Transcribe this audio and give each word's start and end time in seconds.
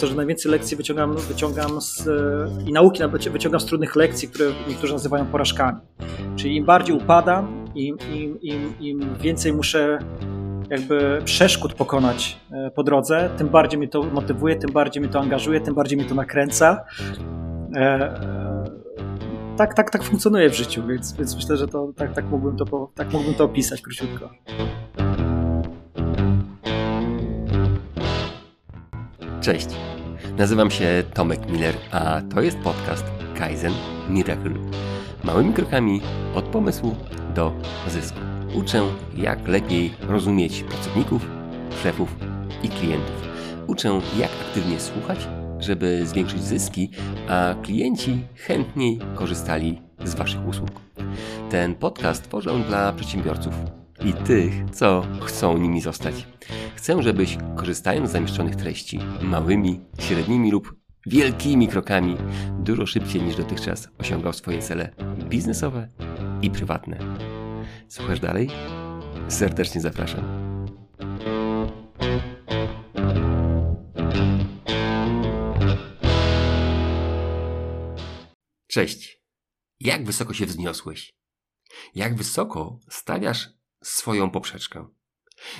To, 0.00 0.06
że 0.06 0.14
najwięcej 0.14 0.52
lekcji 0.52 0.76
wyciągam, 0.76 1.16
wyciągam 1.16 1.80
z, 1.80 2.08
i 2.66 2.72
nauki 2.72 3.02
wyciągam 3.30 3.60
z 3.60 3.64
trudnych 3.64 3.96
lekcji, 3.96 4.28
które 4.28 4.50
niektórzy 4.68 4.92
nazywają 4.92 5.26
porażkami. 5.26 5.80
Czyli 6.36 6.56
im 6.56 6.64
bardziej 6.64 6.96
upadam, 6.96 7.64
im, 7.74 7.96
im, 8.12 8.40
im, 8.40 8.74
im 8.80 9.14
więcej 9.20 9.52
muszę 9.52 9.98
jakby 10.70 11.22
przeszkód 11.24 11.74
pokonać 11.74 12.40
e, 12.52 12.70
po 12.70 12.82
drodze, 12.82 13.30
tym 13.38 13.48
bardziej 13.48 13.78
mnie 13.78 13.88
to 13.88 14.02
motywuje, 14.02 14.56
tym 14.56 14.72
bardziej 14.72 15.02
mnie 15.02 15.12
to 15.12 15.20
angażuje, 15.20 15.60
tym 15.60 15.74
bardziej 15.74 15.98
mnie 15.98 16.08
to 16.08 16.14
nakręca. 16.14 16.84
E, 17.76 17.80
e, 17.80 18.64
tak, 19.56 19.74
tak, 19.74 19.90
tak 19.90 20.02
funkcjonuje 20.02 20.50
w 20.50 20.54
życiu, 20.54 20.86
więc, 20.86 21.12
więc 21.12 21.36
myślę, 21.36 21.56
że 21.56 21.68
to, 21.68 21.92
tak, 21.96 22.14
tak, 22.14 22.24
mógłbym 22.24 22.56
to, 22.56 22.90
tak 22.94 23.12
mógłbym 23.12 23.34
to 23.34 23.44
opisać 23.44 23.82
króciutko. 23.82 24.30
Cześć, 29.40 29.66
nazywam 30.38 30.70
się 30.70 31.02
Tomek 31.14 31.50
Miller, 31.50 31.74
a 31.90 32.20
to 32.34 32.42
jest 32.42 32.58
podcast 32.58 33.04
Kaizen 33.34 33.72
Miracle. 34.08 34.54
Małymi 35.24 35.52
krokami 35.52 36.00
od 36.34 36.44
pomysłu 36.44 36.96
do 37.34 37.52
zysku. 37.88 38.18
Uczę, 38.54 38.82
jak 39.16 39.48
lepiej 39.48 39.94
rozumieć 40.08 40.62
pracowników, 40.62 41.26
szefów 41.82 42.16
i 42.62 42.68
klientów. 42.68 43.28
Uczę, 43.66 44.00
jak 44.18 44.30
aktywnie 44.48 44.80
słuchać, 44.80 45.28
żeby 45.58 46.06
zwiększyć 46.06 46.42
zyski, 46.42 46.90
a 47.28 47.54
klienci 47.62 48.24
chętniej 48.36 48.98
korzystali 49.14 49.82
z 50.04 50.14
Waszych 50.14 50.48
usług. 50.48 50.70
Ten 51.50 51.74
podcast 51.74 52.24
tworzę 52.24 52.64
dla 52.68 52.92
przedsiębiorców 52.92 53.79
i 54.04 54.12
tych, 54.12 54.52
co 54.72 55.06
chcą 55.22 55.58
nimi 55.58 55.80
zostać. 55.80 56.26
Chcę, 56.74 57.02
żebyś 57.02 57.38
korzystając 57.56 58.08
z 58.08 58.12
zamieszczonych 58.12 58.56
treści 58.56 58.98
małymi, 59.22 59.80
średnimi 59.98 60.50
lub 60.50 60.76
wielkimi 61.06 61.68
krokami 61.68 62.16
dużo 62.58 62.86
szybciej 62.86 63.22
niż 63.22 63.36
dotychczas 63.36 63.88
osiągał 63.98 64.32
swoje 64.32 64.62
cele 64.62 64.94
biznesowe 65.28 65.88
i 66.42 66.50
prywatne. 66.50 66.98
Słuchasz 67.88 68.20
dalej? 68.20 68.50
Serdecznie 69.28 69.80
zapraszam. 69.80 70.24
Cześć. 78.66 79.20
Jak 79.80 80.04
wysoko 80.04 80.34
się 80.34 80.46
wzniosłeś? 80.46 81.14
Jak 81.94 82.16
wysoko 82.16 82.78
stawiasz 82.88 83.59
swoją 83.82 84.30
poprzeczkę? 84.30 84.88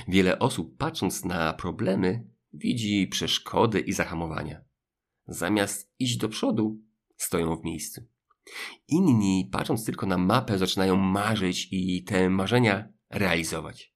Wiele 0.08 0.38
osób, 0.38 0.76
patrząc 0.76 1.24
na 1.24 1.52
problemy, 1.52 2.26
widzi 2.52 3.06
przeszkody 3.06 3.80
i 3.80 3.92
zahamowania. 3.92 4.64
Zamiast 5.26 5.92
iść 5.98 6.16
do 6.16 6.28
przodu, 6.28 6.80
stoją 7.16 7.56
w 7.56 7.64
miejscu. 7.64 8.06
Inni, 8.88 9.48
patrząc 9.52 9.84
tylko 9.84 10.06
na 10.06 10.18
mapę, 10.18 10.58
zaczynają 10.58 10.96
marzyć 10.96 11.68
i 11.70 12.04
te 12.04 12.30
marzenia 12.30 12.88
realizować. 13.10 13.94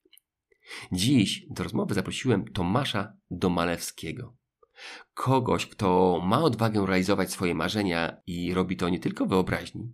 Dziś 0.93 1.47
do 1.51 1.65
rozmowy 1.65 1.95
zaprosiłem 1.95 2.45
Tomasza 2.45 3.17
Domalewskiego. 3.31 4.37
Kogoś, 5.15 5.67
kto 5.67 6.21
ma 6.25 6.43
odwagę 6.43 6.87
realizować 6.87 7.33
swoje 7.33 7.55
marzenia 7.55 8.17
i 8.27 8.55
robi 8.55 8.77
to 8.77 8.89
nie 8.89 9.01
tylko 9.01 9.27
w 9.27 9.29
wyobraźni, 9.29 9.93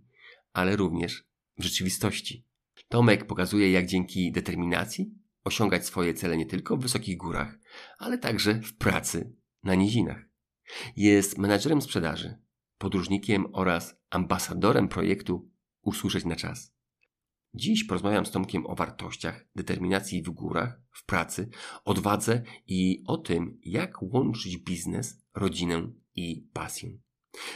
ale 0.53 0.75
również 0.75 1.23
w 1.57 1.63
rzeczywistości. 1.63 2.45
Tomek 2.91 3.25
pokazuje, 3.25 3.71
jak 3.71 3.85
dzięki 3.85 4.31
determinacji 4.31 5.15
osiągać 5.43 5.85
swoje 5.85 6.13
cele 6.13 6.37
nie 6.37 6.45
tylko 6.45 6.77
w 6.77 6.81
wysokich 6.81 7.17
górach, 7.17 7.59
ale 7.97 8.17
także 8.17 8.53
w 8.53 8.77
pracy 8.77 9.35
na 9.63 9.75
nizinach. 9.75 10.25
Jest 10.95 11.37
menadżerem 11.37 11.81
sprzedaży, 11.81 12.37
podróżnikiem 12.77 13.45
oraz 13.53 13.95
ambasadorem 14.09 14.87
projektu 14.87 15.51
Usłyszeć 15.81 16.25
na 16.25 16.35
czas. 16.35 16.73
Dziś 17.53 17.83
porozmawiam 17.83 18.25
z 18.25 18.31
Tomkiem 18.31 18.65
o 18.65 18.75
wartościach, 18.75 19.45
determinacji 19.55 20.23
w 20.23 20.29
górach, 20.29 20.81
w 20.91 21.05
pracy, 21.05 21.49
odwadze 21.85 22.43
i 22.67 23.03
o 23.07 23.17
tym, 23.17 23.59
jak 23.63 24.01
łączyć 24.01 24.57
biznes, 24.57 25.25
rodzinę 25.35 25.91
i 26.15 26.49
pasję. 26.53 26.97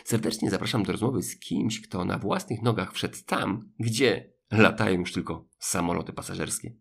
Serdecznie 0.04 0.50
zapraszam 0.50 0.84
do 0.84 0.92
rozmowy 0.92 1.24
z 1.24 1.40
kimś, 1.40 1.82
kto 1.82 2.06
na 2.06 2.18
własnych 2.18 2.62
nogach 2.62 2.94
wszedł 2.94 3.18
tam, 3.26 3.72
gdzie 3.80 4.35
latają 4.52 5.00
już 5.00 5.14
tylko 5.14 5.48
samoloty 5.60 6.14
pasażerskie. 6.14 6.76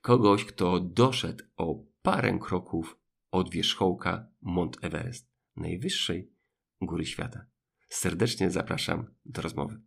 Kogoś, 0.00 0.44
kto 0.44 0.80
doszedł 0.80 1.44
o 1.56 1.84
parę 2.02 2.38
kroków 2.38 2.98
od 3.30 3.50
wierzchołka 3.50 4.26
Mont 4.42 4.84
Everest, 4.84 5.30
najwyższej 5.56 6.32
góry 6.80 7.06
świata. 7.06 7.46
Serdecznie 7.88 8.50
zapraszam 8.50 9.14
do 9.24 9.42
rozmowy. 9.42 9.80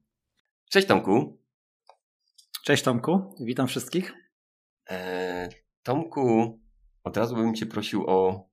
Cześć 0.69 0.87
Tomku. 0.87 1.41
Cześć 2.63 2.83
Tomku, 2.83 3.35
witam 3.39 3.67
wszystkich. 3.67 4.13
Eee, 4.87 5.49
Tomku, 5.83 6.59
od 7.03 7.17
razu 7.17 7.35
bym 7.35 7.55
Cię 7.55 7.65
prosił 7.65 8.03
o 8.07 8.49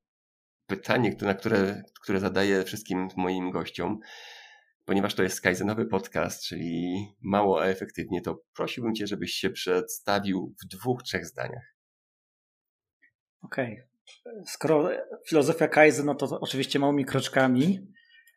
pytanie, 0.67 1.17
na 1.21 1.35
które, 1.35 1.83
które 2.03 2.21
zadaję 2.21 2.65
wszystkim 2.65 3.09
moim 3.17 3.51
gościom. 3.51 4.01
Ponieważ 4.85 5.15
to 5.15 5.23
jest 5.23 5.41
Kaizenowy 5.41 5.87
podcast, 5.87 6.45
czyli 6.45 6.97
mało, 7.23 7.67
efektywnie, 7.67 8.21
to 8.21 8.43
prosiłbym 8.55 8.95
Cię, 8.95 9.07
żebyś 9.07 9.33
się 9.33 9.51
przedstawił 9.51 10.55
w 10.63 10.69
dwóch, 10.69 11.03
trzech 11.03 11.27
zdaniach. 11.27 11.77
Okej. 13.43 13.73
Okay. 13.73 14.45
Skoro 14.47 14.91
filozofia 15.29 15.69
Kaizen, 15.69 16.07
no 16.07 16.15
to 16.15 16.41
oczywiście 16.41 16.79
małymi 16.79 17.05
kroczkami. 17.05 17.79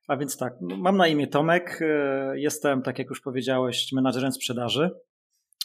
A 0.08 0.18
więc 0.18 0.38
tak, 0.38 0.54
no, 0.62 0.78
mam 0.78 0.98
na 0.98 1.08
imię 1.08 1.28
Tomek. 1.28 1.80
E, 1.82 2.40
jestem, 2.40 2.82
tak 2.82 3.00
jak 3.00 3.10
już 3.10 3.22
powiedziałeś, 3.22 3.92
menadżerem 3.94 4.32
sprzedaży. 4.32 4.90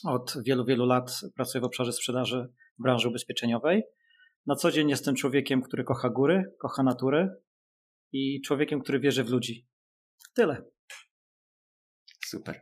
Od 0.04 0.34
wielu, 0.47 0.64
wielu 0.64 0.87
lat 0.87 1.20
pracuję 1.34 1.62
w 1.62 1.64
obszarze 1.64 1.93
sprzedaży 1.93 2.49
w 2.78 2.82
branży 2.82 3.09
ubezpieczeniowej. 3.09 3.82
Na 4.47 4.54
co 4.54 4.70
dzień 4.70 4.91
jestem 4.91 5.14
człowiekiem, 5.14 5.62
który 5.62 5.84
kocha 5.84 6.10
góry, 6.10 6.44
kocha 6.59 6.82
naturę 6.82 7.37
i 8.12 8.41
człowiekiem, 8.41 8.81
który 8.81 9.00
wierzy 9.00 9.25
w 9.25 9.31
ludzi. 9.31 9.66
Tyle. 10.34 10.62
Super. 12.32 12.60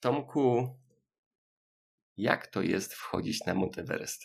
Tomku, 0.00 0.68
jak 2.16 2.46
to 2.46 2.62
jest 2.62 2.94
wchodzić 2.94 3.46
na 3.46 3.54
Mount 3.54 3.78
Everest? 3.78 4.22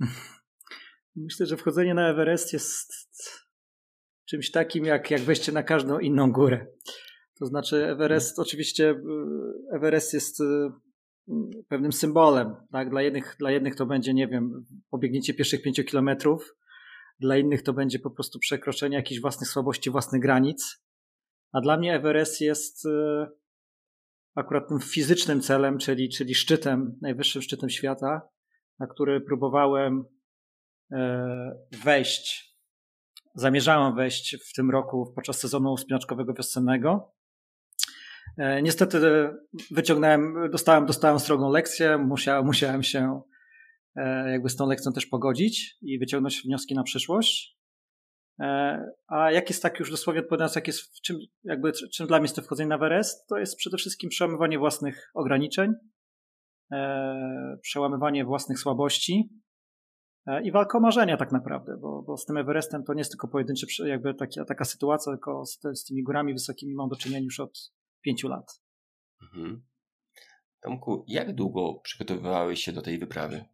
Myślę, 1.16 1.46
że 1.46 1.56
wchodzenie 1.56 1.94
na 1.94 2.08
Everest 2.08 2.52
jest 2.52 2.92
czymś 4.24 4.50
takim 4.50 4.84
jak, 4.84 5.10
jak 5.10 5.20
wejście 5.20 5.52
na 5.52 5.62
każdą 5.62 5.98
inną 5.98 6.32
górę. 6.32 6.66
To 7.38 7.46
znaczy 7.46 7.86
Everest, 7.86 8.38
oczywiście 8.38 8.90
y, 8.90 8.96
Everest 9.72 10.14
jest 10.14 10.40
y, 10.40 10.44
pewnym 11.68 11.92
symbolem. 11.92 12.54
Tak? 12.72 12.90
Dla, 12.90 13.02
jednych, 13.02 13.36
dla 13.38 13.50
jednych 13.50 13.76
to 13.76 13.86
będzie, 13.86 14.14
nie 14.14 14.28
wiem, 14.28 14.66
pobiegnięcie 14.90 15.34
pierwszych 15.34 15.62
pięciu 15.62 15.84
kilometrów, 15.84 16.56
dla 17.20 17.36
innych 17.36 17.62
to 17.62 17.72
będzie 17.72 17.98
po 17.98 18.10
prostu 18.10 18.38
przekroczenie 18.38 18.96
jakichś 18.96 19.20
własnych 19.20 19.50
słabości, 19.50 19.90
własnych 19.90 20.22
granic. 20.22 20.89
A 21.52 21.60
dla 21.60 21.76
mnie 21.76 21.94
Everest 21.94 22.40
jest 22.40 22.86
y, 22.86 23.26
akurat 24.34 24.68
tym 24.68 24.80
fizycznym 24.80 25.40
celem, 25.40 25.78
czyli, 25.78 26.08
czyli 26.08 26.34
szczytem, 26.34 26.98
najwyższym 27.02 27.42
szczytem 27.42 27.70
świata, 27.70 28.28
na 28.78 28.86
który 28.86 29.20
próbowałem 29.20 30.04
wejść 31.84 32.50
zamierzałem 33.34 33.94
wejść 33.94 34.36
w 34.50 34.54
tym 34.54 34.70
roku 34.70 35.12
podczas 35.14 35.38
sezonu 35.38 35.76
wspinaczkowego 35.76 36.34
wiosennego. 36.34 37.14
E, 38.38 38.62
niestety 38.62 39.00
wyciągnąłem, 39.70 40.50
dostałem, 40.50 40.86
dostałem 40.86 41.18
strogą 41.18 41.50
lekcję, 41.50 41.98
musiałem, 41.98 42.46
musiałem 42.46 42.82
się 42.82 43.22
e, 43.96 44.30
jakby 44.32 44.48
z 44.48 44.56
tą 44.56 44.68
lekcją 44.68 44.92
też 44.92 45.06
pogodzić 45.06 45.76
i 45.82 45.98
wyciągnąć 45.98 46.42
wnioski 46.42 46.74
na 46.74 46.82
przyszłość. 46.82 47.59
E, 48.40 48.84
a 49.08 49.30
jak 49.30 49.48
jest 49.48 49.62
tak 49.62 49.78
już 49.80 49.90
dosłownie 49.90 50.20
odpowiadając, 50.20 50.54
jak 50.54 50.66
jest, 50.66 51.00
czym, 51.00 51.18
jakby, 51.44 51.72
czym 51.72 52.06
dla 52.06 52.18
mnie 52.18 52.24
jest 52.24 52.36
to 52.36 52.42
wchodzenie 52.42 52.68
na 52.68 52.74
Everest, 52.74 53.28
to 53.28 53.38
jest 53.38 53.56
przede 53.56 53.76
wszystkim 53.76 54.10
przełamywanie 54.10 54.58
własnych 54.58 55.10
ograniczeń, 55.14 55.72
przełamywanie 57.62 58.24
własnych 58.24 58.58
słabości, 58.58 59.30
E, 60.26 60.42
i 60.42 60.52
walka 60.52 60.78
o 60.78 60.80
marzenia 60.80 61.16
tak 61.16 61.32
naprawdę, 61.32 61.76
bo, 61.76 62.02
bo 62.02 62.16
z 62.16 62.24
tym 62.24 62.36
Everestem 62.36 62.84
to 62.84 62.94
nie 62.94 63.00
jest 63.00 63.10
tylko 63.10 63.28
pojedynczy, 63.28 63.66
jakby 63.88 64.14
taka, 64.14 64.44
taka 64.44 64.64
sytuacja, 64.64 65.12
tylko 65.12 65.46
z, 65.46 65.58
z 65.74 65.84
tymi 65.84 66.02
górami 66.02 66.32
wysokimi 66.32 66.74
mam 66.74 66.88
do 66.88 66.96
czynienia 66.96 67.24
już 67.24 67.40
od 67.40 67.72
pięciu 68.00 68.28
lat. 68.28 68.62
Mhm. 69.22 69.62
Tomku, 70.60 71.04
jak 71.08 71.34
długo 71.34 71.74
przygotowywałeś 71.74 72.60
się 72.64 72.72
do 72.72 72.82
tej 72.82 72.98
wyprawy? 72.98 73.44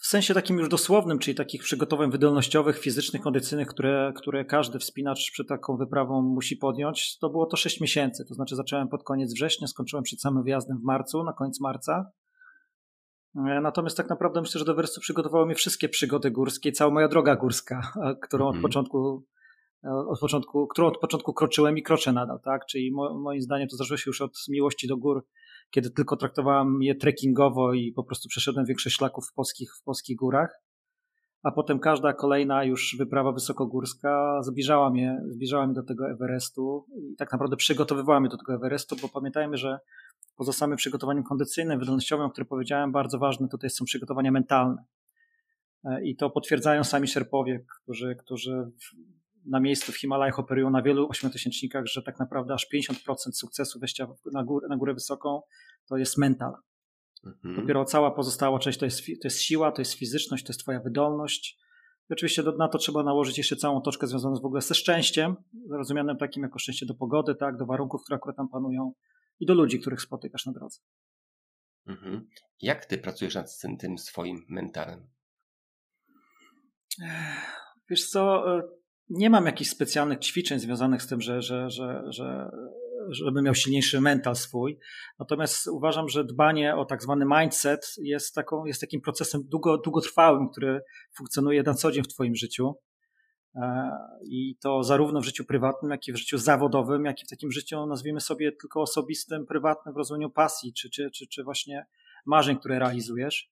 W 0.00 0.06
sensie 0.06 0.34
takim 0.34 0.58
już 0.58 0.68
dosłownym, 0.68 1.18
czyli 1.18 1.34
takich 1.34 1.62
przygotowań 1.62 2.10
wydolnościowych, 2.10 2.78
fizycznych, 2.78 3.22
kondycyjnych, 3.22 3.68
które, 3.68 4.12
które 4.16 4.44
każdy 4.44 4.78
wspinacz 4.78 5.30
przed 5.32 5.48
taką 5.48 5.76
wyprawą 5.76 6.22
musi 6.22 6.56
podjąć, 6.56 7.18
to 7.18 7.30
było 7.30 7.46
to 7.46 7.56
6 7.56 7.80
miesięcy. 7.80 8.24
To 8.24 8.34
znaczy 8.34 8.56
zacząłem 8.56 8.88
pod 8.88 9.04
koniec 9.04 9.34
września, 9.34 9.66
skończyłem 9.66 10.02
przed 10.02 10.20
samym 10.20 10.42
wyjazdem 10.42 10.78
w 10.78 10.84
marcu, 10.84 11.24
na 11.24 11.32
koniec 11.32 11.60
marca. 11.60 12.10
Natomiast 13.34 13.96
tak 13.96 14.08
naprawdę 14.08 14.40
myślę, 14.40 14.58
że 14.58 14.64
do 14.64 14.72
Everestu 14.72 15.00
przygotowały 15.00 15.46
mnie 15.46 15.54
wszystkie 15.54 15.88
przygody 15.88 16.30
górskie, 16.30 16.72
cała 16.72 16.90
moja 16.90 17.08
droga 17.08 17.36
górska, 17.36 17.92
którą 18.22 18.46
od 18.46 18.54
mhm. 18.54 18.62
początku 18.62 19.26
od 20.08 20.20
początku, 20.20 20.66
którą 20.66 20.86
od 20.86 20.98
początku 20.98 21.32
kroczyłem 21.32 21.78
i 21.78 21.82
kroczę 21.82 22.12
nadal, 22.12 22.40
tak? 22.44 22.66
Czyli 22.66 22.92
mo, 22.92 23.18
moim 23.18 23.42
zdaniem 23.42 23.68
to 23.68 23.76
zaczęło 23.76 23.98
się 23.98 24.04
już 24.06 24.20
od 24.20 24.38
miłości 24.48 24.88
do 24.88 24.96
gór, 24.96 25.26
kiedy 25.70 25.90
tylko 25.90 26.16
traktowałem 26.16 26.82
je 26.82 26.94
trekkingowo 26.94 27.72
i 27.72 27.92
po 27.92 28.04
prostu 28.04 28.28
przeszedłem 28.28 28.66
większość 28.66 28.96
szlaków 28.96 29.24
w 29.30 29.34
polskich, 29.34 29.70
w 29.80 29.82
polskich 29.82 30.16
górach. 30.16 30.62
A 31.42 31.50
potem 31.50 31.78
każda 31.78 32.12
kolejna 32.12 32.64
już 32.64 32.96
wyprawa 32.98 33.32
wysokogórska 33.32 34.42
zbliżała 34.42 34.90
mnie, 34.90 35.22
zbliżała 35.28 35.66
mnie 35.66 35.74
do 35.74 35.82
tego 35.82 36.10
Everestu 36.10 36.86
i 36.96 37.16
tak 37.16 37.32
naprawdę 37.32 37.56
przygotowywała 37.56 38.20
mnie 38.20 38.28
do 38.28 38.36
tego 38.36 38.54
Everestu, 38.54 38.96
bo 39.02 39.08
pamiętajmy, 39.08 39.56
że 39.56 39.78
poza 40.36 40.52
samym 40.52 40.76
przygotowaniem 40.76 41.24
kondycyjnym, 41.24 41.78
wydolnościowym, 41.78 42.26
o 42.26 42.30
którym 42.30 42.48
powiedziałem, 42.48 42.92
bardzo 42.92 43.18
ważne 43.18 43.48
tutaj 43.48 43.70
są 43.70 43.84
przygotowania 43.84 44.30
mentalne. 44.30 44.84
E, 45.84 46.04
I 46.04 46.16
to 46.16 46.30
potwierdzają 46.30 46.84
sami 46.84 47.08
szerpowie, 47.08 47.64
którzy, 47.82 48.16
którzy 48.16 48.70
na 49.46 49.60
miejscu 49.60 49.92
w 49.92 49.96
Himalajach 49.96 50.38
operują 50.38 50.70
na 50.70 50.82
wielu 50.82 51.08
ośmiotysięcznikach, 51.08 51.86
że 51.86 52.02
tak 52.02 52.18
naprawdę 52.18 52.54
aż 52.54 52.66
50% 52.74 53.14
sukcesu 53.32 53.80
wejścia 53.80 54.06
na 54.32 54.44
górę, 54.44 54.68
na 54.68 54.76
górę 54.76 54.94
wysoką 54.94 55.42
to 55.86 55.96
jest 55.96 56.18
mental. 56.18 56.52
Mhm. 57.24 57.56
Dopiero 57.56 57.84
cała 57.84 58.10
pozostała 58.10 58.58
część 58.58 58.78
to 58.78 58.84
jest, 58.84 59.06
to 59.06 59.24
jest 59.24 59.40
siła, 59.40 59.72
to 59.72 59.80
jest 59.80 59.92
fizyczność, 59.92 60.44
to 60.44 60.50
jest 60.50 60.60
twoja 60.60 60.80
wydolność. 60.80 61.58
I 62.10 62.12
oczywiście 62.12 62.42
na 62.42 62.68
to 62.68 62.78
trzeba 62.78 63.02
nałożyć 63.02 63.38
jeszcze 63.38 63.56
całą 63.56 63.80
toczkę 63.80 64.06
związaną 64.06 64.40
w 64.40 64.44
ogóle 64.44 64.60
ze 64.60 64.74
szczęściem, 64.74 65.36
rozumianym 65.70 66.16
takim 66.16 66.42
jako 66.42 66.58
szczęście 66.58 66.86
do 66.86 66.94
pogody, 66.94 67.34
tak, 67.34 67.56
do 67.56 67.66
warunków, 67.66 68.02
które 68.02 68.16
akurat 68.16 68.36
tam 68.36 68.48
panują 68.48 68.92
i 69.40 69.46
do 69.46 69.54
ludzi, 69.54 69.80
których 69.80 70.00
spotykasz 70.00 70.46
na 70.46 70.52
drodze. 70.52 70.80
Mhm. 71.86 72.28
Jak 72.62 72.86
ty 72.86 72.98
pracujesz 72.98 73.34
nad 73.34 73.58
tym 73.80 73.98
swoim 73.98 74.44
mentalem? 74.48 75.06
Wiesz 77.90 78.08
co, 78.08 78.56
e, 78.58 78.62
nie 79.10 79.30
mam 79.30 79.46
jakichś 79.46 79.70
specjalnych 79.70 80.18
ćwiczeń 80.18 80.58
związanych 80.58 81.02
z 81.02 81.06
tym, 81.06 81.20
że, 81.20 81.42
że, 81.42 81.70
że, 81.70 82.02
że, 82.08 82.50
żeby 83.08 83.42
miał 83.42 83.54
silniejszy 83.54 84.00
mental 84.00 84.36
swój. 84.36 84.78
Natomiast 85.18 85.66
uważam, 85.66 86.08
że 86.08 86.24
dbanie 86.24 86.76
o 86.76 86.84
tak 86.84 87.02
zwany 87.02 87.24
mindset 87.40 87.94
jest, 87.98 88.34
taką, 88.34 88.64
jest 88.64 88.80
takim 88.80 89.00
procesem 89.00 89.42
długo, 89.44 89.78
długotrwałym, 89.78 90.48
który 90.48 90.80
funkcjonuje 91.16 91.62
na 91.62 91.74
co 91.74 91.92
dzień 91.92 92.04
w 92.04 92.08
Twoim 92.08 92.34
życiu. 92.34 92.74
E, 93.54 93.90
I 94.24 94.56
to 94.62 94.82
zarówno 94.84 95.20
w 95.20 95.24
życiu 95.24 95.44
prywatnym, 95.44 95.90
jak 95.90 96.08
i 96.08 96.12
w 96.12 96.16
życiu 96.16 96.38
zawodowym, 96.38 97.04
jak 97.04 97.22
i 97.22 97.26
w 97.26 97.30
takim 97.30 97.52
życiu, 97.52 97.86
nazwijmy 97.86 98.20
sobie 98.20 98.52
tylko 98.52 98.80
osobistym, 98.80 99.46
prywatnym 99.46 99.94
w 99.94 99.96
rozumieniu 99.98 100.30
pasji, 100.30 100.72
czy, 100.72 100.90
czy, 100.90 101.10
czy, 101.10 101.26
czy 101.26 101.44
właśnie 101.44 101.86
marzeń, 102.26 102.58
które 102.58 102.78
realizujesz. 102.78 103.50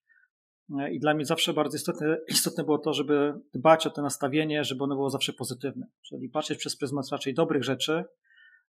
E, 0.70 0.92
I 0.92 1.00
dla 1.00 1.14
mnie 1.14 1.24
zawsze 1.24 1.52
bardzo 1.52 1.76
istotne, 1.76 2.18
istotne 2.28 2.64
było 2.64 2.78
to, 2.78 2.92
żeby 2.92 3.34
dbać 3.54 3.86
o 3.86 3.90
to 3.90 4.02
nastawienie, 4.02 4.64
żeby 4.64 4.84
ono 4.84 4.94
było 4.94 5.10
zawsze 5.10 5.32
pozytywne. 5.32 5.86
Czyli 6.02 6.28
patrzeć 6.28 6.58
przez 6.58 6.76
pryzmat 6.76 7.08
raczej 7.12 7.34
dobrych 7.34 7.64
rzeczy, 7.64 8.04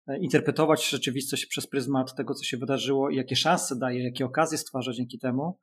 e, 0.07 0.19
interpretować 0.19 0.89
rzeczywistość 0.89 1.47
przez 1.47 1.67
pryzmat 1.67 2.15
tego, 2.15 2.35
co 2.35 2.45
się 2.45 2.57
wydarzyło 2.57 3.11
i 3.11 3.17
jakie 3.17 3.37
szanse 3.37 3.79
daje, 3.79 4.05
jakie 4.05 4.25
okazje 4.25 4.59
stwarza 4.59 4.93
dzięki 4.93 5.19
temu, 5.19 5.59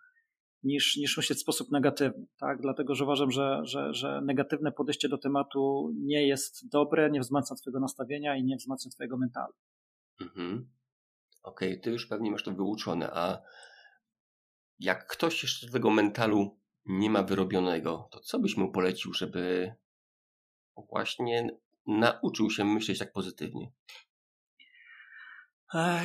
niż, 0.64 0.98
niż 0.98 1.18
myśleć 1.18 1.40
w 1.40 1.42
sposób 1.42 1.72
negatywny. 1.72 2.26
Tak? 2.40 2.62
Dlatego, 2.62 2.96
że 2.96 3.04
uważam, 3.04 3.32
że, 3.32 3.62
że, 3.64 3.94
że 3.94 4.22
negatywne 4.22 4.72
podejście 4.72 5.10
do 5.10 5.18
tematu 5.18 5.92
nie 5.96 6.28
jest 6.28 6.70
dobre, 6.70 7.10
nie 7.10 7.20
wzmacnia 7.20 7.56
Twojego 7.56 7.80
nastawienia 7.80 8.36
i 8.36 8.44
nie 8.44 8.58
wzmacnia 8.58 8.92
Twojego 8.92 9.18
mentalu. 9.18 9.54
Mhm. 10.22 10.70
Okej, 11.44 11.72
okay, 11.72 11.84
Ty 11.84 11.92
już 11.92 12.08
pewnie 12.08 12.32
masz 12.32 12.44
to 12.44 12.52
wyuczone, 12.52 13.10
a 13.14 13.42
jak 14.80 15.08
ktoś 15.08 15.44
jeszcze 15.44 15.70
tego 15.70 15.90
mentalu 15.90 16.60
nie 16.86 17.10
ma 17.10 17.24
wyrobionego, 17.24 18.10
to 18.12 18.20
co 18.20 18.40
byś 18.40 18.58
mu 18.58 18.72
polecił, 18.72 19.14
żeby 19.14 19.74
właśnie 20.90 21.50
nauczył 21.88 22.50
się 22.50 22.66
myśleć 22.66 23.00
tak 23.00 23.14
pozytywnie? 23.14 23.72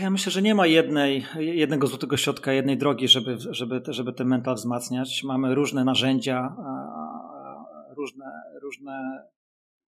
Ja 0.01 0.11
myślę, 0.11 0.33
że 0.33 0.43
nie 0.43 0.55
ma 0.55 0.67
jednej, 0.67 1.27
jednego 1.39 1.87
złotego 1.87 2.17
środka, 2.17 2.53
jednej 2.53 2.79
drogi, 2.79 3.09
żeby, 3.09 3.37
żeby, 3.51 3.83
żeby 3.89 4.13
ten 4.13 4.29
mental 4.29 4.55
wzmacniać. 4.55 5.23
Mamy 5.25 5.55
różne 5.55 5.85
narzędzia, 5.85 6.57
różne, 7.97 8.25
różne 8.63 9.23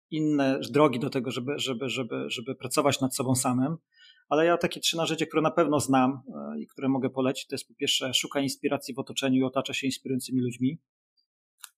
inne 0.09 0.59
drogi 0.71 0.99
do 0.99 1.09
tego, 1.09 1.31
żeby, 1.31 1.59
żeby, 1.59 1.89
żeby, 1.89 2.25
żeby 2.29 2.55
pracować 2.55 3.01
nad 3.01 3.15
sobą 3.15 3.35
samym. 3.35 3.77
Ale 4.29 4.45
ja 4.45 4.57
takie 4.57 4.79
trzy 4.79 4.97
narzędzia, 4.97 5.25
które 5.25 5.41
na 5.41 5.51
pewno 5.51 5.79
znam 5.79 6.11
e, 6.11 6.59
i 6.59 6.67
które 6.67 6.89
mogę 6.89 7.09
polecić, 7.09 7.47
to 7.47 7.55
jest 7.55 7.67
po 7.67 7.73
pierwsze 7.73 8.13
szukaj 8.13 8.43
inspiracji 8.43 8.93
w 8.93 8.99
otoczeniu 8.99 9.39
i 9.39 9.43
otacza 9.43 9.73
się 9.73 9.87
inspirującymi 9.87 10.41
ludźmi. 10.41 10.79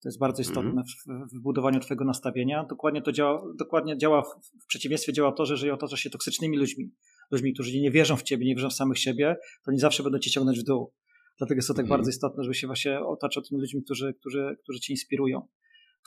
To 0.02 0.10
jest 0.10 0.20
bardzo 0.20 0.42
istotne 0.42 0.72
mm 0.72 0.84
-hmm. 0.84 1.28
w, 1.30 1.34
w, 1.34 1.42
budowaniu 1.42 1.80
Twojego 1.80 2.06
nastawienia. 2.06 2.66
Dokładnie 2.70 3.02
to 3.02 3.12
działa, 3.12 3.44
dokładnie 3.56 3.98
działa 3.98 4.22
w, 4.22 4.28
w 4.64 4.66
przeciwieństwie 4.68 5.14
działa 5.14 5.32
to, 5.32 5.46
że 5.46 5.54
jeżeli 5.54 5.72
otaczasz 5.72 6.00
się 6.00 6.10
toksycznymi 6.10 6.58
ludźmi, 6.58 6.92
ludźmi, 7.32 7.54
którzy 7.54 7.80
nie 7.80 7.92
wierzą 7.92 8.16
w 8.18 8.24
Ciebie, 8.24 8.46
nie 8.46 8.56
wierzą 8.56 8.70
w 8.70 8.74
samych 8.74 9.00
siebie, 9.00 9.36
to 9.66 9.72
nie 9.72 9.80
zawsze 9.80 10.04
będą 10.04 10.20
Cię 10.20 10.32
ciągnąć 10.32 10.60
w 10.60 10.64
dół. 10.64 10.94
Dlatego 11.38 11.58
jest 11.58 11.68
to 11.68 11.74
tak 11.74 11.80
mm 11.80 11.88
-hmm. 11.88 11.98
bardzo 11.98 12.10
istotne, 12.10 12.44
żeby 12.44 12.54
się 12.54 12.68
właśnie 12.68 13.00
otaczać 13.00 13.50
tymi 13.50 13.62
ludźmi, 13.62 13.84
którzy, 13.84 14.14
którzy, 14.14 14.58
którzy 14.64 14.80
Cię 14.80 14.94
inspirują. 14.94 15.48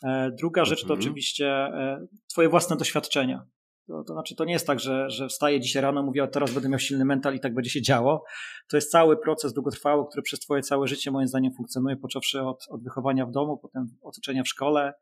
E, 0.05 0.31
druga 0.39 0.65
rzecz 0.65 0.81
to 0.81 0.85
mhm. 0.85 1.01
oczywiście 1.01 1.49
e, 1.49 2.07
Twoje 2.29 2.49
własne 2.49 2.77
doświadczenia. 2.77 3.47
To, 3.91 4.05
to 4.05 4.13
znaczy, 4.13 4.37
to 4.37 4.45
nie 4.45 4.53
jest 4.53 4.67
tak, 4.67 4.81
że, 4.81 5.11
że 5.11 5.29
wstaję 5.29 5.61
dzisiaj 5.61 5.83
rano, 5.83 6.03
mówię, 6.03 6.29
teraz 6.29 6.53
będę 6.53 6.69
miał 6.69 6.79
silny 6.79 7.05
mental 7.05 7.35
i 7.35 7.41
tak 7.41 7.55
będzie 7.55 7.71
się 7.71 7.83
działo. 7.83 8.25
To 8.69 8.77
jest 8.77 8.91
cały 8.91 9.17
proces 9.17 9.53
długotrwały, 9.53 10.07
który 10.09 10.23
przez 10.23 10.41
Twoje 10.41 10.63
całe 10.63 10.87
życie, 10.87 11.11
moim 11.11 11.29
zdaniem, 11.29 11.53
funkcjonuje, 11.53 11.97
począwszy 11.97 12.43
od, 12.43 12.67
od 12.69 12.83
wychowania 12.85 13.27
w 13.27 13.31
domu, 13.31 13.59
potem 13.59 13.87
otoczenia 14.03 14.43
w 14.43 14.49
szkole, 14.49 14.95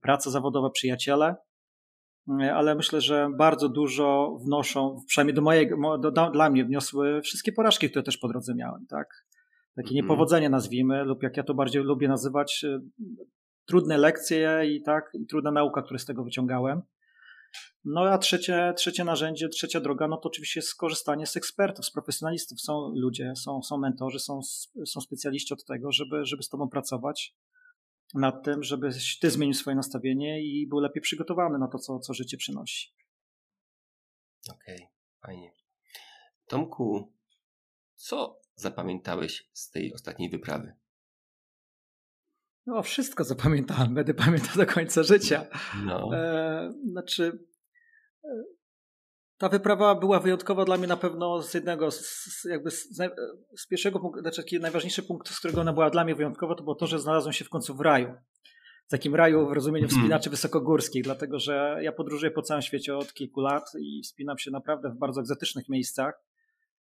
praca 0.00 0.30
zawodowa, 0.30 0.70
przyjaciele. 0.70 1.36
Ale 2.54 2.74
myślę, 2.74 3.00
że 3.00 3.28
bardzo 3.36 3.68
dużo 3.68 4.38
wnoszą, 4.44 4.96
przynajmniej 5.06 5.34
do 5.34 5.42
mojego, 5.42 5.98
do, 5.98 6.10
do, 6.10 6.30
dla 6.30 6.50
mnie 6.50 6.64
wniosły 6.64 7.20
wszystkie 7.22 7.52
porażki, 7.52 7.90
które 7.90 8.02
też 8.02 8.18
po 8.18 8.28
drodze 8.28 8.54
miałem, 8.54 8.86
tak? 8.86 9.08
Takie 9.76 9.88
mhm. 9.88 9.96
niepowodzenie 9.96 10.50
nazwijmy, 10.50 11.04
lub 11.04 11.22
jak 11.22 11.36
ja 11.36 11.42
to 11.42 11.54
bardziej 11.54 11.82
lubię 11.82 12.08
nazywać, 12.08 12.64
y, 12.64 12.80
trudne 13.66 13.98
lekcje 13.98 14.62
i 14.66 14.82
tak, 14.82 15.10
i 15.14 15.26
trudna 15.26 15.50
nauka, 15.50 15.82
które 15.82 15.98
z 15.98 16.04
tego 16.04 16.24
wyciągałem. 16.24 16.82
No 17.84 18.00
a 18.00 18.18
trzecie, 18.18 18.74
trzecie 18.76 19.04
narzędzie, 19.04 19.48
trzecia 19.48 19.80
droga, 19.80 20.08
no 20.08 20.16
to 20.16 20.28
oczywiście 20.28 20.60
jest 20.60 20.68
skorzystanie 20.68 21.26
z 21.26 21.36
ekspertów, 21.36 21.86
z 21.86 21.90
profesjonalistów. 21.90 22.60
Są 22.60 22.92
ludzie, 22.94 23.32
są, 23.36 23.62
są 23.62 23.78
mentorzy, 23.78 24.18
są, 24.18 24.40
są 24.86 25.00
specjaliści 25.00 25.54
od 25.54 25.64
tego, 25.64 25.92
żeby, 25.92 26.24
żeby 26.24 26.42
z 26.42 26.48
tobą 26.48 26.68
pracować 26.68 27.36
nad 28.14 28.44
tym, 28.44 28.62
żebyś 28.62 29.18
ty 29.18 29.30
zmienił 29.30 29.54
swoje 29.54 29.76
nastawienie 29.76 30.42
i 30.42 30.66
był 30.66 30.78
lepiej 30.78 31.02
przygotowany 31.02 31.58
na 31.58 31.68
to, 31.68 31.78
co, 31.78 31.98
co 31.98 32.14
życie 32.14 32.36
przynosi. 32.36 32.94
Okej, 34.50 34.76
okay, 34.76 34.88
fajnie. 35.20 35.52
Tomku, 36.46 37.12
co 37.94 38.40
zapamiętałeś 38.54 39.48
z 39.52 39.70
tej 39.70 39.94
ostatniej 39.94 40.30
wyprawy? 40.30 40.72
No, 42.68 42.82
wszystko 42.82 43.24
zapamiętałem, 43.24 43.94
będę 43.94 44.14
pamiętał 44.14 44.56
do 44.56 44.66
końca 44.66 45.02
życia. 45.02 45.46
No. 45.84 46.10
E, 46.16 46.72
znaczy, 46.90 47.38
e, 48.24 48.28
ta 49.38 49.48
wyprawa 49.48 49.94
była 49.94 50.20
wyjątkowa 50.20 50.64
dla 50.64 50.76
mnie 50.76 50.86
na 50.86 50.96
pewno 50.96 51.42
z 51.42 51.54
jednego, 51.54 51.90
z, 51.90 52.44
jakby 52.50 52.70
z, 52.70 52.88
z 53.56 53.66
pierwszego 53.66 54.00
punktu, 54.00 54.20
znaczy 54.20 54.42
taki 54.42 54.60
najważniejszy 54.60 55.02
punkt, 55.02 55.28
z 55.28 55.38
którego 55.38 55.60
ona 55.60 55.72
była 55.72 55.90
dla 55.90 56.04
mnie 56.04 56.14
wyjątkowa, 56.14 56.54
to 56.54 56.62
było 56.62 56.74
to, 56.74 56.86
że 56.86 56.98
znalazłem 56.98 57.32
się 57.32 57.44
w 57.44 57.48
końcu 57.48 57.74
w 57.74 57.80
raju. 57.80 58.14
W 58.86 58.90
takim 58.90 59.14
raju 59.14 59.48
w 59.48 59.52
rozumieniu 59.52 59.84
mhm. 59.84 60.00
wspinaczy 60.00 60.30
wysokogórskich, 60.30 61.04
dlatego 61.04 61.38
że 61.38 61.78
ja 61.82 61.92
podróżuję 61.92 62.30
po 62.30 62.42
całym 62.42 62.62
świecie 62.62 62.96
od 62.96 63.12
kilku 63.12 63.40
lat 63.40 63.64
i 63.80 64.02
wspinam 64.02 64.38
się 64.38 64.50
naprawdę 64.50 64.90
w 64.90 64.98
bardzo 64.98 65.20
egzotycznych 65.20 65.68
miejscach 65.68 66.14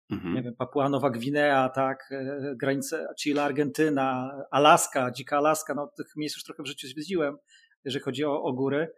Mhm. 0.09 0.33
Nie 0.33 0.43
wiem, 0.43 0.55
Papua 0.55 0.89
Nowa 0.89 1.09
Gwinea, 1.09 1.69
tak, 1.69 2.11
e, 2.11 2.55
granice 2.55 3.07
Chile, 3.19 3.43
Argentyna, 3.43 4.31
Alaska, 4.51 5.11
dzika 5.11 5.37
Alaska, 5.37 5.73
no 5.73 5.87
tych 5.87 6.15
miejsc 6.15 6.35
już 6.35 6.43
trochę 6.43 6.63
w 6.63 6.67
życiu 6.67 6.87
zwiedziłem, 6.87 7.37
jeżeli 7.85 8.03
chodzi 8.03 8.25
o, 8.25 8.43
o 8.43 8.53
góry. 8.53 8.93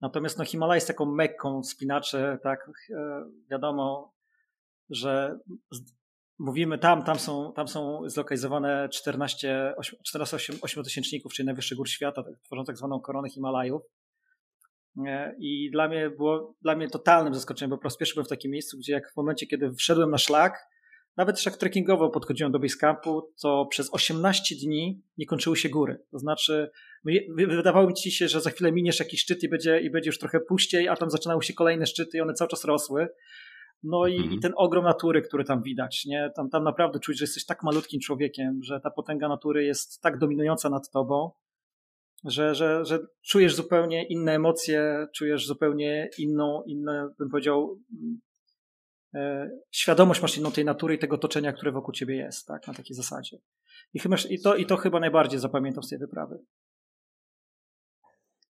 Natomiast 0.00 0.38
no, 0.38 0.44
Himalaj 0.44 0.76
jest 0.76 0.88
taką 0.88 1.06
mekką 1.06 1.62
spinacze, 1.64 2.38
tak, 2.42 2.70
e, 2.90 3.24
wiadomo, 3.50 4.14
że 4.90 5.38
mówimy 6.38 6.78
tam, 6.78 7.04
tam 7.04 7.18
są, 7.18 7.52
tam 7.52 7.68
są 7.68 8.02
zlokalizowane 8.06 8.88
14, 8.88 9.74
14 10.04 10.36
8 10.62 10.84
tysięczników, 10.84 11.32
czyli 11.32 11.46
najwyższy 11.46 11.76
gór 11.76 11.88
świata, 11.88 12.24
tworzą 12.42 12.64
tak 12.64 12.76
zwaną 12.76 13.00
koronę 13.00 13.28
Himalajów. 13.28 13.82
I 15.38 15.70
dla 15.70 15.88
mnie 15.88 16.10
było 16.10 16.54
dla 16.62 16.76
mnie 16.76 16.88
totalnym 16.88 17.34
zaskoczeniem, 17.34 17.70
bo 17.70 17.78
po 17.78 17.84
raz 17.84 17.96
pierwszy 17.96 18.14
byłem 18.14 18.26
w 18.26 18.28
takim 18.28 18.50
miejscu, 18.50 18.78
gdzie 18.78 18.92
jak 18.92 19.12
w 19.12 19.16
momencie, 19.16 19.46
kiedy 19.46 19.72
wszedłem 19.72 20.10
na 20.10 20.18
szlak, 20.18 20.68
nawet 21.18 21.40
szlak 21.40 21.56
trekkingowo 21.56 22.10
podchodziłem 22.10 22.52
do 22.52 22.58
basecampu, 22.58 23.32
to 23.42 23.66
przez 23.70 23.94
18 23.94 24.54
dni 24.54 25.02
nie 25.18 25.26
kończyły 25.26 25.56
się 25.56 25.68
góry. 25.68 26.00
To 26.10 26.18
znaczy, 26.18 26.70
wydawało 27.36 27.86
mi 27.86 27.96
się, 27.96 28.28
że 28.28 28.40
za 28.40 28.50
chwilę 28.50 28.72
miniesz 28.72 28.98
jakiś 28.98 29.20
szczyt 29.20 29.42
i 29.42 29.48
będzie, 29.48 29.80
i 29.80 29.90
będzie 29.90 30.08
już 30.08 30.18
trochę 30.18 30.40
puściej, 30.40 30.88
a 30.88 30.96
tam 30.96 31.10
zaczynały 31.10 31.42
się 31.42 31.54
kolejne 31.54 31.86
szczyty 31.86 32.18
i 32.18 32.20
one 32.20 32.34
cały 32.34 32.48
czas 32.48 32.64
rosły. 32.64 33.08
No 33.82 34.06
i, 34.06 34.16
mhm. 34.16 34.32
i, 34.32 34.40
ten 34.40 34.52
ogrom 34.56 34.84
natury, 34.84 35.22
który 35.22 35.44
tam 35.44 35.62
widać, 35.62 36.04
nie? 36.06 36.30
Tam, 36.36 36.50
tam 36.50 36.64
naprawdę 36.64 37.00
czuć, 37.00 37.18
że 37.18 37.22
jesteś 37.22 37.46
tak 37.46 37.62
malutkim 37.62 38.00
człowiekiem, 38.00 38.60
że 38.62 38.80
ta 38.80 38.90
potęga 38.90 39.28
natury 39.28 39.64
jest 39.64 40.02
tak 40.02 40.18
dominująca 40.18 40.70
nad 40.70 40.90
tobą, 40.90 41.30
że, 42.24 42.54
że, 42.54 42.84
że 42.84 42.98
czujesz 43.22 43.54
zupełnie 43.54 44.06
inne 44.06 44.34
emocje, 44.34 45.06
czujesz 45.14 45.46
zupełnie 45.46 46.10
inną, 46.18 46.62
inne, 46.66 47.08
bym 47.18 47.30
powiedział, 47.30 47.80
e, 49.14 49.50
świadomość 49.70 50.22
masz 50.22 50.38
inną 50.38 50.52
tej 50.52 50.64
natury 50.64 50.94
i 50.94 50.98
tego 50.98 51.16
otoczenia, 51.16 51.52
które 51.52 51.72
wokół 51.72 51.94
ciebie 51.94 52.16
jest, 52.16 52.46
tak? 52.46 52.66
Na 52.66 52.74
takiej 52.74 52.96
zasadzie. 52.96 53.38
I, 53.94 53.98
chyba, 53.98 54.16
i, 54.30 54.40
to, 54.40 54.56
I 54.56 54.66
to 54.66 54.76
chyba 54.76 55.00
najbardziej 55.00 55.40
zapamiętam 55.40 55.82
z 55.82 55.88
tej 55.88 55.98
wyprawy. 55.98 56.38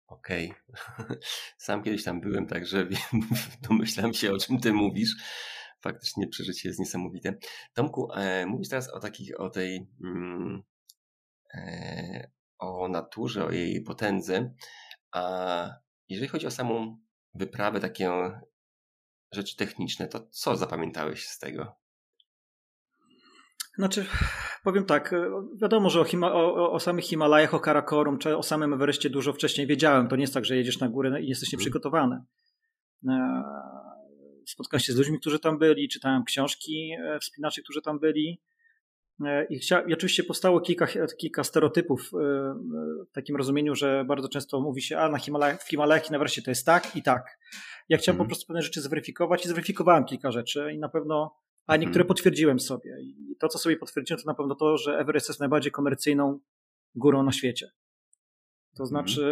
Okej. 0.06 0.54
Okay. 0.68 1.18
Sam 1.58 1.82
kiedyś 1.82 2.04
tam 2.04 2.20
byłem, 2.20 2.46
także 2.46 2.88
domyślam 3.68 4.14
się, 4.14 4.32
o 4.32 4.38
czym 4.38 4.61
ty 4.61 4.73
mówisz. 4.73 5.16
Faktycznie 5.80 6.28
przeżycie 6.28 6.68
jest 6.68 6.80
niesamowite. 6.80 7.35
Tomku, 7.75 8.12
e, 8.12 8.46
mówisz 8.46 8.68
teraz 8.68 8.88
o 8.88 9.00
takich, 9.00 9.40
o 9.40 9.50
tej, 9.50 9.87
mm, 10.04 10.62
e, 11.54 12.30
o 12.58 12.88
naturze, 12.88 13.44
o 13.44 13.50
jej 13.50 13.82
potędze. 13.82 14.54
A 15.12 15.68
jeżeli 16.08 16.28
chodzi 16.28 16.46
o 16.46 16.50
samą 16.50 16.98
wyprawę, 17.34 17.80
takie 17.80 18.10
rzeczy 19.32 19.56
techniczne, 19.56 20.08
to 20.08 20.20
co 20.30 20.56
zapamiętałeś 20.56 21.26
z 21.26 21.38
tego? 21.38 21.76
Znaczy, 23.76 24.06
powiem 24.64 24.84
tak, 24.84 25.14
wiadomo, 25.62 25.90
że 25.90 26.00
o, 26.00 26.04
Hima, 26.04 26.32
o, 26.32 26.72
o, 26.72 26.80
samych 26.80 27.04
Himalajach, 27.04 27.54
o 27.54 27.60
Karakorum, 27.60 28.18
czy 28.18 28.36
o 28.36 28.42
samym 28.42 28.72
Everestie 28.72 29.10
dużo 29.10 29.32
wcześniej 29.32 29.66
wiedziałem. 29.66 30.08
To 30.08 30.16
nie 30.16 30.22
jest 30.22 30.34
tak, 30.34 30.44
że 30.44 30.56
jedziesz 30.56 30.80
na 30.80 30.88
górę 30.88 31.22
i 31.22 31.28
jesteś 31.28 31.52
nieprzygotowany. 31.52 32.20
E, 33.08 33.42
spotkałem 34.46 34.80
się 34.80 34.92
z 34.92 34.96
ludźmi, 34.96 35.20
którzy 35.20 35.38
tam 35.38 35.58
byli, 35.58 35.88
czytałem 35.88 36.25
książki 36.25 36.90
e, 37.00 37.18
wspinaczy, 37.18 37.62
którzy 37.62 37.82
tam 37.82 37.98
byli. 37.98 38.40
E, 39.25 39.44
I, 39.44 39.58
chcia, 39.58 39.80
I 39.80 39.92
oczywiście 39.92 40.25
powstało 40.25 40.61
kilka, 40.61 40.87
kilka 41.18 41.44
stereotypów 41.44 42.11
w 43.08 43.12
takim 43.12 43.37
rozumieniu, 43.37 43.75
że 43.75 44.04
bardzo 44.04 44.28
często 44.28 44.61
mówi 44.61 44.82
się, 44.82 44.99
a 44.99 45.08
na 45.08 45.18
Himalajach, 45.18 45.62
w 45.62 45.68
Himalajach 45.68 46.08
i 46.08 46.11
na 46.11 46.16
Everestie 46.16 46.42
to 46.42 46.50
jest 46.50 46.66
tak 46.66 46.96
i 46.96 47.02
tak. 47.02 47.38
Ja 47.88 47.99
chciałem 47.99 48.16
mm. 48.16 48.18
po 48.18 48.23
mhm. 48.23 48.28
prostu 48.28 48.46
pewne 48.46 48.62
rzeczy 48.62 48.80
zweryfikować 48.80 49.44
i 49.44 49.49
zweryfikowałem 49.49 50.04
kilka 50.04 50.30
rzeczy 50.30 50.73
i 50.75 50.78
na 50.78 50.88
pewno 50.88 51.37
a 51.66 51.76
niektóre 51.76 52.02
mhm. 52.02 52.08
potwierdziłem 52.08 52.61
sobie. 52.61 52.96
I 53.00 53.37
to, 53.38 53.49
co 53.49 53.58
sobie 53.58 53.76
potwierdziłem, 53.76 54.23
to 54.23 54.26
na 54.26 54.35
pewno 54.35 54.54
to, 54.54 54.76
że 54.76 54.99
Everest 54.99 55.28
jest 55.28 55.40
najbardziej 55.40 55.73
komercyjną 55.73 56.38
górą 56.94 57.23
na 57.23 57.32
świecie. 57.32 57.70
To 58.76 58.82
mhm. 58.82 58.88
znaczy, 58.88 59.23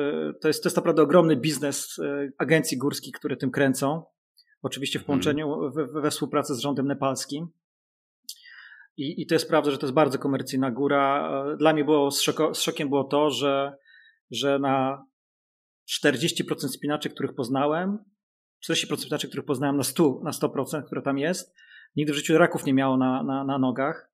to 0.40 0.48
jest, 0.48 0.62
to 0.62 0.66
jest 0.66 0.76
naprawdę 0.76 1.02
ogromny 1.02 1.36
biznes 1.36 1.98
e, 1.98 2.28
agencji 2.38 2.78
górskich, 2.78 3.14
które 3.14 3.36
tym 3.36 3.50
kręcą. 3.50 4.02
Oczywiście 4.62 4.98
w 4.98 5.04
połączeniu, 5.04 5.70
we, 5.70 5.86
we 5.86 6.10
współpracy 6.10 6.54
z 6.54 6.58
rządem 6.58 6.86
nepalskim. 6.86 7.48
I, 8.96 9.22
I 9.22 9.26
to 9.26 9.34
jest 9.34 9.48
prawda, 9.48 9.70
że 9.70 9.78
to 9.78 9.86
jest 9.86 9.94
bardzo 9.94 10.18
komercyjna 10.18 10.70
góra. 10.70 11.30
E, 11.52 11.56
dla 11.56 11.72
mnie 11.72 11.84
było 11.84 12.10
z, 12.10 12.20
szoko, 12.20 12.54
z 12.54 12.60
szokiem 12.60 12.88
było 12.88 13.04
to, 13.04 13.30
że, 13.30 13.76
że 14.30 14.58
na 14.58 15.06
40% 16.04 16.68
spinaczy, 16.68 17.10
których 17.10 17.34
poznałem, 17.34 17.98
40% 18.70 18.96
spinaczy, 18.96 19.28
których 19.28 19.46
poznałem 19.46 19.76
na 19.76 19.82
100%, 19.82 20.22
na 20.22 20.30
100% 20.30 20.84
które 20.84 21.02
tam 21.02 21.18
jest, 21.18 21.54
Nigdy 21.96 22.12
w 22.12 22.16
życiu 22.16 22.38
raków 22.38 22.66
nie 22.66 22.74
miało 22.74 22.96
na, 22.96 23.22
na, 23.22 23.44
na 23.44 23.58
nogach, 23.58 24.10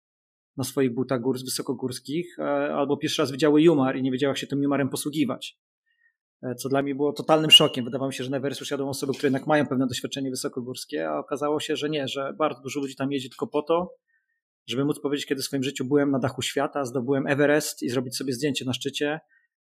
na 0.57 0.65
swoich 0.65 0.95
butach 0.95 1.21
gór, 1.21 1.39
wysokogórskich, 1.39 2.39
e, 2.39 2.75
albo 2.75 2.97
pierwszy 2.97 3.23
raz 3.23 3.33
widziały 3.33 3.63
jumar 3.63 3.97
i 3.97 4.03
nie 4.03 4.11
wiedziały, 4.11 4.31
jak 4.31 4.39
się 4.39 4.47
tym 4.47 4.63
jumarem 4.63 4.89
posługiwać. 4.89 5.59
E, 6.43 6.55
co 6.55 6.69
dla 6.69 6.83
mnie 6.83 6.95
było 6.95 7.13
totalnym 7.13 7.51
szokiem. 7.51 7.85
Wydawało 7.85 8.09
mi 8.09 8.15
się, 8.15 8.25
że 8.25 8.31
na 8.31 8.37
Everest 8.37 8.71
jadą 8.71 8.89
osoby, 8.89 9.13
które 9.13 9.27
jednak 9.27 9.47
mają 9.47 9.67
pewne 9.67 9.87
doświadczenie 9.87 10.31
wysokogórskie, 10.31 11.09
a 11.09 11.19
okazało 11.19 11.61
się, 11.61 11.77
że 11.77 11.91
nie, 11.91 12.09
że 12.09 12.35
bardzo 12.39 12.63
dużo 12.63 12.81
ludzi 12.81 12.97
tam 12.97 13.13
jeździ 13.13 13.31
tylko 13.31 13.47
po 13.47 13.63
to, 13.63 13.95
żeby 14.71 14.85
móc 14.85 15.01
powiedzieć, 15.01 15.27
kiedy 15.27 15.43
w 15.43 15.45
swoim 15.45 15.63
życiu 15.63 15.85
byłem 15.85 16.11
na 16.11 16.19
dachu 16.19 16.43
świata, 16.43 16.85
zdobyłem 16.85 17.27
Everest 17.27 17.83
i 17.83 17.89
zrobić 17.89 18.17
sobie 18.17 18.33
zdjęcie 18.33 18.65
na 18.65 18.73
szczycie. 18.73 19.21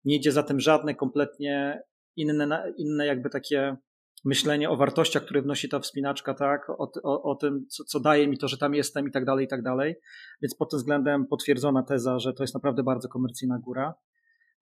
Nie 0.04 0.16
idzie 0.16 0.32
za 0.32 0.42
tym 0.42 0.60
żadne 0.60 0.94
kompletnie 0.94 1.82
inne, 2.16 2.72
inne 2.76 3.06
jakby 3.06 3.30
takie 3.30 3.76
myślenie 4.24 4.70
o 4.70 4.76
wartościach, 4.76 5.24
które 5.24 5.42
wnosi 5.42 5.68
ta 5.68 5.80
wspinaczka, 5.80 6.34
tak, 6.34 6.70
o, 6.70 6.90
o, 7.02 7.22
o 7.22 7.34
tym, 7.34 7.66
co, 7.68 7.84
co, 7.84 8.00
daje 8.00 8.28
mi 8.28 8.38
to, 8.38 8.48
że 8.48 8.58
tam 8.58 8.74
jestem 8.74 9.08
i 9.08 9.10
tak 9.10 9.24
dalej, 9.24 9.44
i 9.44 9.48
tak 9.48 9.62
dalej. 9.62 9.94
Więc 10.42 10.54
pod 10.54 10.70
tym 10.70 10.78
względem 10.78 11.26
potwierdzona 11.26 11.82
teza, 11.82 12.18
że 12.18 12.32
to 12.32 12.42
jest 12.42 12.54
naprawdę 12.54 12.82
bardzo 12.82 13.08
komercyjna 13.08 13.58
góra. 13.58 13.94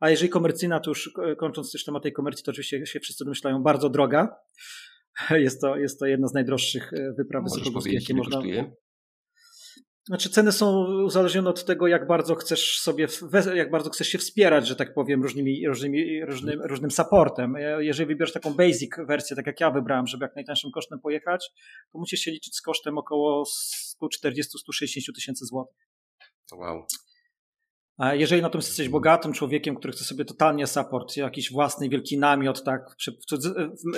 A 0.01 0.11
jeżeli 0.11 0.29
komercyjna, 0.29 0.81
to 0.81 0.91
już 0.91 1.15
kończąc 1.39 1.73
też 1.73 1.85
temat 1.85 2.03
tej 2.03 2.13
komercji, 2.13 2.45
to 2.45 2.51
oczywiście 2.51 2.87
się 2.87 3.01
wszyscy 3.01 3.25
domyślają, 3.25 3.63
bardzo 3.63 3.89
droga. 3.89 4.37
Jest 5.31 5.61
to, 5.61 5.77
jest 5.77 5.99
to 5.99 6.07
jedna 6.07 6.29
z 6.29 6.35
najdroższych 6.35 6.93
e, 6.93 7.13
wypraw 7.19 7.45
wysokogórskich, 7.45 7.95
jakie 7.95 8.15
można. 8.15 8.37
Kosztuje? 8.37 8.73
Znaczy 10.07 10.31
ceny 10.31 10.53
są 10.53 10.85
uzależnione 11.05 11.51
od 11.51 11.65
tego, 11.65 11.87
jak 11.87 12.07
bardzo 12.07 12.35
chcesz 12.35 12.81
sobie, 12.81 13.07
jak 13.55 13.71
bardzo 13.71 13.91
chcesz 13.91 14.09
się 14.09 14.19
wspierać, 14.19 14.69
że 14.69 14.77
tak 14.77 14.95
powiem, 14.95 15.23
różnymi, 15.23 15.69
różnymi, 15.69 16.25
różnym, 16.25 16.61
różnym 16.63 16.91
supportem. 16.91 17.55
Jeżeli 17.79 18.07
wybierzesz 18.07 18.33
taką 18.33 18.55
basic 18.55 18.91
wersję, 19.07 19.37
tak 19.37 19.47
jak 19.47 19.61
ja 19.61 19.71
wybrałem, 19.71 20.07
żeby 20.07 20.25
jak 20.25 20.35
najtańszym 20.35 20.71
kosztem 20.71 21.01
pojechać, 21.01 21.51
to 21.93 21.99
musisz 21.99 22.21
się 22.21 22.31
liczyć 22.31 22.57
z 22.57 22.63
kosztem 22.63 22.99
około 22.99 23.45
140-160 24.03 25.15
tysięcy 25.15 25.45
złotych. 25.45 25.89
Wow. 26.53 26.87
Jeżeli 27.99 28.43
natomiast 28.43 28.69
jesteś 28.69 28.89
bogatym 28.89 29.33
człowiekiem, 29.33 29.77
który 29.77 29.93
chce 29.93 30.05
sobie 30.05 30.25
totalnie 30.25 30.67
support, 30.67 31.17
jakiś 31.17 31.53
własny 31.53 31.89
wielki 31.89 32.19
namiot, 32.19 32.65
tak, 32.65 32.97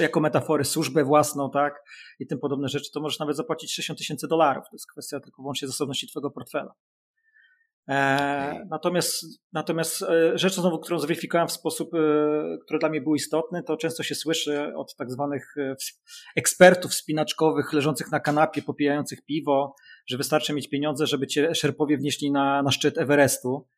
jako 0.00 0.20
metafory 0.20 0.64
służbę 0.64 1.04
własną, 1.04 1.50
tak, 1.50 1.82
i 2.18 2.26
tym 2.26 2.38
podobne 2.38 2.68
rzeczy, 2.68 2.90
to 2.92 3.00
możesz 3.00 3.18
nawet 3.18 3.36
zapłacić 3.36 3.74
60 3.74 3.98
tysięcy 3.98 4.28
dolarów. 4.28 4.64
To 4.64 4.76
jest 4.76 4.90
kwestia 4.92 5.20
tylko 5.20 5.42
wyłącznie 5.42 5.68
zasobności 5.68 6.08
twojego 6.08 6.30
portfela. 6.30 6.74
E, 7.88 8.66
natomiast, 8.70 9.24
natomiast 9.52 10.02
e, 10.02 10.38
rzecz 10.38 10.54
znowu, 10.54 10.78
którą 10.78 10.98
zweryfikowałem 10.98 11.48
w 11.48 11.52
sposób, 11.52 11.94
e, 11.94 11.98
który 12.64 12.78
dla 12.78 12.88
mnie 12.88 13.00
był 13.00 13.14
istotny, 13.14 13.62
to 13.62 13.76
często 13.76 14.02
się 14.02 14.14
słyszy 14.14 14.72
od 14.76 14.96
tak 14.96 15.10
zwanych 15.10 15.54
e, 15.58 15.76
ekspertów 16.36 16.94
spinaczkowych 16.94 17.72
leżących 17.72 18.10
na 18.12 18.20
kanapie, 18.20 18.62
popijających 18.62 19.24
piwo, 19.24 19.74
że 20.06 20.16
wystarczy 20.16 20.52
mieć 20.52 20.68
pieniądze, 20.68 21.06
żeby 21.06 21.26
cię 21.26 21.54
szerpowie 21.54 21.96
wnieśli 21.96 22.32
na, 22.32 22.62
na 22.62 22.70
szczyt 22.70 22.98
Everestu. 22.98 23.68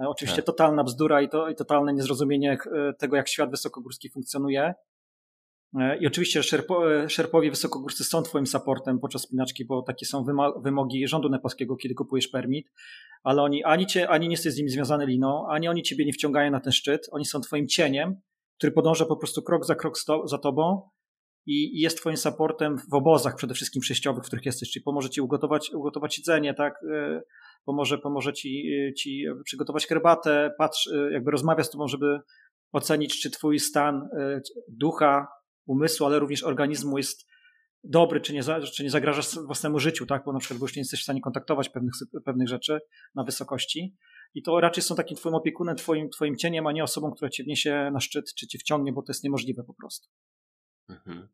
E, 0.00 0.08
oczywiście 0.08 0.36
tak. 0.36 0.46
totalna 0.46 0.84
bzdura 0.84 1.22
i, 1.22 1.28
to, 1.28 1.48
i 1.48 1.54
totalne 1.54 1.94
niezrozumienie 1.94 2.52
e, 2.52 2.92
tego, 2.92 3.16
jak 3.16 3.28
świat 3.28 3.50
wysokogórski 3.50 4.10
funkcjonuje. 4.10 4.74
E, 5.80 5.98
I 5.98 6.06
oczywiście 6.06 6.42
szerpo, 6.42 7.08
szerpowie 7.08 7.50
wysokogórscy 7.50 8.04
są 8.04 8.22
twoim 8.22 8.46
supportem 8.46 8.98
podczas 8.98 9.22
spinaczki, 9.22 9.64
bo 9.64 9.82
takie 9.82 10.06
są 10.06 10.24
wymogi 10.62 11.08
rządu 11.08 11.28
nepalskiego, 11.28 11.76
kiedy 11.76 11.94
kupujesz 11.94 12.28
permit, 12.28 12.72
ale 13.22 13.42
oni 13.42 13.64
ani, 13.64 13.86
cię, 13.86 14.08
ani 14.08 14.28
nie 14.28 14.32
jesteś 14.34 14.52
z 14.52 14.56
nimi 14.58 14.70
związany 14.70 15.06
liną, 15.06 15.46
ani 15.48 15.68
oni 15.68 15.82
ciebie 15.82 16.04
nie 16.04 16.12
wciągają 16.12 16.50
na 16.50 16.60
ten 16.60 16.72
szczyt, 16.72 17.08
oni 17.12 17.24
są 17.24 17.40
twoim 17.40 17.68
cieniem, 17.68 18.20
który 18.58 18.72
podąża 18.72 19.04
po 19.04 19.16
prostu 19.16 19.42
krok 19.42 19.66
za 19.66 19.74
krok 19.74 19.94
za 20.24 20.38
tobą 20.38 20.90
i, 21.46 21.78
i 21.78 21.80
jest 21.80 21.98
twoim 21.98 22.16
supportem 22.16 22.78
w 22.90 22.94
obozach 22.94 23.36
przede 23.36 23.54
wszystkim 23.54 23.82
przejściowych, 23.82 24.24
w 24.24 24.26
których 24.26 24.46
jesteś, 24.46 24.70
czyli 24.70 24.82
pomoże 24.82 25.10
ci 25.10 25.20
ugotować, 25.20 25.70
ugotować 25.74 26.18
jedzenie, 26.18 26.54
tak, 26.54 26.74
pomoże, 27.64 27.98
pomoże 27.98 28.32
ci, 28.32 28.70
ci 28.98 29.24
przygotować 29.44 29.86
herbatę, 29.86 30.54
patrz, 30.58 30.90
jakby 31.10 31.30
rozmawia 31.30 31.64
z 31.64 31.70
tobą, 31.70 31.88
żeby 31.88 32.20
ocenić, 32.72 33.20
czy 33.20 33.30
twój 33.30 33.58
stan 33.58 34.08
ducha, 34.68 35.28
umysłu, 35.66 36.06
ale 36.06 36.18
również 36.18 36.42
organizmu 36.42 36.98
jest 36.98 37.26
dobry, 37.84 38.20
czy 38.20 38.32
nie, 38.32 38.42
czy 38.74 38.84
nie 38.84 38.90
zagrażasz 38.90 39.38
własnemu 39.46 39.78
życiu, 39.78 40.06
tak? 40.06 40.24
Bo 40.24 40.32
na 40.32 40.38
przykład 40.38 40.60
już 40.60 40.76
nie 40.76 40.80
jesteś 40.80 41.00
w 41.00 41.02
stanie 41.02 41.20
kontaktować 41.20 41.68
pewnych, 41.68 41.94
pewnych 42.24 42.48
rzeczy 42.48 42.80
na 43.14 43.24
wysokości. 43.24 43.96
I 44.34 44.42
to 44.42 44.60
raczej 44.60 44.82
są 44.82 44.94
takim 44.94 45.16
twoim 45.16 45.34
opiekunem, 45.34 45.76
twoim, 45.76 46.10
twoim 46.10 46.36
cieniem, 46.36 46.66
a 46.66 46.72
nie 46.72 46.84
osobą, 46.84 47.10
która 47.10 47.30
cię 47.30 47.44
wniesie 47.44 47.90
na 47.92 48.00
szczyt, 48.00 48.34
czy 48.34 48.46
cię 48.46 48.58
wciągnie, 48.58 48.92
bo 48.92 49.02
to 49.02 49.12
jest 49.12 49.24
niemożliwe 49.24 49.64
po 49.64 49.74
prostu. 49.74 50.08
Mhm. 50.88 51.28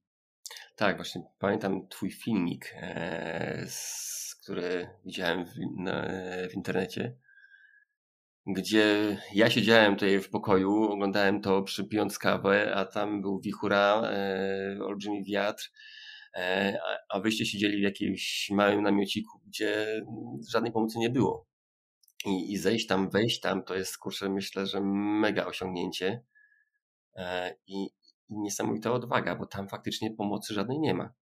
Tak, 0.76 0.96
właśnie 0.96 1.22
pamiętam 1.38 1.88
twój 1.88 2.10
filmik 2.10 2.74
e, 2.76 3.64
z 3.66 4.29
które 4.50 4.98
widziałem 5.04 5.46
w, 5.46 5.52
na, 5.76 6.08
w 6.50 6.54
internecie, 6.54 7.16
gdzie 8.46 9.16
ja 9.34 9.50
siedziałem 9.50 9.94
tutaj 9.94 10.20
w 10.20 10.30
pokoju, 10.30 10.82
oglądałem 10.82 11.40
to 11.40 11.62
przypiąc 11.62 12.18
kawę, 12.18 12.74
a 12.74 12.84
tam 12.84 13.22
był 13.22 13.40
wichura, 13.40 14.02
e, 14.04 14.78
olbrzymi 14.84 15.24
wiatr, 15.24 15.70
e, 16.34 16.78
a, 16.86 17.16
a 17.16 17.20
wyście 17.20 17.46
siedzieli 17.46 17.78
w 17.78 17.82
jakimś 17.82 18.50
małym 18.50 18.82
namiociku, 18.82 19.40
gdzie 19.46 20.02
żadnej 20.52 20.72
pomocy 20.72 20.98
nie 20.98 21.10
było. 21.10 21.46
I, 22.26 22.52
I 22.52 22.58
zejść 22.58 22.86
tam, 22.86 23.10
wejść 23.10 23.40
tam, 23.40 23.64
to 23.64 23.74
jest, 23.74 23.98
kurczę, 23.98 24.28
myślę, 24.28 24.66
że 24.66 24.80
mega 25.20 25.46
osiągnięcie 25.46 26.22
e, 27.16 27.54
i, 27.66 27.84
i 28.28 28.38
niesamowita 28.38 28.92
odwaga, 28.92 29.34
bo 29.34 29.46
tam 29.46 29.68
faktycznie 29.68 30.10
pomocy 30.10 30.54
żadnej 30.54 30.78
nie 30.78 30.94
ma. 30.94 31.19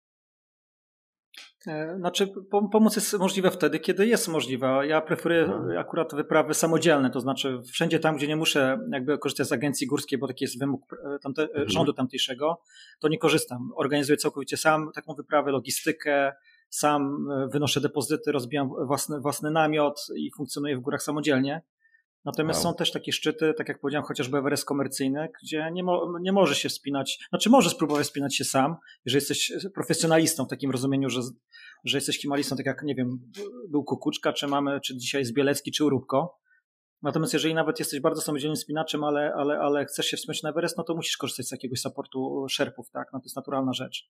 E, 1.66 1.96
znaczy, 1.96 2.28
pomoc 2.72 2.96
jest 2.96 3.18
możliwa 3.18 3.50
wtedy, 3.50 3.78
kiedy 3.78 4.06
jest 4.06 4.28
możliwa. 4.28 4.84
Ja 4.84 5.00
preferuję 5.00 5.42
mhm. 5.42 5.78
akurat 5.78 6.14
wyprawy 6.14 6.54
samodzielne, 6.54 7.10
to 7.10 7.20
znaczy 7.20 7.60
wszędzie 7.72 7.98
tam, 7.98 8.16
gdzie 8.16 8.28
nie 8.28 8.36
muszę 8.36 8.78
jakby 8.92 9.18
korzystać 9.18 9.48
z 9.48 9.52
agencji 9.52 9.86
górskiej, 9.86 10.18
bo 10.18 10.28
taki 10.28 10.44
jest 10.44 10.58
wymóg 10.58 10.92
e, 10.92 11.18
tamte, 11.18 11.42
mhm. 11.42 11.68
rządu 11.68 11.92
tamtejszego, 11.92 12.60
to 13.00 13.08
nie 13.08 13.18
korzystam. 13.18 13.72
Organizuję 13.76 14.16
całkowicie 14.16 14.56
sam 14.56 14.92
taką 14.94 15.14
wyprawę, 15.14 15.50
logistykę, 15.50 16.32
sam 16.70 17.30
e, 17.30 17.48
wynoszę 17.48 17.80
depozyty, 17.80 18.32
rozbijam 18.32 18.70
własny, 18.86 19.20
własny 19.20 19.50
namiot 19.50 20.06
i 20.16 20.30
funkcjonuję 20.36 20.76
w 20.76 20.80
górach 20.80 21.02
samodzielnie. 21.02 21.62
Natomiast 22.24 22.64
wow. 22.64 22.72
są 22.72 22.76
też 22.76 22.92
takie 22.92 23.12
szczyty, 23.12 23.54
tak 23.54 23.68
jak 23.68 23.80
powiedziałem, 23.80 24.06
chociażby 24.06 24.38
Everest 24.38 24.64
komercyjny, 24.64 25.28
gdzie 25.42 25.70
nie, 25.72 25.84
mo, 25.84 26.18
nie 26.20 26.32
może 26.32 26.54
się 26.54 26.68
wspinać, 26.68 27.18
znaczy 27.28 27.50
może 27.50 27.70
spróbować 27.70 28.06
wspinać 28.06 28.36
się 28.36 28.44
sam, 28.44 28.76
jeżeli 29.04 29.22
jesteś 29.22 29.52
profesjonalistą 29.74 30.44
w 30.44 30.48
takim 30.48 30.70
rozumieniu, 30.70 31.10
że, 31.10 31.20
że 31.84 31.96
jesteś 31.96 32.20
himalistą, 32.20 32.56
tak 32.56 32.66
jak, 32.66 32.82
nie 32.82 32.94
wiem, 32.94 33.18
był 33.68 33.84
Kukuczka, 33.84 34.32
czy 34.32 34.46
mamy, 34.46 34.80
czy 34.80 34.96
dzisiaj 34.96 35.20
jest 35.20 35.34
Bielecki, 35.34 35.72
czy 35.72 35.84
Urubko, 35.84 36.42
Natomiast 37.02 37.32
jeżeli 37.32 37.54
nawet 37.54 37.78
jesteś 37.78 38.00
bardzo 38.00 38.20
samodzielnym 38.20 38.56
spinaczem, 38.56 39.04
ale, 39.04 39.32
ale, 39.36 39.58
ale 39.58 39.84
chcesz 39.84 40.06
się 40.06 40.16
wspinać 40.16 40.42
na 40.42 40.50
Everest, 40.50 40.78
no 40.78 40.84
to 40.84 40.94
musisz 40.94 41.16
korzystać 41.16 41.46
z 41.46 41.52
jakiegoś 41.52 41.80
supportu 41.80 42.46
szerpów, 42.50 42.90
tak? 42.90 43.08
No 43.12 43.18
to 43.18 43.24
jest 43.24 43.36
naturalna 43.36 43.72
rzecz. 43.72 44.08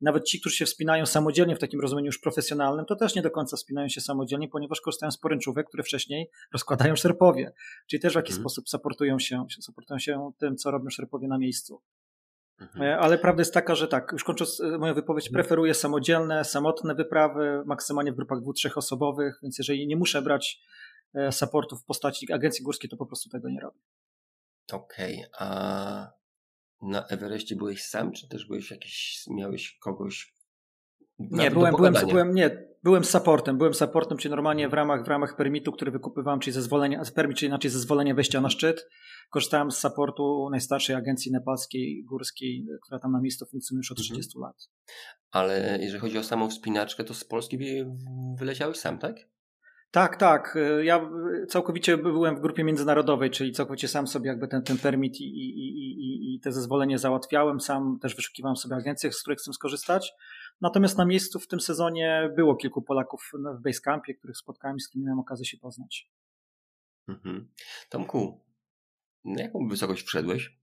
Nawet 0.00 0.24
ci, 0.24 0.40
którzy 0.40 0.56
się 0.56 0.64
wspinają 0.64 1.06
samodzielnie 1.06 1.56
w 1.56 1.58
takim 1.58 1.80
rozumieniu 1.80 2.06
już 2.06 2.18
profesjonalnym, 2.18 2.86
to 2.86 2.96
też 2.96 3.14
nie 3.14 3.22
do 3.22 3.30
końca 3.30 3.56
wspinają 3.56 3.88
się 3.88 4.00
samodzielnie, 4.00 4.48
ponieważ 4.48 4.80
korzystają 4.80 5.10
z 5.10 5.18
poręczówek, 5.18 5.68
które 5.68 5.82
wcześniej 5.82 6.30
rozkładają 6.52 6.96
szerpowie. 6.96 7.52
Czyli 7.86 8.00
też 8.00 8.12
w 8.12 8.16
jakiś 8.16 8.30
mhm. 8.30 8.42
sposób 8.42 8.68
supportują 8.68 9.18
się, 9.18 9.46
supportują 9.60 9.98
się 9.98 10.30
tym, 10.38 10.56
co 10.56 10.70
robią 10.70 10.90
szerpowie 10.90 11.28
na 11.28 11.38
miejscu. 11.38 11.82
Mhm. 12.60 12.82
E, 12.84 12.98
ale 12.98 13.18
prawda 13.18 13.40
jest 13.40 13.54
taka, 13.54 13.74
że 13.74 13.88
tak, 13.88 14.08
już 14.12 14.24
kończąc 14.24 14.60
e, 14.60 14.78
moją 14.78 14.94
wypowiedź, 14.94 15.26
mhm. 15.26 15.42
preferuję 15.42 15.74
samodzielne, 15.74 16.44
samotne 16.44 16.94
wyprawy, 16.94 17.62
maksymalnie 17.66 18.12
w 18.12 18.16
grupach 18.16 18.40
dwóch, 18.40 18.54
trzech 18.54 18.78
osobowych, 18.78 19.38
więc 19.42 19.58
jeżeli 19.58 19.86
nie 19.86 19.96
muszę 19.96 20.22
brać 20.22 20.60
E, 21.14 21.32
supportu 21.32 21.76
w 21.76 21.84
postaci 21.84 22.32
agencji 22.32 22.64
górskiej, 22.64 22.90
to 22.90 22.96
po 22.96 23.06
prostu 23.06 23.30
tego 23.30 23.48
nie 23.48 23.60
robię. 23.60 23.80
Okej, 24.72 25.16
okay, 25.16 25.30
a 25.38 26.12
na 26.82 27.06
Everestie 27.06 27.56
byłeś 27.56 27.82
sam, 27.82 28.12
czy 28.12 28.28
też 28.28 28.46
byłeś 28.46 28.70
jakiś, 28.70 29.24
miałeś 29.30 29.78
kogoś? 29.78 30.34
Nie, 31.18 31.50
byłem, 31.50 31.76
byłem, 31.76 31.94
byłem, 32.08 32.34
nie, 32.34 32.68
byłem 32.82 33.04
supportem, 33.04 33.58
byłem 33.58 33.74
supportem, 33.74 34.18
czyli 34.18 34.30
normalnie 34.30 34.68
w 34.68 34.72
ramach, 34.72 35.04
w 35.04 35.08
ramach 35.08 35.36
permitu, 35.36 35.72
który 35.72 35.90
wykupywałem, 35.90 36.40
czyli 36.40 36.54
zezwolenia, 36.54 37.02
permit, 37.14 37.38
czyli 37.38 37.48
inaczej 37.48 37.70
zezwolenie 37.70 38.14
wejścia 38.14 38.40
na 38.40 38.50
szczyt, 38.50 38.88
korzystałem 39.30 39.70
z 39.70 39.78
supportu 39.78 40.48
najstarszej 40.50 40.96
agencji 40.96 41.32
nepalskiej, 41.32 42.04
górskiej, 42.04 42.66
która 42.82 42.98
tam 42.98 43.12
na 43.12 43.20
miejscu 43.20 43.46
funkcjonuje 43.46 43.80
już 43.80 43.92
od 43.92 43.98
30 43.98 44.38
mhm. 44.38 44.42
lat. 44.42 44.68
Ale 45.30 45.78
jeżeli 45.80 46.00
chodzi 46.00 46.18
o 46.18 46.24
samą 46.24 46.50
wspinaczkę, 46.50 47.04
to 47.04 47.14
z 47.14 47.24
Polski 47.24 47.58
wyleciałeś 48.38 48.76
sam, 48.76 48.98
tak? 48.98 49.16
Tak, 49.90 50.16
tak. 50.16 50.58
Ja 50.82 51.10
całkowicie 51.48 51.98
byłem 51.98 52.36
w 52.36 52.40
grupie 52.40 52.64
międzynarodowej, 52.64 53.30
czyli 53.30 53.52
całkowicie 53.52 53.88
sam 53.88 54.06
sobie 54.06 54.28
jakby 54.28 54.48
ten, 54.48 54.62
ten 54.62 54.78
permit 54.78 55.20
i, 55.20 55.24
i, 55.24 55.58
i, 55.58 56.34
i 56.34 56.40
te 56.40 56.52
zezwolenie 56.52 56.98
załatwiałem. 56.98 57.60
Sam 57.60 57.98
też 58.02 58.16
wyszukiwałem 58.16 58.56
sobie 58.56 58.76
agencję, 58.76 59.12
z 59.12 59.22
których 59.22 59.38
chcę 59.38 59.52
skorzystać. 59.52 60.12
Natomiast 60.60 60.98
na 60.98 61.04
miejscu 61.04 61.40
w 61.40 61.48
tym 61.48 61.60
sezonie 61.60 62.30
było 62.36 62.56
kilku 62.56 62.82
Polaków 62.82 63.30
w 63.58 63.62
Basecampie, 63.62 64.14
których 64.14 64.36
spotkałem 64.36 64.80
z 64.80 64.88
kim 64.88 65.02
miałem 65.02 65.18
okazję 65.20 65.46
się 65.46 65.58
poznać. 65.58 66.10
Mhm. 67.08 67.48
Tomku, 67.88 68.44
na 69.24 69.42
jaką 69.42 69.68
wysokość 69.68 70.06
wszedłeś? 70.06 70.58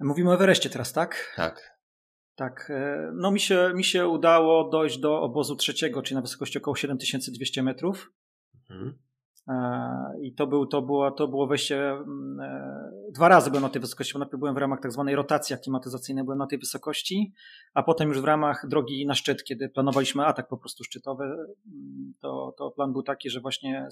Mówimy 0.00 0.30
o 0.30 0.34
Everestie 0.34 0.70
teraz, 0.70 0.92
tak? 0.92 1.34
Tak. 1.36 1.75
Tak, 2.36 2.70
e, 2.70 3.10
no 3.14 3.30
mi 3.30 3.40
się, 3.40 3.72
mi 3.74 3.84
się 3.84 4.08
udało 4.08 4.70
dojść 4.70 4.98
do 4.98 5.22
obozu 5.22 5.56
trzeciego, 5.56 6.02
czyli 6.02 6.14
na 6.14 6.22
wysokości 6.22 6.58
około 6.58 6.76
7200 6.76 7.62
metrów. 7.62 8.12
Mhm. 8.70 8.98
E, 9.48 10.20
I 10.22 10.34
to, 10.34 10.46
był, 10.46 10.66
to, 10.66 10.82
było, 10.82 11.10
to 11.10 11.28
było 11.28 11.46
wejście. 11.46 11.90
Mm, 11.90 12.40
e, 12.40 12.90
dwa 13.10 13.28
razy 13.28 13.50
byłem 13.50 13.62
na 13.62 13.68
tej 13.68 13.80
wysokości, 13.80 14.12
bo 14.12 14.18
najpierw 14.18 14.38
byłem 14.38 14.54
w 14.54 14.58
ramach 14.58 14.80
tak 14.80 14.92
zwanej 14.92 15.16
rotacji 15.16 15.54
aklimatyzacyjnej, 15.54 16.24
byłem 16.24 16.38
na 16.38 16.46
tej 16.46 16.58
wysokości, 16.58 17.32
a 17.74 17.82
potem 17.82 18.08
już 18.08 18.20
w 18.20 18.24
ramach 18.24 18.68
drogi 18.68 19.06
na 19.06 19.14
szczyt, 19.14 19.44
kiedy 19.44 19.68
planowaliśmy 19.68 20.26
atak 20.26 20.48
po 20.48 20.56
prostu 20.56 20.84
szczytowy, 20.84 21.24
mm, 21.24 22.14
to, 22.20 22.54
to 22.58 22.70
plan 22.70 22.92
był 22.92 23.02
taki, 23.02 23.30
że 23.30 23.40
właśnie 23.40 23.88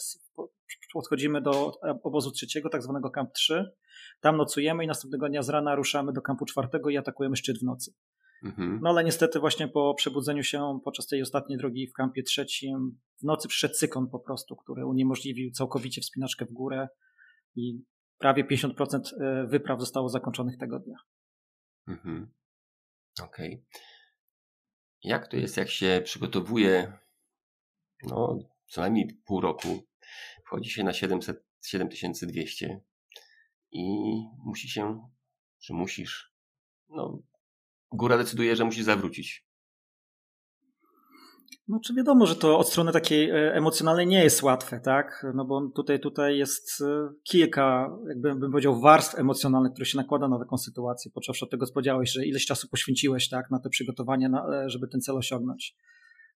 podchodzimy 0.92 1.40
do 1.40 1.72
obozu 2.02 2.30
trzeciego, 2.30 2.68
tak 2.68 2.82
zwanego 2.82 3.10
Camp 3.10 3.32
3, 3.32 3.72
tam 4.20 4.36
nocujemy 4.36 4.84
i 4.84 4.86
następnego 4.86 5.28
dnia 5.28 5.42
z 5.42 5.48
rana 5.48 5.74
ruszamy 5.74 6.12
do 6.12 6.22
kampu 6.22 6.44
czwartego 6.44 6.90
i 6.90 6.96
atakujemy 6.96 7.36
szczyt 7.36 7.58
w 7.58 7.62
nocy. 7.62 7.92
Mhm. 8.42 8.80
No 8.82 8.90
ale 8.90 9.04
niestety 9.04 9.40
właśnie 9.40 9.68
po 9.68 9.94
przebudzeniu 9.94 10.42
się 10.42 10.80
podczas 10.84 11.06
tej 11.06 11.22
ostatniej 11.22 11.58
drogi 11.58 11.86
w 11.86 11.92
kampie 11.92 12.22
trzecim 12.22 12.98
w 13.20 13.24
nocy 13.24 13.48
przyszedł 13.48 13.74
cykon 13.74 14.08
po 14.10 14.18
prostu, 14.18 14.56
który 14.56 14.86
uniemożliwił 14.86 15.50
całkowicie 15.50 16.00
wspinaczkę 16.00 16.44
w 16.44 16.52
górę 16.52 16.88
i 17.56 17.82
prawie 18.18 18.44
50% 18.44 19.00
e, 19.20 19.46
wypraw 19.46 19.80
zostało 19.80 20.08
zakończonych 20.08 20.58
tego 20.58 20.78
dnia. 20.78 20.96
Mhm. 21.88 22.32
Okej. 23.22 23.54
Okay. 23.54 23.82
Jak 25.02 25.28
to 25.28 25.36
jest, 25.36 25.56
jak 25.56 25.70
się 25.70 26.00
przygotowuje 26.04 26.98
no, 28.02 28.38
co 28.66 28.80
najmniej 28.80 29.20
pół 29.26 29.40
roku, 29.40 29.86
wchodzi 30.46 30.70
się 30.70 30.84
na 30.84 30.92
700, 30.92 31.44
7200 31.64 32.80
i 33.70 33.84
musi 34.44 34.68
się, 34.68 35.08
że 35.60 35.74
musisz 35.74 36.34
no, 36.88 37.18
góra 37.94 38.18
decyduje, 38.18 38.56
że 38.56 38.64
musi 38.64 38.84
zawrócić. 38.84 39.44
No, 41.68 41.80
czy 41.84 41.94
wiadomo, 41.94 42.26
że 42.26 42.36
to 42.36 42.58
od 42.58 42.68
strony 42.68 42.92
takiej 42.92 43.30
e, 43.30 43.54
emocjonalnej 43.54 44.06
nie 44.06 44.24
jest 44.24 44.42
łatwe, 44.42 44.80
tak? 44.80 45.26
No 45.34 45.44
bo 45.44 45.68
tutaj, 45.74 46.00
tutaj 46.00 46.38
jest 46.38 46.80
e, 46.80 47.08
kilka, 47.22 47.90
jakbym 48.08 48.40
bym 48.40 48.50
powiedział, 48.50 48.80
warstw 48.80 49.18
emocjonalnych, 49.18 49.72
które 49.72 49.86
się 49.86 49.96
nakłada 49.96 50.28
na 50.28 50.38
taką 50.38 50.58
sytuację. 50.58 51.10
Począwszy 51.14 51.44
od 51.44 51.50
tego, 51.50 51.66
co 51.66 51.72
powiedziałeś, 51.72 52.12
że 52.12 52.26
ileś 52.26 52.46
czasu 52.46 52.68
poświęciłeś, 52.68 53.28
tak, 53.28 53.50
na 53.50 53.58
te 53.58 53.68
przygotowanie, 53.68 54.28
na, 54.28 54.64
e, 54.64 54.70
żeby 54.70 54.88
ten 54.88 55.00
cel 55.00 55.16
osiągnąć. 55.16 55.76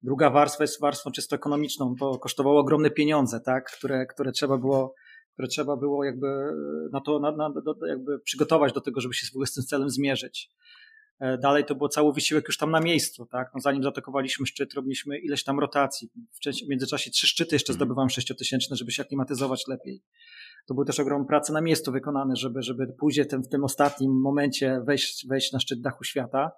Druga 0.02 0.30
warstwa 0.30 0.64
jest 0.64 0.80
warstwą 0.80 1.10
czysto 1.10 1.36
ekonomiczną. 1.36 1.94
To 2.00 2.18
kosztowało 2.18 2.60
ogromne 2.60 2.90
pieniądze, 2.90 3.40
tak, 3.40 3.72
które, 3.78 4.06
które 4.06 4.32
trzeba 4.32 4.58
było 4.58 4.94
które 5.34 5.48
trzeba 5.48 5.76
było 5.76 6.04
jakby 6.04 6.26
na 6.92 7.00
to 7.00 7.18
na, 7.18 7.32
na, 7.32 7.50
do, 7.50 7.86
jakby 7.86 8.18
przygotować 8.18 8.72
do 8.72 8.80
tego, 8.80 9.00
żeby 9.00 9.14
się 9.14 9.26
w 9.26 9.34
ogóle 9.34 9.46
z 9.46 9.52
tym 9.52 9.64
celem 9.64 9.90
zmierzyć. 9.90 10.50
E, 11.20 11.38
dalej 11.38 11.64
to 11.64 11.74
było 11.74 11.88
cały 11.88 12.12
wysiłek 12.12 12.44
już 12.48 12.58
tam 12.58 12.70
na 12.70 12.80
miejscu, 12.80 13.26
tak? 13.26 13.50
No 13.54 13.60
zanim 13.60 13.82
zaatakowaliśmy 13.82 14.46
szczyt, 14.46 14.74
robiliśmy 14.74 15.18
ileś 15.18 15.44
tam 15.44 15.60
rotacji. 15.60 16.08
W 16.66 16.68
międzyczasie 16.68 17.10
trzy 17.10 17.26
szczyty 17.26 17.54
jeszcze 17.54 17.72
mhm. 17.72 17.78
zdobywałem 17.78 18.10
sześciotysięczne, 18.10 18.76
żeby 18.76 18.92
się 18.92 19.02
aklimatyzować 19.02 19.64
lepiej. 19.68 20.02
To 20.66 20.74
były 20.74 20.86
też 20.86 21.00
ogromne 21.00 21.26
prace 21.26 21.52
na 21.52 21.60
miejscu 21.60 21.92
wykonane, 21.92 22.36
żeby, 22.36 22.62
żeby 22.62 22.86
później 22.98 23.26
ten, 23.26 23.42
w 23.42 23.48
tym 23.48 23.64
ostatnim 23.64 24.20
momencie 24.20 24.82
wejść, 24.86 25.26
wejść 25.28 25.52
na 25.52 25.60
szczyt 25.60 25.80
dachu 25.80 26.04
świata. 26.04 26.50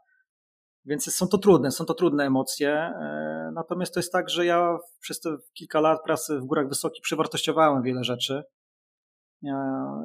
Więc 0.85 1.15
są 1.15 1.29
to 1.29 1.39
trudne, 1.39 1.71
są 1.71 1.85
to 1.85 1.95
trudne 1.95 2.25
emocje. 2.25 2.71
E, 2.71 3.51
natomiast 3.55 3.95
to 3.95 4.01
jest 4.01 4.13
tak, 4.13 4.31
że 4.31 4.47
ja 4.47 4.79
przez 5.01 5.21
te 5.21 5.37
kilka 5.55 5.81
lat 5.81 5.99
pracy 6.05 6.39
w 6.39 6.45
górach 6.45 6.69
wysokich 6.69 7.03
przewartościowałem 7.03 7.83
wiele 7.83 8.05
rzeczy. 8.05 8.43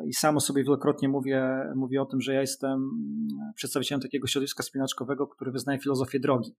I 0.05 0.13
sam 0.13 0.37
o 0.37 0.39
sobie 0.39 0.63
wielokrotnie 0.63 1.09
mówię, 1.09 1.71
mówię 1.75 2.01
o 2.01 2.05
tym, 2.05 2.21
że 2.21 2.33
ja 2.33 2.41
jestem 2.41 2.89
przedstawicielem 3.55 4.01
takiego 4.01 4.27
środowiska 4.27 4.63
spinaczkowego, 4.63 5.27
który 5.27 5.51
wyznaje 5.51 5.79
filozofię 5.79 6.19
drogi. 6.19 6.55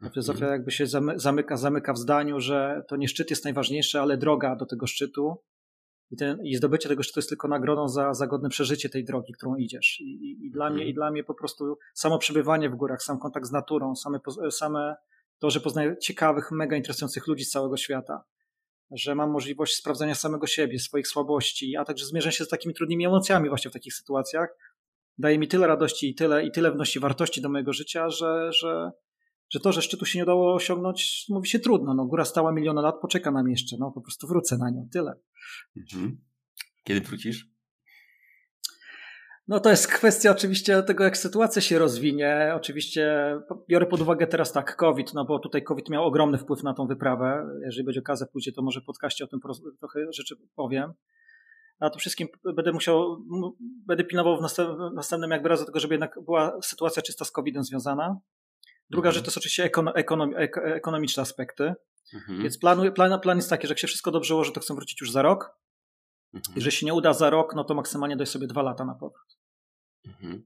Ta 0.00 0.06
mhm. 0.06 0.12
filozofia 0.12 0.46
jakby 0.46 0.70
się 0.70 0.86
zamyka, 1.16 1.56
zamyka 1.56 1.92
w 1.92 1.98
zdaniu, 1.98 2.40
że 2.40 2.82
to 2.88 2.96
nie 2.96 3.08
szczyt 3.08 3.30
jest 3.30 3.44
najważniejszy, 3.44 4.00
ale 4.00 4.16
droga 4.16 4.56
do 4.56 4.66
tego 4.66 4.86
szczytu. 4.86 5.36
I, 6.10 6.16
ten, 6.16 6.38
i 6.44 6.56
zdobycie 6.56 6.88
tego 6.88 7.02
szczytu 7.02 7.18
jest 7.18 7.28
tylko 7.28 7.48
nagrodą 7.48 7.88
za, 7.88 8.14
za 8.14 8.26
godne 8.26 8.48
przeżycie 8.48 8.88
tej 8.88 9.04
drogi, 9.04 9.32
którą 9.32 9.56
idziesz. 9.56 10.00
I, 10.00 10.04
i, 10.04 10.46
i 10.46 10.50
dla 10.50 10.66
mnie, 10.66 10.74
mhm. 10.74 10.90
I 10.90 10.94
dla 10.94 11.10
mnie 11.10 11.24
po 11.24 11.34
prostu 11.34 11.78
samo 11.94 12.18
przebywanie 12.18 12.70
w 12.70 12.74
górach, 12.74 13.02
sam 13.02 13.18
kontakt 13.18 13.46
z 13.46 13.52
naturą, 13.52 13.96
same, 13.96 14.20
same 14.50 14.96
to, 15.38 15.50
że 15.50 15.60
poznaję 15.60 15.96
ciekawych, 15.96 16.50
mega 16.50 16.76
interesujących 16.76 17.26
ludzi 17.26 17.44
z 17.44 17.50
całego 17.50 17.76
świata, 17.76 18.24
że 18.90 19.14
mam 19.14 19.30
możliwość 19.30 19.74
sprawdzania 19.74 20.14
samego 20.14 20.46
siebie, 20.46 20.78
swoich 20.78 21.08
słabości, 21.08 21.76
a 21.76 21.84
także 21.84 22.06
zmierzę 22.06 22.32
się 22.32 22.44
z 22.44 22.48
takimi 22.48 22.74
trudnymi 22.74 23.06
emocjami 23.06 23.48
właśnie 23.48 23.70
w 23.70 23.74
takich 23.74 23.94
sytuacjach, 23.94 24.48
daje 25.18 25.38
mi 25.38 25.48
tyle 25.48 25.66
radości 25.66 26.10
i 26.10 26.14
tyle, 26.14 26.46
i 26.46 26.50
tyle 26.50 26.72
wnosi 26.72 27.00
wartości 27.00 27.40
do 27.40 27.48
mojego 27.48 27.72
życia, 27.72 28.10
że, 28.10 28.52
że, 28.52 28.90
że 29.50 29.60
to, 29.60 29.72
że 29.72 29.82
szczytu 29.82 30.06
się 30.06 30.18
nie 30.18 30.22
udało 30.22 30.54
osiągnąć, 30.54 31.24
mówi 31.28 31.48
się 31.48 31.58
trudno. 31.58 31.94
No, 31.94 32.06
góra 32.06 32.24
stała 32.24 32.52
miliony 32.52 32.82
lat, 32.82 32.94
poczeka 33.02 33.30
nam 33.30 33.48
jeszcze. 33.48 33.76
No, 33.80 33.90
po 33.90 34.00
prostu 34.00 34.26
wrócę 34.26 34.58
na 34.58 34.70
nią. 34.70 34.88
Tyle. 34.92 35.12
Mhm. 35.76 36.20
Kiedy 36.84 37.00
wrócisz? 37.00 37.57
No 39.48 39.60
to 39.60 39.70
jest 39.70 39.88
kwestia 39.88 40.30
oczywiście 40.30 40.82
tego, 40.82 41.04
jak 41.04 41.16
sytuacja 41.16 41.62
się 41.62 41.78
rozwinie. 41.78 42.52
Oczywiście 42.56 43.34
biorę 43.68 43.86
pod 43.86 44.00
uwagę 44.00 44.26
teraz 44.26 44.52
tak 44.52 44.76
COVID, 44.76 45.14
no 45.14 45.24
bo 45.24 45.38
tutaj 45.38 45.62
COVID 45.62 45.90
miał 45.90 46.04
ogromny 46.04 46.38
wpływ 46.38 46.62
na 46.62 46.74
tą 46.74 46.86
wyprawę. 46.86 47.46
Jeżeli 47.64 47.84
będzie 47.84 48.00
okazja 48.00 48.26
pójdzie, 48.26 48.52
to 48.52 48.62
może 48.62 48.80
w 48.80 48.84
podcaście 48.84 49.24
o 49.24 49.28
tym 49.28 49.40
trochę 49.80 50.12
rzeczy 50.12 50.36
powiem. 50.56 50.92
A 51.80 51.90
to 51.90 51.98
wszystkim 51.98 52.28
będę 52.56 52.72
musiał, 52.72 53.16
będę 53.86 54.04
pilnował 54.04 54.38
w 54.38 54.42
następnym, 54.42 54.94
następnym 54.94 55.30
jakby 55.30 55.48
razu 55.48 55.64
tego, 55.64 55.80
żeby 55.80 55.94
jednak 55.94 56.18
była 56.24 56.62
sytuacja 56.62 57.02
czysta 57.02 57.24
z 57.24 57.30
COVID-em 57.30 57.64
związana. 57.64 58.16
Druga 58.90 59.08
mhm. 59.08 59.14
rzecz 59.14 59.24
to 59.24 59.30
są 59.30 59.38
oczywiście 59.38 59.70
ekonom, 59.94 60.34
ekonomiczne 60.54 61.22
aspekty. 61.22 61.74
Mhm. 62.14 62.42
Więc 62.42 62.58
plan, 62.58 62.92
plan, 62.92 63.20
plan 63.20 63.38
jest 63.38 63.50
taki, 63.50 63.66
że 63.66 63.72
jak 63.72 63.78
się 63.78 63.86
wszystko 63.86 64.10
dobrze 64.10 64.34
ułoży, 64.34 64.52
to 64.52 64.60
chcę 64.60 64.74
wrócić 64.74 65.00
już 65.00 65.10
za 65.10 65.22
rok. 65.22 65.58
Mhm. 66.34 66.56
Jeżeli 66.56 66.76
się 66.76 66.86
nie 66.86 66.94
uda 66.94 67.12
za 67.12 67.30
rok, 67.30 67.54
no 67.54 67.64
to 67.64 67.74
maksymalnie 67.74 68.16
daj 68.16 68.26
sobie 68.26 68.46
dwa 68.46 68.62
lata 68.62 68.84
na 68.84 68.94
powrót. 68.94 69.37
Mhm. 70.08 70.44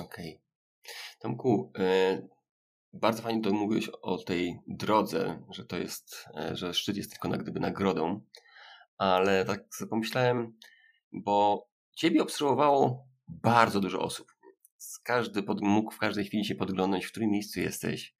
Okej. 0.00 0.36
Okay. 0.36 0.50
Tomku, 1.20 1.72
y 1.78 2.28
bardzo 2.92 3.22
fajnie 3.22 3.42
to 3.42 3.52
mówiłeś 3.52 3.88
o 3.88 4.18
tej 4.18 4.60
drodze, 4.66 5.42
że 5.50 5.64
to 5.64 5.78
jest, 5.78 6.28
e, 6.36 6.56
że 6.56 6.74
szczyt 6.74 6.96
jest 6.96 7.10
tylko 7.10 7.28
jak 7.28 7.42
gdyby 7.42 7.60
nagrodą, 7.60 8.20
ale 8.98 9.44
tak 9.44 9.74
sobie 9.74 9.88
pomyślałem, 9.88 10.58
bo 11.12 11.66
ciebie 11.96 12.22
obserwowało 12.22 13.08
bardzo 13.28 13.80
dużo 13.80 14.00
osób. 14.00 14.34
Każdy 15.02 15.42
pod, 15.42 15.60
mógł 15.60 15.90
w 15.90 15.98
każdej 15.98 16.24
chwili 16.24 16.44
się 16.44 16.54
podglądać, 16.54 17.06
w 17.06 17.10
którym 17.10 17.30
miejscu 17.30 17.60
jesteś. 17.60 18.14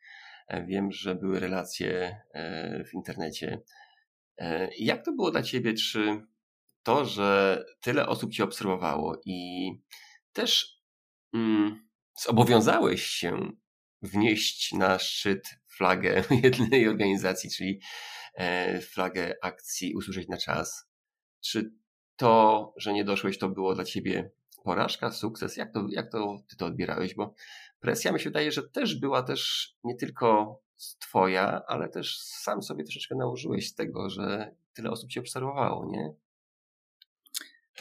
E, 0.48 0.66
wiem, 0.66 0.92
że 0.92 1.14
były 1.14 1.40
relacje 1.40 2.20
e, 2.32 2.84
w 2.84 2.94
internecie. 2.94 3.62
Jak 4.78 5.04
to 5.04 5.12
było 5.12 5.30
dla 5.30 5.42
ciebie? 5.42 5.74
Czy 5.74 6.22
to, 6.82 7.04
że 7.04 7.64
tyle 7.80 8.06
osób 8.06 8.32
cię 8.32 8.44
obserwowało 8.44 9.16
i 9.24 9.70
też 10.32 10.80
mm, 11.34 11.88
zobowiązałeś 12.20 13.02
się 13.02 13.52
wnieść 14.02 14.72
na 14.72 14.98
szczyt 14.98 15.48
flagę 15.68 16.24
jednej 16.44 16.88
organizacji, 16.88 17.50
czyli 17.50 17.80
e, 18.34 18.80
flagę 18.80 19.34
akcji 19.42 19.94
Usłyszeć 19.94 20.28
na 20.28 20.36
czas. 20.36 20.90
Czy 21.40 21.72
to, 22.16 22.72
że 22.76 22.92
nie 22.92 23.04
doszłeś, 23.04 23.38
to 23.38 23.48
było 23.48 23.74
dla 23.74 23.84
ciebie 23.84 24.30
porażka, 24.64 25.12
sukces? 25.12 25.56
Jak 25.56 25.72
to, 25.72 25.86
jak 25.90 26.12
to 26.12 26.38
ty 26.48 26.56
to 26.56 26.66
odbierałeś? 26.66 27.14
Bo 27.14 27.34
presja 27.80 28.12
mi 28.12 28.20
się 28.20 28.30
wydaje, 28.30 28.52
że 28.52 28.62
też 28.62 29.00
była 29.00 29.22
też 29.22 29.70
nie 29.84 29.94
tylko 29.94 30.60
twoja, 30.98 31.62
ale 31.66 31.88
też 31.88 32.18
sam 32.18 32.62
sobie 32.62 32.84
troszeczkę 32.84 33.14
nałożyłeś 33.14 33.68
z 33.68 33.74
tego, 33.74 34.10
że 34.10 34.54
tyle 34.74 34.90
osób 34.90 35.10
cię 35.10 35.20
obserwowało, 35.20 35.86
nie? 35.90 36.14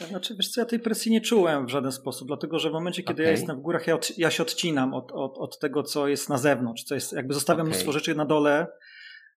Znaczy, 0.08 0.34
wiesz 0.36 0.48
co, 0.48 0.60
ja 0.60 0.64
tej 0.64 0.80
presji 0.80 1.12
nie 1.12 1.20
czułem 1.20 1.66
w 1.66 1.70
żaden 1.70 1.92
sposób, 1.92 2.28
dlatego 2.28 2.58
że 2.58 2.70
w 2.70 2.72
momencie, 2.72 3.02
kiedy 3.02 3.22
okay. 3.22 3.24
ja 3.24 3.30
jestem 3.30 3.56
w 3.56 3.60
górach, 3.60 3.86
ja, 3.86 3.94
od, 3.94 4.18
ja 4.18 4.30
się 4.30 4.42
odcinam 4.42 4.94
od, 4.94 5.12
od, 5.12 5.38
od, 5.38 5.58
tego, 5.58 5.82
co 5.82 6.08
jest 6.08 6.28
na 6.28 6.38
zewnątrz, 6.38 6.84
co 6.84 6.94
jest, 6.94 7.12
jakby 7.12 7.34
zostawiam 7.34 7.60
okay. 7.60 7.70
mnóstwo 7.70 7.92
rzeczy 7.92 8.14
na 8.14 8.24
dole 8.24 8.66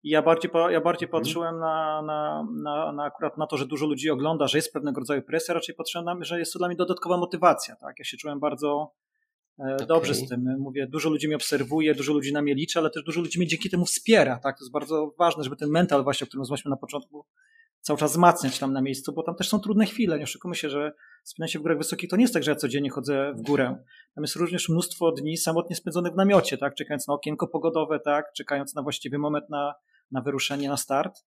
i 0.03 0.11
ja 0.11 0.23
bardziej, 0.23 0.51
ja 0.71 0.81
bardziej 0.81 1.09
mm. 1.09 1.21
patrzyłem 1.21 1.59
na, 1.59 2.03
na, 2.03 2.47
na, 2.63 2.93
na, 2.93 3.05
akurat 3.05 3.39
na 3.39 3.47
to, 3.47 3.57
że 3.57 3.67
dużo 3.67 3.87
ludzi 3.87 4.11
ogląda, 4.11 4.49
że 4.49 4.59
jest 4.59 4.73
pewnego 4.73 5.01
rodzaju 5.01 5.23
presja, 5.23 5.55
raczej 5.55 5.75
patrzyłem 5.75 6.05
na 6.05 6.17
że 6.21 6.39
jest 6.39 6.53
to 6.53 6.59
dla 6.59 6.69
mnie 6.69 6.77
dodatkowa 6.77 7.17
motywacja, 7.17 7.77
tak, 7.77 7.99
ja 7.99 8.05
się 8.05 8.17
czułem 8.17 8.41
bardzo 8.41 8.93
e, 9.59 9.75
okay. 9.75 9.87
dobrze 9.87 10.15
z 10.15 10.29
tym, 10.29 10.57
mówię, 10.59 10.87
dużo 10.87 11.11
ludzi 11.11 11.27
mnie 11.27 11.37
obserwuje, 11.37 11.95
dużo 11.95 12.13
ludzi 12.13 12.33
na 12.33 12.43
mnie 12.43 12.55
liczy, 12.55 12.79
ale 12.79 12.91
też 12.91 13.03
dużo 13.03 13.21
ludzi 13.21 13.39
mnie 13.39 13.49
dzięki 13.49 13.71
temu 13.71 13.85
wspiera, 13.85 14.39
tak, 14.39 14.59
to 14.59 14.65
jest 14.65 14.73
bardzo 14.73 15.15
ważne, 15.19 15.45
żeby 15.45 15.57
ten 15.57 15.71
mental 15.71 16.05
właśnie, 16.05 16.25
o 16.25 16.29
którym 16.29 16.41
rozmawialiśmy 16.41 16.71
na 16.71 16.77
początku, 16.77 17.27
cały 17.81 17.99
czas 17.99 18.11
wzmacniać 18.11 18.59
tam 18.59 18.73
na 18.73 18.83
miejscu, 18.83 19.13
bo 19.13 19.23
tam 19.23 19.35
też 19.35 19.49
są 19.49 19.61
trudne 19.61 19.87
chwile. 19.87 20.19
Nie 20.19 20.25
oszukujmy 20.25 20.55
się, 20.55 20.71
że 20.71 20.93
wspinanie 21.25 21.53
się 21.53 21.59
w 21.59 21.63
górach 21.63 21.79
wysokich 21.79 22.11
to 22.11 22.17
nie 22.17 22.23
jest 22.23 22.35
tak, 22.35 22.43
że 22.43 22.51
ja 22.51 22.57
codziennie 22.57 22.91
chodzę 22.91 23.33
w 23.37 23.43
górę. 23.43 23.85
Tam 24.15 24.25
jest 24.25 24.37
również 24.37 24.69
mnóstwo 24.69 25.13
dni 25.13 25.37
samotnie 25.37 25.77
spędzonych 25.77 26.13
w 26.13 26.17
namiocie, 26.17 26.59
tak? 26.59 26.75
czekając 26.75 27.09
na 27.09 27.15
okienko 27.15 27.49
pogodowe, 27.49 28.01
tak? 28.01 28.33
czekając 28.37 28.75
na 28.75 28.83
właściwy 28.83 29.19
moment 29.19 29.51
na, 29.51 29.75
na 30.11 30.21
wyruszenie, 30.21 30.69
na 30.69 30.77
start. 30.77 31.25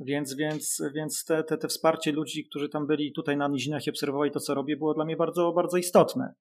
Więc, 0.00 0.34
więc, 0.34 0.82
więc 0.94 1.24
te, 1.24 1.44
te, 1.44 1.58
te 1.58 1.68
wsparcie 1.68 2.12
ludzi, 2.12 2.44
którzy 2.44 2.68
tam 2.68 2.86
byli 2.86 3.12
tutaj 3.12 3.36
na 3.36 3.48
nizinach 3.48 3.86
i 3.86 3.90
obserwowali 3.90 4.30
to, 4.30 4.40
co 4.40 4.54
robię, 4.54 4.76
było 4.76 4.94
dla 4.94 5.04
mnie 5.04 5.16
bardzo, 5.16 5.52
bardzo 5.52 5.76
istotne. 5.76 6.34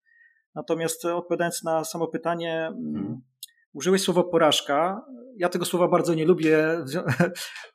Natomiast 0.56 1.06
odpowiadając 1.06 1.64
na 1.64 1.84
samo 1.84 2.08
pytanie, 2.08 2.72
hmm 2.74 3.33
Użyłeś 3.74 4.02
słowa 4.02 4.24
porażka. 4.24 5.06
Ja 5.38 5.50
tego 5.50 5.66
słowa 5.66 5.88
bardzo 5.88 6.14
nie 6.14 6.26
lubię, 6.26 6.58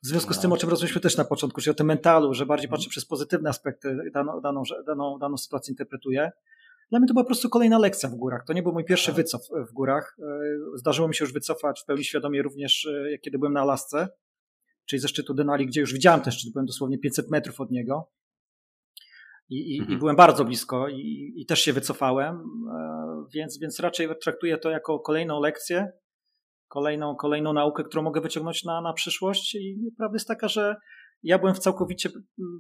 w 0.03 0.07
związku 0.09 0.35
z 0.35 0.41
tym, 0.41 0.53
o 0.53 0.57
czym 0.57 0.71
rozmawialiśmy 0.71 1.01
też 1.01 1.17
na 1.17 1.25
początku, 1.25 1.61
czyli 1.61 1.71
o 1.71 1.75
tym 1.75 1.87
mentalu, 1.87 2.35
że 2.35 2.47
bardziej 2.47 2.69
patrzę 2.69 2.91
przez 2.91 3.07
pozytywne 3.07 3.51
aspekty, 3.51 3.97
daną, 4.15 4.41
daną, 4.41 4.63
daną, 4.87 5.19
daną 5.19 5.37
sytuację 5.37 5.73
interpretuję. 5.73 6.31
Dla 6.91 6.99
mnie 6.99 7.09
to 7.09 7.15
była 7.15 7.25
po 7.25 7.29
prostu 7.29 7.49
kolejna 7.49 7.79
lekcja 7.79 8.09
w 8.09 8.15
górach. 8.15 8.45
To 8.47 8.53
nie 8.53 8.63
był 8.63 8.73
mój 8.73 8.85
pierwszy 8.85 9.13
wycof 9.13 9.43
w 9.71 9.73
górach. 9.73 10.17
Zdarzyło 10.75 11.09
mi 11.09 11.15
się 11.15 11.25
już 11.25 11.33
wycofać 11.33 11.83
w 11.83 11.85
pełni 11.85 12.05
świadomie 12.05 12.43
również, 12.43 12.87
e, 12.87 13.19
kiedy 13.19 13.39
byłem 13.39 13.53
na 13.53 13.61
Alasce, 13.61 14.09
czyli 14.87 15.01
ze 15.01 15.09
szczytu 15.09 15.35
Denali, 15.35 15.67
gdzie 15.67 15.81
już 15.81 15.93
widziałem 15.93 16.21
ten 16.21 16.33
szczyt, 16.33 16.53
byłem 16.53 16.67
dosłownie 16.67 16.99
500 16.99 17.31
metrów 17.31 17.61
od 17.61 17.71
niego. 17.71 18.11
I, 19.51 19.77
i, 19.77 19.79
mhm. 19.81 19.97
i 19.97 19.99
byłem 19.99 20.17
bardzo 20.17 20.45
blisko 20.45 20.89
i, 20.89 21.33
i, 21.37 21.47
też 21.47 21.61
się 21.61 21.73
wycofałem, 21.73 22.37
e, 22.37 23.25
więc, 23.35 23.59
więc 23.59 23.81
raczej 23.81 24.09
traktuję 24.23 24.59
to 24.59 24.71
jako 24.71 25.01
kolejną 25.01 25.41
lekcję, 25.41 25.93
kolejną, 26.69 27.17
kolejną 27.17 27.53
naukę, 27.53 27.85
którą 27.85 28.03
mogę 28.03 28.21
wyciągnąć 28.21 28.65
na, 28.65 28.81
na 28.81 28.93
przyszłość. 28.93 29.55
I 29.55 29.93
prawda 29.97 30.17
jest 30.17 30.29
taka, 30.29 30.49
że 30.49 30.77
ja 31.23 31.39
byłem 31.39 31.55
całkowicie 31.55 32.11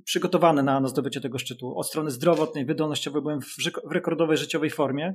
przygotowany 0.04 0.62
na, 0.62 0.80
na 0.80 0.88
zdobycie 0.88 1.20
tego 1.20 1.38
szczytu. 1.38 1.78
Od 1.78 1.86
strony 1.86 2.10
zdrowotnej, 2.10 2.66
wydolnościowej 2.66 3.22
byłem 3.22 3.40
w, 3.40 3.56
w 3.84 3.92
rekordowej 3.92 4.36
życiowej 4.36 4.70
formie. 4.70 5.14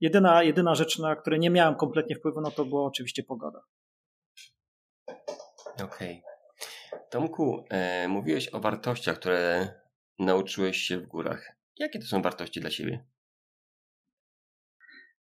Jedyna, 0.00 0.42
jedyna 0.42 0.74
rzecz, 0.74 0.98
na 0.98 1.16
której 1.16 1.40
nie 1.40 1.50
miałem 1.50 1.74
kompletnie 1.74 2.16
wpływu, 2.16 2.40
no 2.40 2.50
to 2.50 2.64
była 2.64 2.84
oczywiście 2.84 3.22
pogoda. 3.22 3.60
Okej. 5.74 6.22
Okay. 6.22 7.00
Tomku, 7.10 7.64
e, 7.70 8.08
mówiłeś 8.08 8.54
o 8.54 8.60
wartościach, 8.60 9.18
które 9.18 9.68
nauczyłeś 10.24 10.76
się 10.76 10.98
w 10.98 11.06
górach? 11.06 11.52
Jakie 11.78 11.98
to 11.98 12.06
są 12.06 12.22
wartości 12.22 12.60
dla 12.60 12.70
ciebie? 12.70 13.04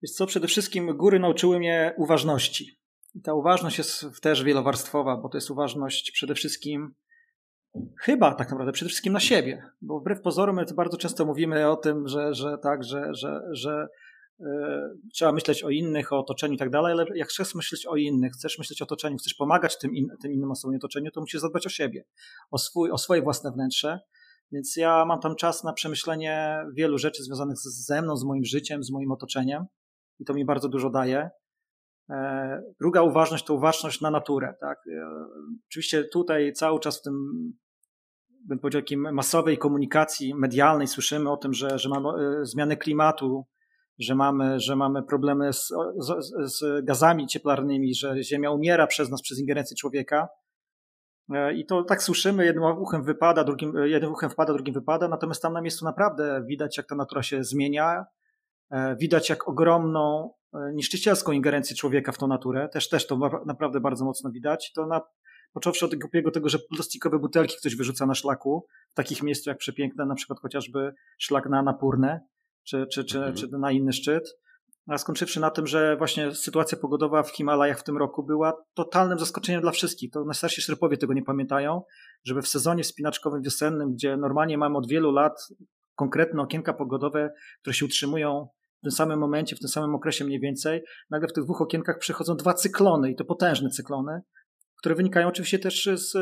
Wiesz 0.03 0.13
co, 0.13 0.27
przede 0.27 0.47
wszystkim 0.47 0.97
góry 0.97 1.19
nauczyły 1.19 1.59
mnie 1.59 1.95
uważności. 1.97 2.79
I 3.15 3.23
ta 3.23 3.35
uważność 3.35 3.79
jest 3.79 4.05
też 4.23 4.45
wielowarstwowa, 4.45 5.17
bo 5.17 5.29
to 5.29 5.37
jest 5.37 5.51
uważność 5.51 6.11
przede 6.11 6.35
wszystkim 6.35 6.95
chyba 8.01 8.35
tak 8.35 8.51
naprawdę 8.51 8.73
przede 8.73 8.89
wszystkim 8.89 9.13
na 9.13 9.21
siebie, 9.21 9.63
bo 9.81 10.01
wbrew 10.01 10.21
pozorom 10.23 10.57
my 10.57 10.65
bardzo 10.75 10.97
często 10.97 11.27
mówimy 11.27 11.71
o 11.71 11.77
tym, 11.77 12.09
że, 12.09 12.35
że 12.35 12.59
tak, 12.63 12.85
że, 12.85 13.15
że, 13.15 13.41
że 13.53 13.89
yy, 14.39 14.47
trzeba 15.15 15.33
myśleć 15.33 15.65
o 15.65 15.71
innych, 15.71 16.13
o 16.13 16.19
otoczeniu 16.19 16.55
i 16.55 16.59
tak 16.59 16.71
dalej, 16.71 16.93
ale 16.93 17.05
jak 17.15 17.29
chcesz 17.29 17.55
myśleć 17.55 17.87
o 17.87 17.97
innych, 17.97 18.33
chcesz 18.33 18.59
myśleć 18.59 18.83
o 18.83 18.85
otoczeniu, 18.85 19.17
chcesz 19.17 19.35
pomagać 19.35 19.79
tym, 19.79 19.95
in, 19.95 20.09
tym 20.23 20.33
innym 20.33 20.51
osobom 20.51 20.75
w 20.75 20.85
otoczeniu, 20.85 21.11
to 21.11 21.21
musisz 21.21 21.41
zadbać 21.41 21.67
o 21.67 21.71
siebie, 21.71 22.05
o, 22.51 22.59
swój, 22.59 22.91
o 22.91 22.99
swoje 22.99 23.23
własne 23.23 23.53
wnętrze 23.53 24.01
więc 24.53 24.77
ja 24.77 25.05
mam 25.05 25.21
tam 25.21 25.37
czas 25.37 25.65
na 25.65 25.73
przemyślenie 25.73 26.65
wielu 26.75 26.99
rzeczy 26.99 27.23
związanych 27.23 27.57
ze 27.59 28.03
mną, 28.03 28.17
z 28.17 28.25
moim 28.25 28.45
życiem, 28.45 28.83
z 28.83 28.91
moim 28.91 29.13
otoczeniem 29.13 29.67
i 30.19 30.25
to 30.25 30.35
mi 30.35 30.45
bardzo 30.45 30.69
dużo 30.69 30.91
daje. 30.91 31.31
E, 32.11 32.63
druga 32.81 33.03
uważność 33.03 33.45
to 33.45 33.55
uważność 33.55 34.01
na 34.01 34.11
naturę. 34.11 34.55
Tak? 34.61 34.79
E, 34.87 35.09
oczywiście 35.69 36.05
tutaj 36.05 36.53
cały 36.53 36.81
czas 36.81 36.99
w 36.99 37.03
tym, 37.03 37.15
bym 38.45 38.59
powiedział, 38.59 38.83
masowej 39.13 39.59
komunikacji 39.59 40.35
medialnej 40.35 40.87
słyszymy 40.87 41.31
o 41.31 41.37
tym, 41.37 41.55
że, 41.55 41.79
że 41.79 41.89
mamy 41.89 42.09
e, 42.09 42.47
zmianę 42.47 42.77
klimatu, 42.77 43.47
że 43.99 44.15
mamy, 44.15 44.61
że 44.61 44.77
mamy 44.77 45.03
problemy 45.03 45.53
z, 45.53 45.69
z, 45.99 46.33
z 46.59 46.85
gazami 46.85 47.27
cieplarnymi, 47.27 47.95
że 47.95 48.23
Ziemia 48.23 48.51
umiera 48.51 48.87
przez 48.87 49.11
nas, 49.11 49.23
przez 49.23 49.39
ingerencję 49.39 49.77
człowieka. 49.77 50.29
E, 51.35 51.55
I 51.55 51.67
to 51.67 51.83
tak 51.83 52.03
słyszymy, 52.03 52.45
jednym 52.45 52.65
uchem 52.65 53.03
wypada, 53.03 53.45
drugim, 53.45 53.77
e, 53.77 53.89
jednym 53.89 54.13
uchem 54.13 54.31
wpada, 54.31 54.53
drugim 54.53 54.75
wypada, 54.75 55.09
natomiast 55.09 55.43
tam 55.43 55.53
na 55.53 55.61
miejscu 55.61 55.85
naprawdę 55.85 56.45
widać, 56.47 56.77
jak 56.77 56.87
ta 56.87 56.95
natura 56.95 57.23
się 57.23 57.45
zmienia, 57.45 58.05
e, 58.71 58.97
widać 58.97 59.29
jak 59.29 59.49
ogromną, 59.49 60.33
niszczycielską 60.73 61.33
ingerencję 61.33 61.77
człowieka 61.77 62.13
w 62.13 62.19
tą 62.19 62.27
naturę, 62.27 62.69
też, 62.69 62.89
też 62.89 63.07
to 63.07 63.19
naprawdę 63.47 63.81
bardzo 63.81 64.05
mocno 64.05 64.31
widać. 64.31 64.73
To 64.73 64.87
na, 64.87 65.01
począwszy 65.53 65.85
od 65.85 65.95
głupiego 65.95 66.31
tego, 66.31 66.49
że 66.49 66.59
plastikowe 66.59 67.19
butelki 67.19 67.57
ktoś 67.57 67.77
wyrzuca 67.77 68.07
na 68.07 68.15
szlaku, 68.15 68.67
w 68.93 68.95
takich 68.95 69.23
miejscach 69.23 69.47
jak 69.47 69.59
przepiękne, 69.59 70.07
na 70.07 70.15
przykład 70.15 70.41
chociażby 70.41 70.95
szlak 71.19 71.49
na 71.49 71.63
Napórne, 71.63 72.21
czy, 72.65 72.87
czy, 72.87 73.05
czy, 73.05 73.19
mhm. 73.19 73.35
czy 73.35 73.49
na 73.49 73.73
inny 73.73 73.93
szczyt, 73.93 74.39
a 74.87 74.99
skończywszy 74.99 75.41
na 75.41 75.51
tym, 75.51 75.67
że 75.67 75.97
właśnie 75.97 76.35
sytuacja 76.35 76.79
pogodowa 76.79 77.23
w 77.23 77.31
Himalajach 77.31 77.81
w 77.81 77.83
tym 77.83 77.97
roku 77.97 78.23
była 78.23 78.53
totalnym 78.75 79.19
zaskoczeniem 79.19 79.61
dla 79.61 79.71
wszystkich. 79.71 80.11
To 80.11 80.25
najstarsi 80.25 80.63
Szerpowie 80.63 80.97
tego 80.97 81.15
nie 81.15 81.23
pamiętają, 81.23 81.83
żeby 82.25 82.43
w 82.43 82.49
sezonie 82.49 82.83
wspinaczkowym 82.83 83.43
wiosennym, 83.43 83.93
gdzie 83.93 84.17
normalnie 84.17 84.59
mamy 84.59 84.79
od 84.79 84.89
wielu 84.89 85.13
lat 85.13 85.49
konkretne 85.95 86.43
okienka 86.43 86.73
pogodowe, 86.73 87.31
które 87.61 87.75
się 87.75 87.85
utrzymują 87.85 88.49
w 88.79 88.83
tym 88.83 88.93
samym 88.93 89.19
momencie, 89.19 89.57
w 89.57 89.61
tym 89.61 89.69
samym 89.69 89.95
okresie 89.95 90.25
mniej 90.25 90.41
więcej, 90.41 90.83
nagle 91.11 91.29
w 91.29 91.33
tych 91.33 91.45
dwóch 91.45 91.61
okienkach 91.61 91.99
przychodzą 91.99 92.37
dwa 92.37 92.55
cyklony 92.55 93.11
i 93.11 93.17
to 93.17 93.25
potężne 93.25 93.71
cyklony, 93.71 94.21
które 94.79 94.95
wynikają 94.95 95.29
oczywiście 95.29 95.59
też 95.59 95.89
z, 95.95 96.13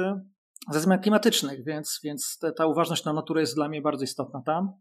ze 0.71 0.81
zmian 0.81 1.01
klimatycznych, 1.01 1.65
więc, 1.65 2.01
więc 2.05 2.39
ta 2.57 2.67
uważność 2.67 3.05
na 3.05 3.13
naturę 3.13 3.41
jest 3.41 3.55
dla 3.55 3.69
mnie 3.69 3.83
bardzo 3.83 4.05
istotna 4.05 4.43
tam. 4.47 4.73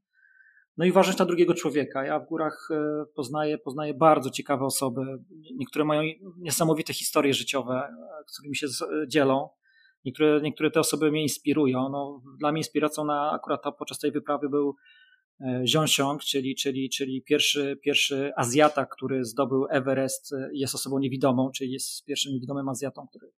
No 0.78 0.86
i 0.86 0.92
uważać 0.92 1.18
na 1.18 1.26
drugiego 1.26 1.54
człowieka. 1.54 2.06
Ja 2.06 2.20
w 2.20 2.26
górach 2.26 2.70
e, 2.72 3.06
poznaję, 3.16 3.58
poznaję 3.58 3.94
bardzo 3.94 4.30
ciekawe 4.30 4.66
osoby. 4.66 5.02
Niektóre 5.56 5.86
mają 5.86 6.02
niesamowite 6.38 6.94
historie 6.94 7.34
życiowe, 7.34 7.74
e, 7.74 8.24
którymi 8.34 8.56
się 8.56 8.68
e, 8.68 9.08
dzielą. 9.08 9.50
Niektóre, 10.06 10.42
niektóre 10.42 10.72
te 10.72 10.80
osoby 10.80 11.12
mnie 11.12 11.22
inspirują. 11.22 11.90
No, 11.90 12.22
dla 12.40 12.52
mnie 12.52 12.60
inspiracją 12.60 13.06
na 13.06 13.32
akurat 13.32 13.62
podczas 13.78 14.00
tej 14.00 14.12
wyprawy 14.12 14.50
był 14.50 14.76
Xiong, 15.84 16.24
czyli, 16.24 16.56
czyli, 16.56 16.90
czyli 16.90 17.22
pierwszy, 17.22 17.80
pierwszy 17.84 18.32
Azjata, 18.36 18.86
który 18.86 19.26
zdobył 19.26 19.68
Everest, 19.70 20.36
jest 20.54 20.76
osobą 20.76 21.00
niewidomą, 21.00 21.52
czyli 21.52 21.72
jest 21.72 22.06
pierwszym 22.06 22.34
niewidomym 22.34 22.70
Azjatą, 22.70 23.08
który, 23.10 23.32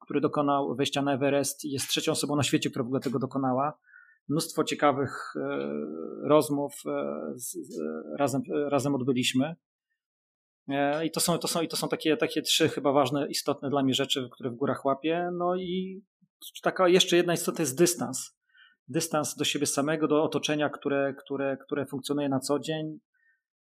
który 0.00 0.20
dokonał 0.20 0.76
wejścia 0.76 1.02
na 1.02 1.14
Everest 1.14 1.64
i 1.64 1.70
jest 1.70 1.88
trzecią 1.88 2.12
osobą 2.12 2.36
na 2.36 2.42
świecie, 2.42 2.70
która 2.70 2.82
w 2.82 2.86
ogóle 2.86 3.00
tego 3.00 3.18
dokonała 3.18 3.78
mnóstwo 4.28 4.64
ciekawych 4.64 5.34
e, 5.36 5.70
rozmów 6.28 6.82
e, 6.86 8.16
razem, 8.18 8.42
razem 8.68 8.94
odbyliśmy. 8.94 9.56
E, 10.68 11.06
I 11.06 11.10
to 11.10 11.20
są, 11.20 11.38
to 11.38 11.48
są, 11.48 11.62
i 11.62 11.68
to 11.68 11.76
są 11.76 11.88
takie, 11.88 12.16
takie 12.16 12.42
trzy 12.42 12.68
chyba 12.68 12.92
ważne, 12.92 13.28
istotne 13.28 13.70
dla 13.70 13.82
mnie 13.82 13.94
rzeczy, 13.94 14.28
które 14.32 14.50
w 14.50 14.54
górach 14.54 14.84
łapię. 14.84 15.30
No 15.32 15.56
i 15.56 16.02
taka 16.62 16.88
jeszcze 16.88 17.16
jedna 17.16 17.34
istotna 17.34 17.62
jest 17.62 17.78
dystans. 17.78 18.38
Dystans 18.88 19.36
do 19.36 19.44
siebie 19.44 19.66
samego, 19.66 20.08
do 20.08 20.22
otoczenia, 20.22 20.70
które, 20.70 21.14
które, 21.18 21.56
które 21.56 21.86
funkcjonuje 21.86 22.28
na 22.28 22.40
co 22.40 22.58
dzień. 22.58 22.98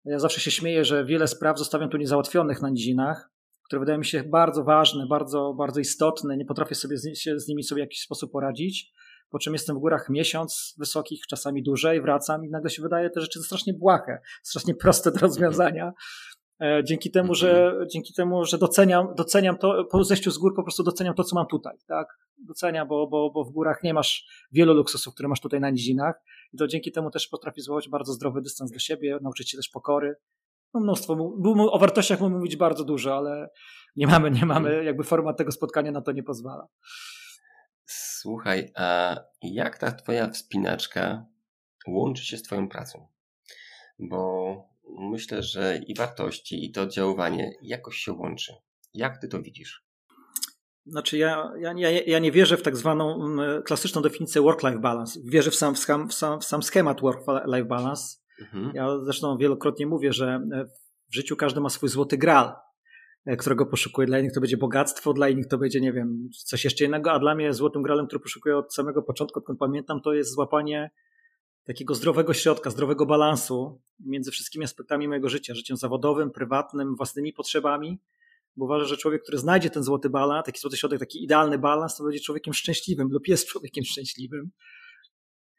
Ja 0.04 0.18
zawsze 0.18 0.40
się 0.40 0.50
śmieję, 0.50 0.84
że 0.84 1.04
wiele 1.04 1.28
spraw 1.28 1.58
zostawiam 1.58 1.90
tu 1.90 1.96
niezałatwionych 1.96 2.62
na 2.62 2.70
nizinach, 2.70 3.30
które 3.62 3.80
wydają 3.80 3.98
mi 3.98 4.04
się 4.04 4.24
bardzo 4.24 4.64
ważne, 4.64 5.06
bardzo, 5.06 5.54
bardzo 5.54 5.80
istotne. 5.80 6.36
Nie 6.36 6.44
potrafię 6.44 6.74
sobie 6.74 6.98
z, 6.98 7.18
się 7.18 7.40
z 7.40 7.48
nimi 7.48 7.62
sobie 7.62 7.82
w 7.82 7.86
jakiś 7.86 8.00
sposób 8.00 8.32
poradzić. 8.32 8.92
Po 9.30 9.38
czym 9.38 9.52
jestem 9.52 9.76
w 9.76 9.78
górach 9.78 10.08
miesiąc, 10.10 10.74
wysokich, 10.78 11.26
czasami 11.26 11.62
dłużej, 11.62 12.00
wracam 12.00 12.44
i 12.44 12.50
nagle 12.50 12.70
się 12.70 12.82
wydaje 12.82 13.10
te 13.10 13.20
rzeczy 13.20 13.42
strasznie 13.42 13.74
błahe, 13.74 14.18
strasznie 14.42 14.74
proste 14.74 15.10
do 15.10 15.18
rozwiązania. 15.18 15.92
E, 16.60 16.84
dzięki 16.84 17.10
temu, 17.10 17.34
że, 17.34 17.66
mhm. 17.66 17.88
dzięki 17.88 18.14
temu, 18.14 18.44
że 18.44 18.58
doceniam, 18.58 19.14
doceniam 19.16 19.58
to, 19.58 19.84
po 19.84 20.04
zejściu 20.04 20.30
z 20.30 20.38
gór 20.38 20.54
po 20.56 20.62
prostu 20.62 20.82
doceniam 20.82 21.14
to, 21.14 21.24
co 21.24 21.36
mam 21.36 21.46
tutaj, 21.46 21.76
tak? 21.86 22.06
Doceniam, 22.38 22.88
bo, 22.88 23.06
bo, 23.06 23.30
bo 23.30 23.44
w 23.44 23.50
górach 23.50 23.82
nie 23.82 23.94
masz 23.94 24.26
wielu 24.52 24.74
luksusów, 24.74 25.14
które 25.14 25.28
masz 25.28 25.40
tutaj 25.40 25.60
na 25.60 25.70
nizinach 25.70 26.14
i 26.52 26.56
to 26.56 26.66
dzięki 26.66 26.92
temu 26.92 27.10
też 27.10 27.28
potrafi 27.28 27.60
złożyć 27.60 27.90
bardzo 27.90 28.12
zdrowy 28.12 28.40
dystans 28.40 28.72
do 28.72 28.78
siebie, 28.78 29.18
nauczyć 29.22 29.50
się 29.50 29.56
też 29.56 29.68
pokory. 29.68 30.14
No 30.74 30.80
mnóstwo, 30.80 31.34
o 31.70 31.78
wartościach 31.78 32.20
mógłbym 32.20 32.38
mówić 32.38 32.56
bardzo 32.56 32.84
dużo, 32.84 33.16
ale 33.16 33.48
nie 33.96 34.06
mamy, 34.06 34.30
nie 34.30 34.46
mamy, 34.46 34.68
mhm. 34.68 34.86
jakby 34.86 35.04
format 35.04 35.36
tego 35.36 35.52
spotkania 35.52 35.90
na 35.90 36.00
to 36.00 36.12
nie 36.12 36.22
pozwala. 36.22 36.66
Słuchaj, 38.26 38.72
a 38.74 39.16
jak 39.42 39.78
ta 39.78 39.92
twoja 39.92 40.30
wspinaczka 40.30 41.26
łączy 41.88 42.24
się 42.24 42.36
z 42.36 42.42
twoją 42.42 42.68
pracą? 42.68 43.08
Bo 43.98 44.54
myślę, 44.98 45.42
że 45.42 45.80
i 45.86 45.94
wartości, 45.94 46.64
i 46.64 46.72
to 46.72 46.82
oddziaływanie 46.82 47.52
jakoś 47.62 47.96
się 47.96 48.12
łączy. 48.12 48.52
Jak 48.94 49.20
ty 49.20 49.28
to 49.28 49.42
widzisz? 49.42 49.86
Znaczy, 50.86 51.18
ja, 51.18 51.52
ja, 51.58 51.72
ja, 51.76 51.90
ja 51.90 52.18
nie 52.18 52.32
wierzę 52.32 52.56
w 52.56 52.62
tak 52.62 52.76
zwaną 52.76 53.36
klasyczną 53.64 54.02
definicję 54.02 54.42
work-life 54.42 54.78
balance. 54.78 55.20
Wierzę 55.24 55.50
w 55.50 55.56
sam, 55.56 55.74
w 55.74 55.78
sam, 55.78 56.08
w 56.08 56.14
sam, 56.14 56.40
w 56.40 56.44
sam 56.44 56.62
schemat 56.62 57.00
work-life 57.00 57.64
balance. 57.64 58.16
Mhm. 58.40 58.72
Ja 58.74 58.98
zresztą 59.04 59.36
wielokrotnie 59.36 59.86
mówię, 59.86 60.12
że 60.12 60.40
w 61.10 61.14
życiu 61.14 61.36
każdy 61.36 61.60
ma 61.60 61.70
swój 61.70 61.88
złoty 61.88 62.18
gral, 62.18 62.52
którego 63.38 63.66
poszukuje. 63.66 64.06
Dla 64.06 64.18
innych 64.18 64.32
to 64.32 64.40
będzie 64.40 64.56
bogactwo, 64.56 65.12
dla 65.12 65.28
innych 65.28 65.46
to 65.46 65.58
będzie, 65.58 65.80
nie 65.80 65.92
wiem, 65.92 66.28
coś 66.44 66.64
jeszcze 66.64 66.84
innego, 66.84 67.12
a 67.12 67.18
dla 67.18 67.34
mnie 67.34 67.54
złotym 67.54 67.82
gralem, 67.82 68.06
który 68.06 68.20
poszukuję 68.20 68.56
od 68.56 68.74
samego 68.74 69.02
początku, 69.02 69.38
odkąd 69.38 69.58
pamiętam, 69.58 70.00
to 70.00 70.12
jest 70.12 70.34
złapanie 70.34 70.90
takiego 71.64 71.94
zdrowego 71.94 72.34
środka, 72.34 72.70
zdrowego 72.70 73.06
balansu 73.06 73.80
między 74.00 74.30
wszystkimi 74.30 74.64
aspektami 74.64 75.08
mojego 75.08 75.28
życia, 75.28 75.54
życiem 75.54 75.76
zawodowym, 75.76 76.30
prywatnym, 76.30 76.96
własnymi 76.96 77.32
potrzebami, 77.32 78.00
bo 78.56 78.64
uważam, 78.64 78.88
że 78.88 78.96
człowiek, 78.96 79.22
który 79.22 79.38
znajdzie 79.38 79.70
ten 79.70 79.82
złoty 79.82 80.10
balans, 80.10 80.46
taki 80.46 80.60
złoty 80.60 80.76
środek, 80.76 81.00
taki 81.00 81.24
idealny 81.24 81.58
balans, 81.58 81.96
to 81.96 82.04
będzie 82.04 82.20
człowiekiem 82.20 82.54
szczęśliwym 82.54 83.08
lub 83.10 83.28
jest 83.28 83.48
człowiekiem 83.48 83.84
szczęśliwym. 83.84 84.50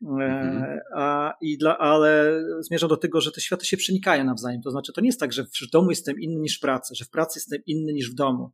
Mhm. 0.02 0.80
A, 0.96 1.34
i 1.42 1.58
dla, 1.58 1.78
ale 1.78 2.42
zmierza 2.60 2.88
do 2.88 2.98
tego, 2.98 3.22
że 3.22 3.32
te 3.32 3.42
światy 3.42 3.66
się 3.66 3.78
przenikają 3.78 4.24
nawzajem. 4.24 4.62
To 4.62 4.72
znaczy, 4.72 4.94
to 4.94 5.02
nie 5.02 5.08
jest 5.08 5.20
tak, 5.20 5.34
że 5.34 5.44
w 5.44 5.70
domu 5.72 5.90
jestem 5.90 6.20
inny 6.20 6.40
niż 6.40 6.58
w 6.58 6.62
pracy, 6.62 6.96
że 6.96 7.06
w 7.06 7.10
pracy 7.10 7.40
jestem 7.40 7.62
inny 7.66 7.94
niż 7.94 8.12
w 8.12 8.16
domu, 8.16 8.52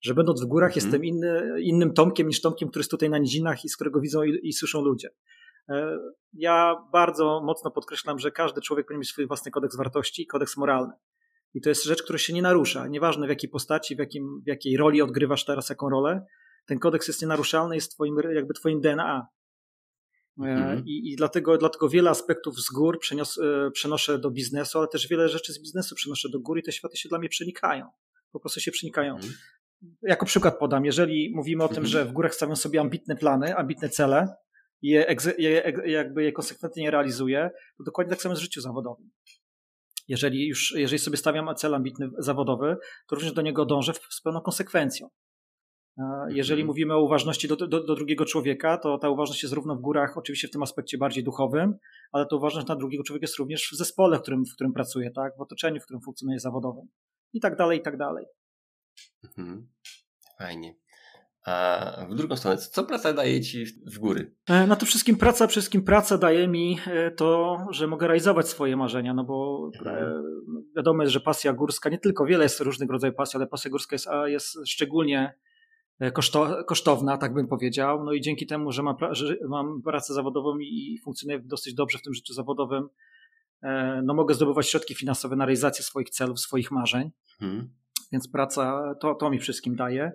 że 0.00 0.14
będąc 0.14 0.42
w 0.42 0.46
górach 0.46 0.70
mhm. 0.70 0.84
jestem 0.84 1.04
inny, 1.04 1.62
innym 1.62 1.92
Tomkiem 1.92 2.28
niż 2.28 2.40
Tomkiem, 2.40 2.68
który 2.68 2.80
jest 2.80 2.90
tutaj 2.90 3.10
na 3.10 3.18
nizinach 3.18 3.64
i 3.64 3.68
z 3.68 3.76
którego 3.76 4.00
widzą 4.00 4.22
i, 4.22 4.48
i 4.48 4.52
słyszą 4.52 4.80
ludzie. 4.80 5.08
E, 5.68 5.98
ja 6.32 6.76
bardzo 6.92 7.42
mocno 7.44 7.70
podkreślam, 7.70 8.18
że 8.18 8.30
każdy 8.30 8.60
człowiek 8.60 8.86
powinien 8.86 9.00
mieć 9.00 9.08
swój 9.08 9.26
własny 9.26 9.50
kodeks 9.50 9.76
wartości 9.76 10.22
i 10.22 10.26
kodeks 10.26 10.56
moralny. 10.56 10.92
I 11.54 11.60
to 11.60 11.68
jest 11.68 11.84
rzecz, 11.84 12.02
która 12.02 12.18
się 12.18 12.32
nie 12.32 12.42
narusza. 12.42 12.88
Nieważne 12.88 13.26
w 13.26 13.30
jakiej 13.30 13.50
postaci, 13.50 13.96
w, 13.96 13.98
jakim, 13.98 14.42
w 14.44 14.48
jakiej 14.48 14.76
roli 14.76 15.02
odgrywasz 15.02 15.44
teraz 15.44 15.68
jaką 15.68 15.90
rolę, 15.90 16.26
ten 16.66 16.78
kodeks 16.78 17.08
jest 17.08 17.22
nienaruszalny, 17.22 17.74
jest 17.74 17.92
twoim, 17.92 18.16
jakby 18.34 18.54
twoim 18.54 18.80
DNA. 18.80 19.26
E, 20.40 20.42
mhm. 20.42 20.84
I, 20.86 21.12
I, 21.12 21.16
dlatego, 21.16 21.58
dlatego 21.58 21.88
wiele 21.88 22.10
aspektów 22.10 22.60
z 22.60 22.70
gór 22.70 22.98
przenios, 22.98 23.38
e, 23.38 23.70
przenoszę 23.70 24.18
do 24.18 24.30
biznesu, 24.30 24.78
ale 24.78 24.88
też 24.88 25.08
wiele 25.08 25.28
rzeczy 25.28 25.52
z 25.52 25.62
biznesu 25.62 25.94
przenoszę 25.94 26.28
do 26.28 26.40
góry 26.40 26.60
i 26.60 26.64
te 26.64 26.72
światy 26.72 26.96
się 26.96 27.08
dla 27.08 27.18
mnie 27.18 27.28
przenikają. 27.28 27.90
Po 28.32 28.40
prostu 28.40 28.60
się 28.60 28.70
przenikają. 28.70 29.14
Mhm. 29.14 29.34
Jako 30.02 30.26
przykład 30.26 30.58
podam, 30.58 30.84
jeżeli 30.84 31.32
mówimy 31.34 31.64
o 31.64 31.68
tym, 31.68 31.76
mhm. 31.76 31.90
że 31.92 32.04
w 32.04 32.12
górach 32.12 32.34
stawiam 32.34 32.56
sobie 32.56 32.80
ambitne 32.80 33.16
plany, 33.16 33.56
ambitne 33.56 33.88
cele, 33.88 34.34
je, 34.82 35.16
je, 35.38 35.72
jakby 35.86 36.24
je 36.24 36.32
konsekwentnie 36.32 36.90
realizuje, 36.90 37.50
to 37.78 37.84
dokładnie 37.84 38.10
tak 38.10 38.22
samo 38.22 38.32
jest 38.32 38.40
w 38.40 38.44
życiu 38.44 38.60
zawodowym. 38.60 39.10
Jeżeli 40.08 40.48
już, 40.48 40.74
jeżeli 40.76 40.98
sobie 40.98 41.16
stawiam 41.16 41.54
cel 41.54 41.74
ambitny 41.74 42.10
zawodowy, 42.18 42.76
to 43.08 43.16
również 43.16 43.32
do 43.32 43.42
niego 43.42 43.66
dążę 43.66 43.92
z 44.10 44.20
pełną 44.20 44.40
konsekwencją. 44.40 45.08
Jeżeli 46.28 46.62
mhm. 46.62 46.66
mówimy 46.66 46.94
o 46.94 47.00
uważności 47.00 47.48
do, 47.48 47.56
do, 47.56 47.66
do, 47.66 47.94
drugiego 47.94 48.24
człowieka, 48.24 48.78
to 48.78 48.98
ta 48.98 49.10
uważność 49.10 49.42
jest 49.42 49.54
równo 49.54 49.76
w 49.76 49.80
górach, 49.80 50.18
oczywiście 50.18 50.48
w 50.48 50.50
tym 50.50 50.62
aspekcie 50.62 50.98
bardziej 50.98 51.24
duchowym, 51.24 51.74
ale 52.12 52.26
ta 52.26 52.36
uważność 52.36 52.66
na 52.66 52.76
drugiego 52.76 53.04
człowieka 53.04 53.24
jest 53.24 53.38
również 53.38 53.68
w 53.72 53.76
zespole, 53.76 54.18
w 54.18 54.22
którym, 54.22 54.44
w 54.44 54.54
którym 54.54 54.72
pracuje, 54.72 55.10
tak? 55.10 55.36
w 55.36 55.40
otoczeniu, 55.40 55.80
w 55.80 55.84
którym 55.84 56.02
funkcjonuje 56.02 56.40
zawodowym. 56.40 56.86
I 57.32 57.40
tak 57.40 57.56
dalej, 57.56 57.78
i 57.78 57.82
tak 57.82 57.96
dalej. 57.96 58.26
Mhm. 59.24 59.68
Fajnie. 60.38 60.74
A 61.46 62.06
w 62.10 62.14
drugą 62.14 62.36
stronę, 62.36 62.56
co 62.56 62.84
praca 62.84 63.12
daje 63.12 63.40
ci 63.40 63.64
w 63.66 63.98
góry? 63.98 64.34
E, 64.48 64.66
no 64.66 64.76
to 64.76 64.86
wszystkim 64.86 65.16
praca, 65.16 65.46
wszystkim 65.46 65.82
praca 65.82 66.18
daje 66.18 66.48
mi 66.48 66.78
e, 66.86 67.10
to, 67.10 67.58
że 67.70 67.86
mogę 67.86 68.06
realizować 68.06 68.48
swoje 68.48 68.76
marzenia, 68.76 69.14
no 69.14 69.24
bo 69.24 69.70
mhm. 69.74 69.96
E, 69.96 70.22
wiadomo 70.76 71.02
jest, 71.02 71.12
że 71.12 71.20
pasja 71.20 71.52
górska, 71.52 71.90
nie 71.90 71.98
tylko 71.98 72.26
wiele 72.26 72.42
jest 72.44 72.60
różnych 72.60 72.90
rodzajów 72.90 73.16
pasji, 73.16 73.36
ale 73.36 73.46
pasja 73.46 73.70
górska 73.70 73.94
jest, 73.94 74.06
jest 74.26 74.58
szczególnie 74.66 75.34
koszto, 76.12 76.64
kosztowna, 76.64 77.18
tak 77.18 77.34
bym 77.34 77.48
powiedział. 77.48 78.04
No 78.04 78.12
i 78.12 78.20
dzięki 78.20 78.46
temu, 78.46 78.72
że 78.72 78.82
mam, 78.82 78.96
że 79.10 79.36
mam 79.48 79.82
pracę 79.82 80.14
zawodową 80.14 80.58
i 80.58 80.98
funkcjonuję 81.04 81.40
dosyć 81.44 81.74
dobrze 81.74 81.98
w 81.98 82.02
tym 82.02 82.14
życiu 82.14 82.32
zawodowym, 82.32 82.88
no 84.02 84.14
mogę 84.14 84.34
zdobywać 84.34 84.68
środki 84.68 84.94
finansowe 84.94 85.36
na 85.36 85.44
realizację 85.44 85.84
swoich 85.84 86.10
celów, 86.10 86.40
swoich 86.40 86.70
marzeń. 86.70 87.10
Mhm. 87.42 87.68
Więc 88.12 88.28
praca 88.28 88.94
to, 89.00 89.14
to 89.14 89.30
mi 89.30 89.38
wszystkim 89.38 89.76
daje. 89.76 90.12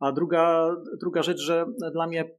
A 0.00 0.12
druga, 0.12 0.70
druga 1.00 1.22
rzecz, 1.22 1.38
że 1.38 1.66
dla 1.92 2.06
mnie 2.06 2.30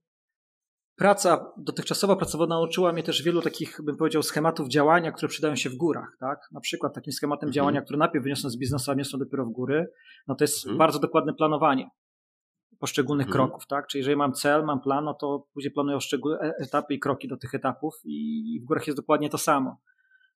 praca, 0.95 1.53
dotychczasowa 1.57 2.15
praca 2.15 2.37
nauczyła 2.45 2.93
mnie 2.93 3.03
też 3.03 3.23
wielu 3.23 3.41
takich, 3.41 3.81
bym 3.83 3.97
powiedział, 3.97 4.23
schematów 4.23 4.67
działania, 4.67 5.11
które 5.11 5.29
przydają 5.29 5.55
się 5.55 5.69
w 5.69 5.75
górach. 5.75 6.17
Tak? 6.19 6.39
Na 6.51 6.59
przykład 6.59 6.93
takim 6.93 7.13
schematem 7.13 7.47
mhm. 7.47 7.53
działania, 7.53 7.81
który 7.81 7.99
najpierw 7.99 8.23
wyniosłem 8.23 8.51
z 8.51 8.57
biznesu, 8.57 8.91
a 8.91 8.93
wniosłem 8.93 9.19
dopiero 9.19 9.45
w 9.45 9.51
góry, 9.51 9.87
no 10.27 10.35
to 10.35 10.43
jest 10.43 10.65
mhm. 10.65 10.77
bardzo 10.77 10.99
dokładne 10.99 11.33
planowanie 11.33 11.89
poszczególnych 12.79 13.27
mhm. 13.27 13.47
kroków, 13.47 13.67
tak? 13.67 13.87
Czyli 13.87 13.99
jeżeli 13.99 14.15
mam 14.15 14.33
cel, 14.33 14.63
mam 14.65 14.81
plan, 14.81 15.05
no 15.05 15.13
to 15.13 15.47
później 15.53 15.71
planuję 15.71 15.97
poszczególne 15.97 16.53
etapy 16.59 16.93
i 16.93 16.99
kroki 16.99 17.27
do 17.27 17.37
tych 17.37 17.55
etapów 17.55 17.95
i 18.05 18.59
w 18.63 18.65
górach 18.65 18.87
jest 18.87 18.99
dokładnie 18.99 19.29
to 19.29 19.37
samo. 19.37 19.77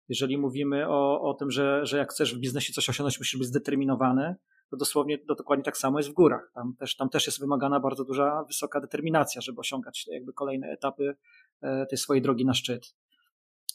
Jeżeli 0.10 0.38
mówimy 0.38 0.88
o, 0.88 1.22
o 1.22 1.34
tym, 1.34 1.52
że, 1.52 1.86
że 1.86 1.98
jak 1.98 2.12
chcesz 2.12 2.36
w 2.36 2.40
biznesie 2.40 2.74
coś 2.74 2.90
osiągnąć, 2.90 3.20
musisz 3.20 3.40
być 3.40 3.48
zdeterminowany, 3.48 4.36
to 4.72 4.78
dosłownie 4.78 5.18
to 5.18 5.36
dokładnie 5.36 5.64
tak 5.64 5.78
samo 5.78 6.00
jest 6.00 6.10
w 6.10 6.14
górach. 6.14 6.52
Tam 6.54 6.76
też, 6.76 6.96
tam 6.96 7.10
też 7.10 7.26
jest 7.26 7.40
wymagana 7.40 7.80
bardzo 7.80 8.06
duża, 8.06 8.44
wysoka 8.44 8.82
determinacja, 8.82 9.42
żeby 9.42 9.60
osiągać 9.60 10.08
jakby 10.08 10.34
kolejne 10.34 10.68
etapy 10.68 11.16
e, 11.62 11.86
tej 11.86 11.98
swojej 11.98 12.22
drogi 12.22 12.46
na 12.46 12.54
szczyt. 12.54 12.96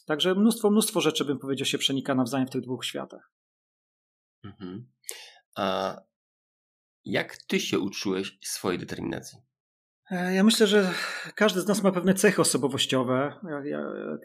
Także 0.05 0.35
mnóstwo, 0.35 0.69
mnóstwo 0.69 1.01
rzeczy, 1.01 1.25
bym 1.25 1.39
powiedział, 1.39 1.65
się 1.65 1.77
przenika 1.77 2.15
nawzajem 2.15 2.47
w 2.47 2.51
tych 2.51 2.61
dwóch 2.61 2.85
światach. 2.85 3.31
Mhm. 4.43 4.87
A 5.55 5.95
jak 7.05 7.37
ty 7.37 7.59
się 7.59 7.79
uczyłeś 7.79 8.37
swojej 8.41 8.79
determinacji? 8.79 9.39
E, 10.11 10.33
ja 10.33 10.43
myślę, 10.43 10.67
że 10.67 10.93
każdy 11.35 11.61
z 11.61 11.67
nas 11.67 11.83
ma 11.83 11.91
pewne 11.91 12.13
cechy 12.13 12.41
osobowościowe, 12.41 13.33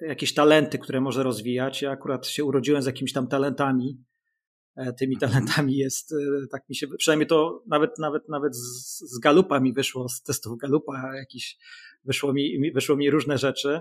jakieś 0.00 0.34
talenty, 0.34 0.78
które 0.78 1.00
może 1.00 1.22
rozwijać. 1.22 1.82
Ja 1.82 1.90
akurat 1.90 2.26
się 2.26 2.44
urodziłem 2.44 2.82
z 2.82 2.86
jakimiś 2.86 3.12
tam 3.12 3.28
talentami, 3.28 4.04
E, 4.78 4.92
tymi 4.92 5.14
mhm. 5.14 5.32
talentami 5.32 5.76
jest, 5.76 6.12
e, 6.12 6.46
tak 6.50 6.68
mi 6.68 6.76
się, 6.76 6.86
przynajmniej 6.98 7.26
to 7.26 7.62
nawet, 7.66 7.98
nawet, 7.98 8.28
nawet 8.28 8.56
z, 8.56 9.18
Galupa 9.18 9.60
mi 9.60 9.72
wyszło, 9.72 10.08
z 10.08 10.22
testów 10.22 10.58
Galupa 10.58 11.16
jakiś, 11.16 11.58
wyszło 12.04 12.32
mi, 12.32 12.72
wyszło 12.74 12.96
mi 12.96 13.10
różne 13.10 13.38
rzeczy, 13.38 13.80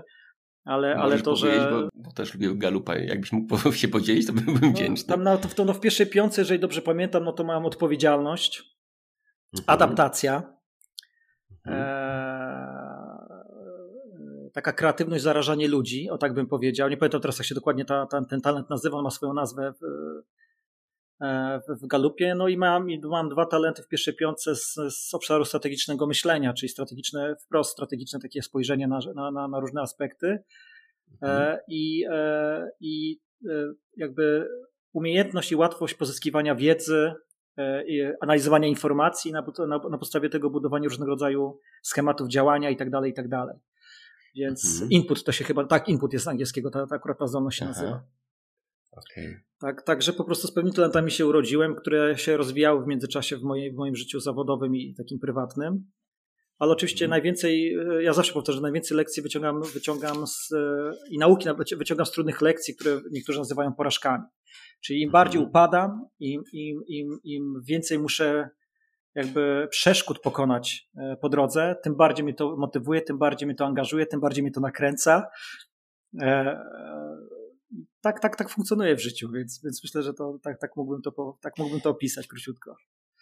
ale, 0.64 0.96
ale 0.96 1.22
to, 1.22 1.36
że... 1.36 1.70
Bo, 1.70 2.02
bo, 2.02 2.12
też 2.12 2.34
lubię 2.34 2.54
Galupa, 2.54 2.96
jakbyś 2.96 3.32
mógł 3.32 3.72
się 3.72 3.88
podzielić, 3.88 4.26
to 4.26 4.32
byłbym 4.32 4.60
no, 4.62 4.70
wdzięczny. 4.70 5.08
Tam 5.08 5.22
na, 5.22 5.36
to, 5.36 5.64
no 5.64 5.74
w 5.74 5.80
pierwszej 5.80 6.06
piątce, 6.06 6.40
jeżeli 6.40 6.60
dobrze 6.60 6.82
pamiętam, 6.82 7.24
no 7.24 7.32
to 7.32 7.44
mam 7.44 7.66
odpowiedzialność. 7.66 8.77
Adaptacja, 9.66 10.58
mhm. 11.66 11.84
e, 11.84 13.18
taka 14.54 14.72
kreatywność, 14.72 15.22
zarażanie 15.22 15.68
ludzi, 15.68 16.10
o 16.10 16.18
tak 16.18 16.34
bym 16.34 16.46
powiedział. 16.46 16.88
Nie 16.88 16.96
pamiętam 16.96 17.20
teraz, 17.20 17.38
jak 17.38 17.46
się 17.46 17.54
dokładnie 17.54 17.84
ta, 17.84 18.06
ta, 18.06 18.24
ten 18.24 18.40
talent 18.40 18.70
nazywa, 18.70 18.96
on 18.96 19.04
ma 19.04 19.10
swoją 19.10 19.34
nazwę 19.34 19.72
w, 19.72 19.84
E, 21.20 21.60
w 21.68 21.86
galupie. 21.86 22.34
No 22.34 22.48
i 22.48 22.56
mam, 22.56 22.86
mam 23.02 23.28
dwa 23.28 23.46
talenty 23.46 23.82
w 23.82 23.88
pierwszej 23.88 24.14
piątce 24.14 24.54
z, 24.56 24.74
z 24.88 25.14
obszaru 25.14 25.44
strategicznego 25.44 26.06
myślenia, 26.06 26.52
czyli 26.52 26.68
strategiczne, 26.68 27.36
wprost 27.36 27.72
strategiczne 27.72 28.20
takie 28.20 28.42
spojrzenie 28.42 28.88
na, 28.88 28.98
na, 29.30 29.48
na 29.48 29.60
różne 29.60 29.82
aspekty. 29.82 30.38
Mhm. 31.22 31.58
I, 31.68 32.04
e, 32.10 32.70
I 32.80 33.20
jakby 33.96 34.48
umiejętność 34.92 35.52
i 35.52 35.56
łatwość 35.56 35.94
pozyskiwania 35.94 36.54
wiedzy, 36.54 37.12
analizowania 38.20 38.68
informacji, 38.68 39.32
na, 39.32 39.44
na, 39.68 39.78
na 39.90 39.98
podstawie 39.98 40.30
tego 40.30 40.50
budowania 40.50 40.88
różnego 40.88 41.10
rodzaju 41.10 41.60
schematów 41.82 42.28
działania 42.28 42.70
i 42.70 42.76
tak 42.76 42.90
dalej, 42.90 43.10
i 43.10 43.14
tak 43.14 43.28
dalej. 43.28 43.56
Więc 44.34 44.72
mhm. 44.72 44.90
input 44.90 45.24
to 45.24 45.32
się 45.32 45.44
chyba, 45.44 45.64
tak, 45.64 45.88
input 45.88 46.12
jest 46.12 46.24
z 46.24 46.28
angielskiego, 46.28 46.70
ta, 46.70 46.86
ta 46.86 46.96
akurat 46.96 47.18
ta 47.18 47.26
zdolność 47.26 47.58
się 47.58 47.64
Aha. 47.64 47.74
nazywa. 47.74 48.02
Okay. 48.92 49.40
Tak, 49.58 49.82
także 49.82 50.12
po 50.12 50.24
prostu 50.24 50.46
z 50.46 50.52
pewnymi 50.52 50.76
talentami 50.76 51.10
się 51.10 51.26
urodziłem, 51.26 51.74
które 51.74 52.18
się 52.18 52.36
rozwijały 52.36 52.84
w 52.84 52.86
międzyczasie 52.86 53.36
w, 53.36 53.42
mojej, 53.42 53.72
w 53.72 53.76
moim 53.76 53.96
życiu 53.96 54.20
zawodowym 54.20 54.76
i 54.76 54.94
takim 54.94 55.18
prywatnym. 55.18 55.84
Ale 56.58 56.72
oczywiście 56.72 57.04
mhm. 57.04 57.10
najwięcej, 57.10 57.74
e, 57.74 58.02
ja 58.02 58.12
zawsze 58.12 58.32
powtarzam, 58.32 58.62
najwięcej 58.62 58.96
lekcji 58.96 59.22
wyciągam, 59.22 59.62
wyciągam 59.62 60.26
z, 60.26 60.52
e, 60.52 60.92
i 61.10 61.18
nauki 61.18 61.48
wyciągam 61.76 62.06
z 62.06 62.10
trudnych 62.10 62.40
lekcji, 62.40 62.74
które 62.74 63.00
niektórzy 63.10 63.38
nazywają 63.38 63.72
porażkami. 63.72 64.24
Czyli 64.80 65.02
im 65.02 65.10
bardziej 65.10 65.38
mhm. 65.38 65.50
upadam, 65.50 66.06
im, 66.20 66.42
im, 66.52 66.80
im, 66.86 67.18
im 67.24 67.62
więcej 67.68 67.98
muszę 67.98 68.48
jakby 69.14 69.68
przeszkód 69.70 70.20
pokonać 70.20 70.88
e, 70.96 71.16
po 71.16 71.28
drodze, 71.28 71.76
tym 71.82 71.96
bardziej 71.96 72.24
mnie 72.24 72.34
to 72.34 72.56
motywuje, 72.56 73.02
tym 73.02 73.18
bardziej 73.18 73.46
mnie 73.46 73.56
to 73.56 73.66
angażuje, 73.66 74.06
tym 74.06 74.20
bardziej 74.20 74.42
mnie 74.42 74.52
to 74.52 74.60
nakręca. 74.60 75.26
Tak, 78.00 78.20
tak, 78.20 78.36
tak 78.36 78.50
funkcjonuje 78.50 78.96
w 78.96 79.00
życiu, 79.00 79.30
więc, 79.30 79.60
więc 79.64 79.84
myślę, 79.84 80.02
że 80.02 80.14
to 80.14 80.38
tak, 80.42 80.60
tak, 80.60 80.76
mógłbym 80.76 81.02
to, 81.02 81.38
tak 81.40 81.58
mógłbym 81.58 81.80
to 81.80 81.90
opisać 81.90 82.26
króciutko. 82.26 82.76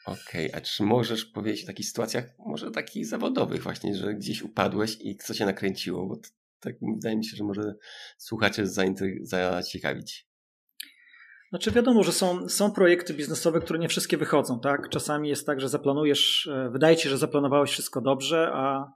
Okej, 0.07 0.49
okay, 0.49 0.61
a 0.61 0.61
czy 0.61 0.83
możesz 0.83 1.25
powiedzieć 1.25 1.64
o 1.64 1.66
takich 1.66 1.87
sytuacjach, 1.87 2.25
może 2.38 2.71
takich 2.71 3.07
zawodowych 3.07 3.62
właśnie, 3.62 3.95
że 3.95 4.14
gdzieś 4.14 4.42
upadłeś 4.42 4.97
i 5.01 5.16
co 5.16 5.35
cię 5.35 5.47
nakręciło? 5.47 6.07
Bo 6.07 6.16
tak 6.61 6.75
wydaje 6.95 7.16
mi 7.16 7.25
się, 7.25 7.37
że 7.37 7.45
może 7.45 7.75
słuchacze 8.19 8.62
zaciekawić. 9.23 10.29
Znaczy 11.49 11.71
wiadomo, 11.71 12.03
że 12.03 12.12
są, 12.12 12.49
są 12.49 12.73
projekty 12.73 13.14
biznesowe, 13.14 13.61
które 13.61 13.79
nie 13.79 13.88
wszystkie 13.88 14.16
wychodzą, 14.16 14.61
tak? 14.61 14.88
Czasami 14.88 15.29
jest 15.29 15.47
tak, 15.47 15.61
że 15.61 15.69
zaplanujesz, 15.69 16.47
e, 16.53 16.71
wydaje 16.71 16.97
ci 16.97 17.03
się, 17.03 17.11
że 17.11 17.19
zaplanowałeś 17.19 17.71
wszystko 17.71 18.01
dobrze, 18.01 18.51
a, 18.53 18.92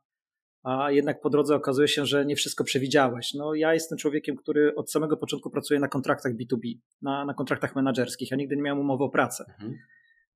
a 0.62 0.90
jednak 0.90 1.20
po 1.20 1.30
drodze 1.30 1.54
okazuje 1.54 1.88
się, 1.88 2.06
że 2.06 2.24
nie 2.26 2.36
wszystko 2.36 2.64
przewidziałeś. 2.64 3.34
No 3.34 3.54
ja 3.54 3.74
jestem 3.74 3.98
człowiekiem, 3.98 4.36
który 4.36 4.74
od 4.74 4.90
samego 4.90 5.16
początku 5.16 5.50
pracuje 5.50 5.80
na 5.80 5.88
kontraktach 5.88 6.32
B2B, 6.32 6.78
na, 7.02 7.24
na 7.24 7.34
kontraktach 7.34 7.76
menedżerskich. 7.76 8.30
Ja 8.30 8.36
nigdy 8.36 8.56
nie 8.56 8.62
miałem 8.62 8.80
umowy 8.80 9.04
o 9.04 9.08
pracę. 9.08 9.44
Mhm. 9.48 9.78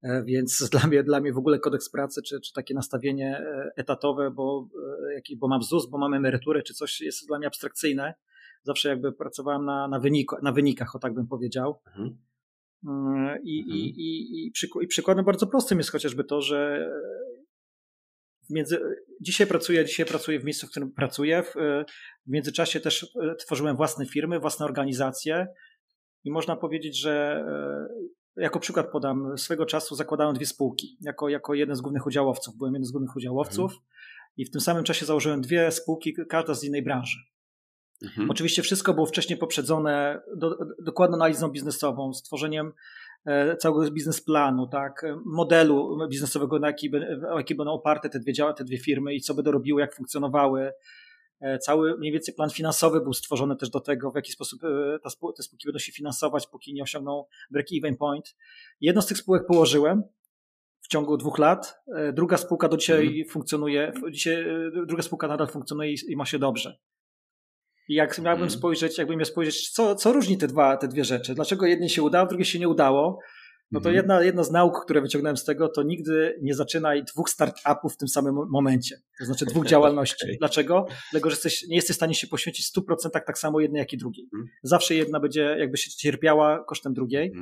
E, 0.04 0.24
więc 0.24 0.68
dla 0.72 0.86
mnie, 0.86 1.02
dla 1.02 1.20
mnie 1.20 1.32
w 1.32 1.38
ogóle 1.38 1.58
kodeks 1.58 1.90
pracy, 1.90 2.22
czy, 2.22 2.40
czy 2.40 2.52
takie 2.52 2.74
nastawienie 2.74 3.38
e, 3.38 3.72
etatowe, 3.76 4.30
bo, 4.30 4.68
e, 5.16 5.36
bo 5.36 5.48
mam 5.48 5.62
ZUS, 5.62 5.90
bo 5.90 5.98
mam 5.98 6.14
emeryturę, 6.14 6.62
czy 6.62 6.74
coś 6.74 7.00
jest 7.00 7.26
dla 7.26 7.38
mnie 7.38 7.46
abstrakcyjne. 7.46 8.14
Zawsze 8.62 8.88
jakby 8.88 9.12
pracowałem 9.12 9.64
na, 9.64 9.88
na, 9.88 10.00
wyniku, 10.00 10.36
na 10.42 10.52
wynikach, 10.52 10.96
o 10.96 10.98
tak 10.98 11.14
bym 11.14 11.26
powiedział. 11.26 11.80
Mhm. 11.86 12.18
Mm, 12.84 13.38
I, 13.44 13.60
mhm. 13.60 13.78
i, 13.78 13.80
i, 13.80 14.46
i, 14.46 14.52
i 14.82 14.86
przykładem 14.86 15.24
bardzo 15.24 15.46
prostym 15.46 15.78
jest 15.78 15.90
chociażby 15.90 16.24
to, 16.24 16.40
że 16.40 16.90
między, 18.50 18.80
dzisiaj 19.20 19.46
pracuję, 19.46 19.84
dzisiaj 19.84 20.06
pracuję 20.06 20.40
w 20.40 20.44
miejscu, 20.44 20.66
w 20.66 20.70
którym 20.70 20.92
pracuję. 20.92 21.42
W, 21.42 21.54
w 22.26 22.30
międzyczasie 22.30 22.80
też 22.80 23.16
tworzyłem 23.38 23.76
własne 23.76 24.06
firmy, 24.06 24.40
własne 24.40 24.66
organizacje 24.66 25.46
i 26.24 26.30
można 26.30 26.56
powiedzieć, 26.56 27.00
że 27.00 27.44
jako 28.36 28.60
przykład 28.60 28.90
podam, 28.90 29.38
swego 29.38 29.66
czasu 29.66 29.94
zakładałem 29.94 30.34
dwie 30.34 30.46
spółki. 30.46 30.96
Jako, 31.00 31.28
jako 31.28 31.54
jeden 31.54 31.76
z 31.76 31.80
głównych 31.80 32.06
udziałowców, 32.06 32.56
byłem 32.56 32.74
jeden 32.74 32.86
z 32.86 32.90
głównych 32.90 33.16
udziałowców 33.16 33.72
mhm. 33.72 33.82
i 34.36 34.44
w 34.44 34.50
tym 34.50 34.60
samym 34.60 34.84
czasie 34.84 35.06
założyłem 35.06 35.40
dwie 35.40 35.70
spółki, 35.70 36.14
każda 36.28 36.54
z 36.54 36.64
innej 36.64 36.82
branży. 36.82 37.18
Mhm. 38.02 38.30
Oczywiście 38.30 38.62
wszystko 38.62 38.94
było 38.94 39.06
wcześniej 39.06 39.38
poprzedzone 39.38 40.22
do, 40.36 40.58
dokładną 40.82 41.16
analizą 41.16 41.48
biznesową, 41.48 42.12
stworzeniem 42.14 42.72
e, 43.24 43.56
całego 43.56 43.90
biznesplanu, 43.90 44.66
tak, 44.66 45.06
modelu 45.24 46.08
biznesowego, 46.08 46.58
na 46.58 46.66
jaki, 46.66 46.90
na 46.90 47.36
jaki 47.36 47.54
będą 47.54 47.72
oparte 47.72 48.08
te 48.08 48.20
dwie, 48.20 48.32
te 48.56 48.64
dwie 48.64 48.78
firmy 48.78 49.14
i 49.14 49.20
co 49.20 49.34
będą 49.34 49.50
robiły, 49.50 49.80
jak 49.80 49.94
funkcjonowały, 49.94 50.72
cały 51.60 51.98
mniej 51.98 52.12
więcej 52.12 52.34
plan 52.34 52.50
finansowy 52.50 53.00
był 53.00 53.12
stworzony 53.12 53.56
też 53.56 53.70
do 53.70 53.80
tego, 53.80 54.10
w 54.10 54.16
jaki 54.16 54.32
sposób 54.32 54.64
e, 54.64 54.98
te 55.36 55.42
spółki 55.42 55.66
będą 55.66 55.78
się 55.78 55.92
finansować, 55.92 56.46
póki 56.46 56.74
nie 56.74 56.82
osiągną 56.82 57.24
break-even 57.54 57.96
point. 57.96 58.36
Jedną 58.80 59.02
z 59.02 59.06
tych 59.06 59.18
spółek 59.18 59.46
położyłem 59.46 60.02
w 60.80 60.88
ciągu 60.88 61.16
dwóch 61.16 61.38
lat. 61.38 61.80
E, 61.96 62.12
druga 62.12 62.36
spółka 62.36 62.68
do 62.68 62.76
dzisiaj 62.76 63.06
mhm. 63.06 63.28
funkcjonuje, 63.28 63.92
dzisiaj 64.10 64.46
druga 64.86 65.02
spółka 65.02 65.28
nadal 65.28 65.48
funkcjonuje 65.48 65.94
i 66.08 66.16
ma 66.16 66.26
się 66.26 66.38
dobrze. 66.38 66.78
I 67.88 67.94
jak 67.94 68.18
miałbym 68.18 68.44
mhm. 68.44 68.50
spojrzeć, 68.50 68.98
jakbym 68.98 69.18
miał 69.18 69.24
spojrzeć, 69.24 69.70
co, 69.70 69.94
co 69.94 70.12
różni 70.12 70.38
te, 70.38 70.46
dwa, 70.46 70.76
te 70.76 70.88
dwie 70.88 71.04
rzeczy? 71.04 71.34
Dlaczego 71.34 71.66
jednej 71.66 71.88
się 71.88 72.02
udało, 72.02 72.28
drugie 72.28 72.44
się 72.44 72.58
nie 72.58 72.68
udało? 72.68 73.18
No 73.74 73.80
to 73.80 73.88
mhm. 73.88 73.94
jedna, 73.96 74.22
jedna 74.22 74.44
z 74.44 74.50
nauk, 74.50 74.84
które 74.84 75.00
wyciągnąłem 75.00 75.36
z 75.36 75.44
tego, 75.44 75.68
to 75.68 75.82
nigdy 75.82 76.38
nie 76.42 76.54
zaczynaj 76.54 77.04
dwóch 77.04 77.30
startupów 77.30 77.94
w 77.94 77.96
tym 77.96 78.08
samym 78.08 78.34
momencie. 78.34 78.96
To 79.18 79.24
znaczy 79.24 79.44
dwóch 79.46 79.66
działalności. 79.74 80.24
okay. 80.24 80.36
Dlaczego? 80.38 80.86
Dlatego, 81.10 81.30
że 81.30 81.34
jesteś, 81.34 81.68
nie 81.68 81.76
jesteś 81.76 81.96
w 81.96 81.96
stanie 81.96 82.14
się 82.14 82.26
poświęcić 82.26 82.66
w 82.66 82.72
100% 82.72 83.10
tak 83.10 83.38
samo 83.38 83.60
jednej, 83.60 83.78
jak 83.78 83.92
i 83.92 83.96
drugiej. 83.96 84.28
Mm. 84.34 84.48
Zawsze 84.62 84.94
jedna 84.94 85.20
będzie 85.20 85.56
jakby 85.58 85.76
się 85.76 85.90
cierpiała 85.90 86.64
kosztem 86.64 86.94
drugiej. 86.94 87.32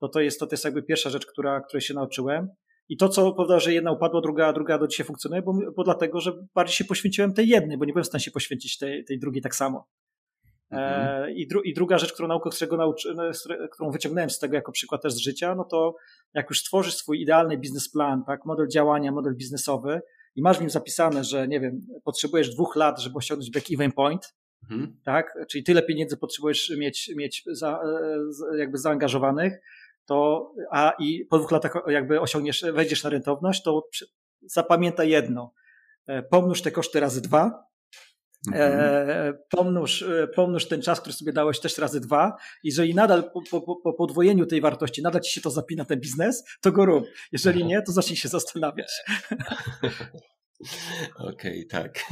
To, 0.00 0.08
to, 0.08 0.20
jest, 0.20 0.40
to, 0.40 0.46
to 0.46 0.54
jest 0.54 0.64
jakby 0.64 0.82
pierwsza 0.82 1.10
rzecz, 1.10 1.26
która, 1.26 1.60
której 1.60 1.82
się 1.82 1.94
nauczyłem. 1.94 2.48
I 2.88 2.96
to, 2.96 3.08
co 3.08 3.32
powoduje, 3.32 3.60
że 3.60 3.72
jedna 3.72 3.92
upadła, 3.92 4.20
druga, 4.20 4.52
druga 4.52 4.78
do 4.78 4.86
dzisiaj 4.86 5.06
funkcjonuje, 5.06 5.42
bo, 5.42 5.58
bo 5.76 5.84
dlatego, 5.84 6.20
że 6.20 6.32
bardziej 6.54 6.74
się 6.74 6.84
poświęciłem 6.84 7.32
tej 7.32 7.48
jednej, 7.48 7.78
bo 7.78 7.84
nie 7.84 7.92
byłem 7.92 8.04
w 8.04 8.06
stanie 8.06 8.24
się 8.24 8.30
poświęcić 8.30 8.78
tej, 8.78 9.04
tej 9.04 9.18
drugiej 9.18 9.42
tak 9.42 9.54
samo. 9.54 9.86
Mhm. 10.70 11.24
E, 11.24 11.32
I, 11.32 11.46
dru, 11.46 11.62
I, 11.62 11.74
druga 11.74 11.98
rzecz, 11.98 12.12
którą, 12.12 12.28
naukę, 12.28 12.50
czego 12.50 12.76
nauczy, 12.76 13.14
no, 13.14 13.22
którą 13.72 13.90
wyciągnąłem 13.90 14.30
z 14.30 14.38
tego 14.38 14.54
jako 14.54 14.72
przykład 14.72 15.02
też 15.02 15.12
z 15.12 15.18
życia, 15.18 15.54
no 15.54 15.64
to 15.64 15.96
jak 16.34 16.50
już 16.50 16.60
stworzysz 16.60 16.96
swój 16.96 17.22
idealny 17.22 17.58
biznesplan, 17.58 18.24
tak, 18.24 18.44
model 18.44 18.68
działania, 18.68 19.12
model 19.12 19.34
biznesowy 19.36 20.00
i 20.36 20.42
masz 20.42 20.58
w 20.58 20.60
nim 20.60 20.70
zapisane, 20.70 21.24
że 21.24 21.48
nie 21.48 21.60
wiem, 21.60 21.80
potrzebujesz 22.04 22.54
dwóch 22.54 22.76
lat, 22.76 23.00
żeby 23.00 23.18
osiągnąć 23.18 23.50
break-even 23.50 23.92
point, 23.92 24.34
mhm. 24.70 24.96
tak, 25.04 25.38
czyli 25.50 25.64
tyle 25.64 25.82
pieniędzy 25.82 26.16
potrzebujesz 26.16 26.72
mieć, 26.78 27.12
mieć 27.16 27.44
za, 27.46 27.80
e, 28.52 28.58
jakby 28.58 28.78
zaangażowanych, 28.78 29.60
to, 30.06 30.50
a 30.70 30.94
i 30.98 31.24
po 31.24 31.38
dwóch 31.38 31.50
latach 31.50 31.72
jakby 31.86 32.20
osiągniesz, 32.20 32.64
wejdziesz 32.72 33.04
na 33.04 33.10
rentowność, 33.10 33.62
to 33.62 33.88
zapamiętaj 34.42 35.08
jedno, 35.08 35.52
e, 36.06 36.22
pomnóż 36.22 36.62
te 36.62 36.70
koszty 36.70 37.00
razy 37.00 37.22
dwa, 37.22 37.64
Mhm. 38.52 38.80
E, 38.80 39.32
pomnóż, 39.50 40.02
e, 40.02 40.28
pomnóż 40.28 40.68
ten 40.68 40.82
czas, 40.82 41.00
który 41.00 41.12
sobie 41.12 41.32
dałeś 41.32 41.60
też 41.60 41.78
razy 41.78 42.00
dwa. 42.00 42.36
Jeżeli 42.64 42.94
nadal 42.94 43.30
po, 43.30 43.60
po, 43.60 43.76
po 43.76 43.92
podwojeniu 43.92 44.46
tej 44.46 44.60
wartości 44.60 45.02
nadal 45.02 45.20
ci 45.20 45.32
się 45.32 45.40
to 45.40 45.50
zapina 45.50 45.84
ten 45.84 46.00
biznes, 46.00 46.44
to 46.60 46.72
go 46.72 46.84
rób. 46.84 47.04
Jeżeli 47.32 47.64
nie, 47.64 47.82
to 47.82 47.92
zacznij 47.92 48.16
się 48.16 48.28
zastanawiać. 48.28 48.92
Okej, 51.16 51.66
okay, 51.66 51.82
tak. 51.82 52.04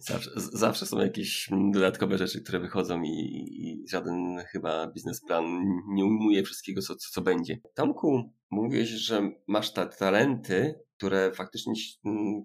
Zawsze, 0.00 0.30
zawsze, 0.36 0.86
są 0.86 0.98
jakieś 0.98 1.48
dodatkowe 1.72 2.18
rzeczy, 2.18 2.42
które 2.42 2.60
wychodzą 2.60 3.02
i, 3.02 3.08
i 3.08 3.88
żaden 3.88 4.38
chyba 4.52 4.86
biznesplan 4.86 5.44
nie 5.88 6.04
ujmuje 6.04 6.42
wszystkiego, 6.42 6.82
co, 6.82 6.94
co 6.96 7.20
będzie. 7.20 7.58
Tomku, 7.74 8.32
mówiłeś, 8.50 8.88
że 8.88 9.30
masz 9.46 9.72
te 9.72 9.86
talenty, 9.86 10.80
które 10.96 11.32
faktycznie 11.34 11.72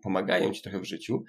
pomagają 0.04 0.52
ci 0.52 0.62
trochę 0.62 0.80
w 0.80 0.86
życiu, 0.86 1.24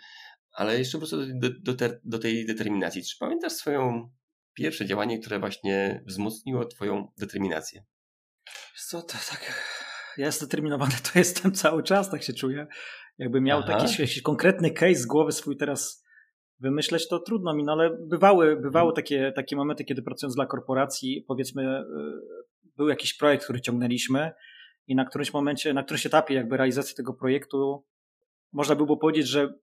ale 0.57 0.79
jeszcze 0.79 0.99
wrócę 0.99 1.17
do, 1.17 1.49
do, 1.63 1.75
te, 1.75 2.01
do 2.05 2.19
tej 2.19 2.47
determinacji. 2.47 3.03
Czy 3.05 3.19
pamiętasz 3.19 3.53
swoją 3.53 4.11
pierwsze 4.55 4.87
działanie, 4.87 5.19
które 5.19 5.39
właśnie 5.39 6.03
wzmocniło 6.07 6.65
twoją 6.65 7.13
determinację? 7.19 7.85
Co 8.89 9.03
to 9.03 9.13
tak... 9.31 9.67
Ja 10.17 10.27
jestem 10.27 10.47
zdeterminowany, 10.47 10.93
to 11.13 11.19
jestem 11.19 11.53
cały 11.53 11.83
czas, 11.83 12.11
tak 12.11 12.23
się 12.23 12.33
czuję. 12.33 12.67
Jakbym 13.19 13.45
miał 13.45 13.63
taki 13.63 14.03
jakiś 14.03 14.23
konkretny 14.23 14.71
case 14.71 14.95
z 14.95 15.07
głowy 15.07 15.33
swój 15.33 15.57
teraz 15.57 16.05
wymyśleć, 16.61 17.09
to 17.09 17.19
trudno 17.19 17.55
mi, 17.55 17.65
no 17.65 17.73
ale 17.73 17.91
bywały, 18.09 18.57
bywały 18.57 18.93
hmm. 18.93 18.95
takie, 18.95 19.33
takie 19.33 19.57
momenty, 19.57 19.85
kiedy 19.85 20.03
pracując 20.03 20.35
dla 20.35 20.47
korporacji, 20.47 21.25
powiedzmy, 21.29 21.81
y, 21.81 21.85
był 22.77 22.89
jakiś 22.89 23.15
projekt, 23.15 23.45
który 23.45 23.61
ciągnęliśmy 23.61 24.33
i 24.87 24.95
na 24.95 25.05
którymś 25.05 25.33
momencie, 25.33 25.75
na 25.75 25.83
którymś 25.83 26.07
etapie 26.07 26.35
jakby 26.35 26.57
realizacji 26.57 26.97
tego 26.97 27.15
projektu 27.15 27.85
można 28.53 28.75
by 28.75 28.85
było 28.85 28.97
powiedzieć, 28.97 29.29
że 29.29 29.55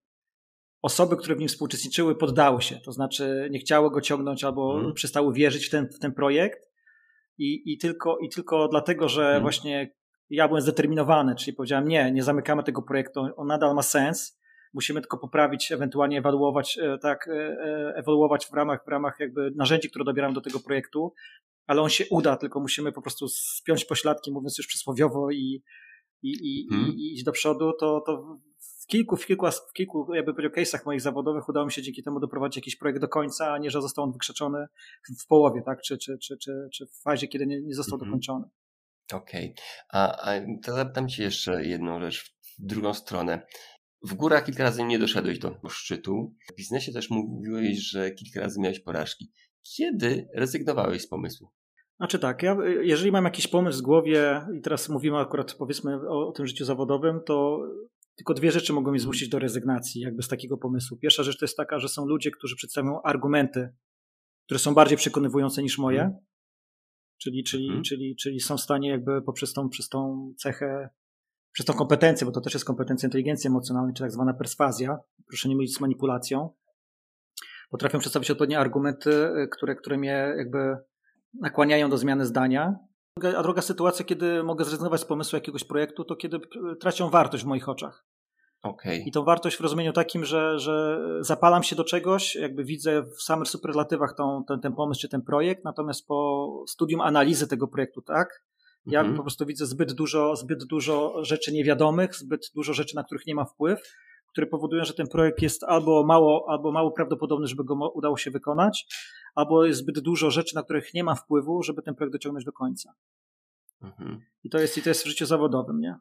osoby, 0.84 1.18
które 1.18 1.36
w 1.36 1.40
nim 1.40 1.48
współuczestniczyły, 1.48 2.16
poddały 2.16 2.62
się. 2.62 2.76
To 2.76 2.92
znaczy 2.92 3.48
nie 3.52 3.60
chciały 3.60 3.92
go 3.92 4.02
ciągnąć 4.02 4.44
albo 4.44 4.74
hmm. 4.74 4.94
przestały 4.94 5.34
wierzyć 5.34 5.66
w 5.66 5.70
ten, 5.70 5.88
w 5.88 6.00
ten 6.00 6.14
projekt. 6.14 6.70
I, 7.38 7.74
i, 7.74 7.78
tylko, 7.78 8.18
I 8.18 8.30
tylko 8.30 8.68
dlatego, 8.68 9.10
że 9.10 9.22
hmm. 9.22 9.42
właśnie 9.42 9.94
ja 10.30 10.48
byłem 10.48 10.62
zdeterminowany, 10.62 11.36
czyli 11.36 11.56
powiedziałem, 11.56 11.88
nie, 11.88 12.12
nie 12.12 12.24
zamykamy 12.24 12.64
tego 12.64 12.82
projektu, 12.82 13.28
on 13.36 13.48
nadal 13.48 13.76
ma 13.76 13.82
sens. 13.82 14.40
Musimy 14.74 15.02
tylko 15.02 15.18
poprawić, 15.18 15.72
ewentualnie 15.72 16.18
ewaluować, 16.18 16.78
e, 16.82 16.98
tak, 16.98 17.28
e, 17.28 17.32
e, 17.32 17.94
ewoluować 17.96 18.46
w 18.46 18.54
ramach, 18.54 18.86
w 18.86 18.88
ramach 18.88 19.20
jakby 19.20 19.52
narzędzi, 19.56 19.90
które 19.90 20.06
dobieramy 20.06 20.34
do 20.34 20.42
tego 20.42 20.60
projektu, 20.60 21.14
ale 21.68 21.82
on 21.82 21.90
się 21.90 22.06
uda, 22.10 22.38
tylko 22.38 22.60
musimy 22.60 22.92
po 22.92 23.02
prostu 23.02 23.28
spiąć 23.28 23.86
pośladki, 23.86 24.32
mówiąc 24.32 24.58
już 24.58 24.68
przysłowiowo 24.68 25.32
i, 25.32 25.64
i, 26.24 26.32
i, 26.42 26.68
hmm. 26.70 26.90
i 26.90 27.14
iść 27.14 27.24
do 27.24 27.32
przodu, 27.32 27.74
to, 27.80 28.04
to 28.06 28.40
w 28.84 28.88
kilku, 28.88 29.16
w 29.16 29.26
kilku, 29.26 29.46
w 29.70 29.74
kilku 29.74 30.14
jakby 30.14 30.34
powiedział, 30.34 30.64
case'ach 30.64 30.86
moich 30.86 31.02
zawodowych 31.02 31.50
udało 31.50 31.66
mi 31.66 31.72
się 31.72 31.82
dzięki 31.82 32.04
temu 32.04 32.20
doprowadzić 32.20 32.56
jakiś 32.56 32.76
projekt 32.76 33.02
do 33.02 33.08
końca, 33.08 33.54
a 33.54 33.58
nie, 33.58 33.72
że 33.72 33.82
został 33.82 34.06
on 34.06 34.12
wykrzeczony 34.12 34.66
w 35.24 35.28
połowie, 35.28 35.62
tak? 35.66 35.82
Czy, 35.82 35.98
czy, 35.98 36.18
czy, 36.18 36.38
czy, 36.38 36.70
czy 36.74 36.86
w 36.86 37.02
fazie, 37.02 37.28
kiedy 37.28 37.46
nie, 37.46 37.62
nie 37.62 37.74
został 37.74 37.96
mhm. 37.96 38.12
dokończony. 38.12 38.46
Okej. 39.14 39.46
Okay. 39.46 39.64
A, 39.90 40.32
a 40.32 40.42
to 40.64 40.74
zapytam 40.74 41.10
Cię 41.10 41.24
jeszcze 41.24 41.66
jedną 41.66 42.00
rzecz 42.00 42.36
w 42.42 42.66
drugą 42.66 42.94
stronę. 42.94 43.46
W 44.10 44.14
górach 44.14 44.46
kilka 44.46 44.64
razy 44.64 44.84
nie 44.84 45.00
doszedłeś 45.00 45.40
do 45.40 45.56
szczytu. 45.70 46.36
W 46.52 46.56
biznesie 46.56 46.92
też 46.92 47.10
mówiłeś, 47.10 47.78
że 47.78 48.12
kilka 48.12 48.40
razy 48.40 48.60
miałeś 48.60 48.80
porażki. 48.80 49.32
Kiedy 49.78 50.28
rezygnowałeś 50.34 51.02
z 51.02 51.08
pomysłu? 51.08 51.50
Znaczy 51.98 52.20
tak, 52.20 52.44
ja, 52.44 52.58
jeżeli 52.82 53.12
mam 53.12 53.26
jakiś 53.26 53.48
pomysł 53.48 53.80
w 53.80 53.82
głowie 53.82 54.42
i 54.58 54.62
teraz 54.62 54.90
mówimy 54.90 55.18
akurat 55.18 55.54
powiedzmy 55.54 56.10
o, 56.10 56.28
o 56.28 56.32
tym 56.32 56.48
życiu 56.48 56.66
zawodowym, 56.66 57.20
to 57.26 57.60
tylko 58.16 58.34
dwie 58.34 58.52
rzeczy 58.52 58.74
mogą 58.74 58.92
mnie 58.92 59.00
zmusić 59.00 59.30
do 59.30 59.40
rezygnacji 59.40 60.02
jakby 60.02 60.24
z 60.24 60.28
takiego 60.28 60.58
pomysłu. 60.58 60.98
Pierwsza 60.98 61.24
rzecz 61.24 61.40
to 61.40 61.46
jest 61.46 61.58
taka, 61.58 61.80
że 61.80 61.90
są 61.90 62.06
ludzie, 62.06 62.32
którzy 62.32 62.56
przedstawiają 62.56 63.02
argumenty, 63.02 63.70
które 64.46 64.60
są 64.60 64.74
bardziej 64.74 64.98
przekonywujące 64.98 65.64
niż 65.64 65.78
moje, 65.78 66.00
hmm. 66.00 66.18
czyli, 67.18 67.44
czyli, 67.44 67.68
hmm. 67.68 67.84
czyli, 67.84 68.16
czyli 68.16 68.40
są 68.40 68.58
w 68.58 68.62
stanie 68.62 68.90
jakby 68.90 69.22
poprzez 69.22 69.54
tą, 69.54 69.70
przez 69.70 69.90
tą 69.90 70.34
cechę, 70.38 70.90
przez 71.52 71.66
tą 71.66 71.74
kompetencję, 71.74 72.26
bo 72.26 72.32
to 72.32 72.42
też 72.42 72.54
jest 72.54 72.66
kompetencja 72.66 73.08
inteligencji 73.08 73.48
emocjonalnej, 73.48 73.94
czy 73.94 74.04
tak 74.04 74.12
zwana 74.12 74.34
perswazja, 74.34 74.98
proszę 75.28 75.50
nie 75.50 75.56
mylić 75.56 75.76
z 75.76 75.80
manipulacją, 75.80 76.50
potrafią 77.70 78.00
przedstawić 78.00 78.32
odpowiednie 78.32 78.60
argumenty, 78.60 79.30
które, 79.52 79.76
które 79.76 79.98
mnie 79.98 80.34
jakby 80.38 80.78
nakłaniają 81.42 81.90
do 81.90 81.98
zmiany 81.98 82.26
zdania. 82.26 82.76
A 83.38 83.44
druga 83.44 83.62
sytuacja, 83.62 84.06
kiedy 84.06 84.44
mogę 84.44 84.66
zrezygnować 84.66 85.02
z 85.02 85.06
pomysłu 85.06 85.38
jakiegoś 85.38 85.64
projektu, 85.64 86.04
to 86.04 86.16
kiedy 86.16 86.40
tracią 86.80 87.10
wartość 87.10 87.44
w 87.44 87.48
moich 87.48 87.70
oczach. 87.70 88.06
Okay. 88.64 88.98
I 88.98 89.12
tą 89.12 89.24
wartość 89.24 89.58
w 89.58 89.62
rozumieniu 89.62 89.94
takim, 89.94 90.26
że, 90.26 90.60
że 90.60 91.00
zapalam 91.20 91.64
się 91.64 91.76
do 91.76 91.84
czegoś, 91.84 92.36
jakby 92.36 92.64
widzę 92.64 93.04
w 93.04 93.24
samych 93.24 93.48
superlatywach 93.48 94.16
tą, 94.16 94.44
ten, 94.48 94.60
ten 94.60 94.74
pomysł 94.74 95.02
czy 95.02 95.10
ten 95.10 95.22
projekt, 95.22 95.64
natomiast 95.64 96.08
po 96.08 96.48
studium 96.68 97.02
analizy 97.02 97.48
tego 97.48 97.68
projektu, 97.68 98.02
tak, 98.02 98.44
ja 98.86 99.00
mm 99.00 99.14
-hmm. 99.14 99.18
po 99.18 99.24
prostu 99.24 99.46
widzę 99.46 99.66
zbyt 99.66 99.94
dużo, 99.94 100.36
zbyt 100.36 100.64
dużo 100.64 101.24
rzeczy 101.24 101.54
niewiadomych, 101.54 102.16
zbyt 102.16 102.52
dużo 102.56 102.74
rzeczy, 102.74 102.96
na 102.96 103.04
których 103.04 103.28
nie 103.28 103.36
ma 103.36 103.46
wpływ, 103.46 103.80
które 104.28 104.48
powodują, 104.48 104.86
że 104.86 104.94
ten 104.94 105.08
projekt 105.08 105.42
jest 105.42 105.64
albo 105.64 106.04
mało, 106.06 106.46
albo 106.50 106.72
mało 106.72 106.92
prawdopodobny, 106.92 107.48
żeby 107.48 107.64
go 107.64 107.92
udało 107.94 108.18
się 108.18 108.32
wykonać, 108.32 108.86
albo 109.36 109.66
jest 109.66 109.80
zbyt 109.80 110.00
dużo 110.00 110.32
rzeczy, 110.32 110.56
na 110.56 110.64
których 110.64 110.94
nie 110.94 111.04
ma 111.04 111.16
wpływu, 111.16 111.64
żeby 111.64 111.82
ten 111.82 111.96
projekt 111.96 112.14
dociągnąć 112.14 112.46
do 112.46 112.52
końca. 112.52 112.94
Mhm. 113.82 114.22
I, 114.44 114.50
to 114.50 114.60
jest, 114.60 114.78
I 114.78 114.82
to 114.82 114.90
jest 114.90 115.04
w 115.04 115.08
życiu 115.08 115.26
zawodowym, 115.26 115.80
nie? 115.80 115.96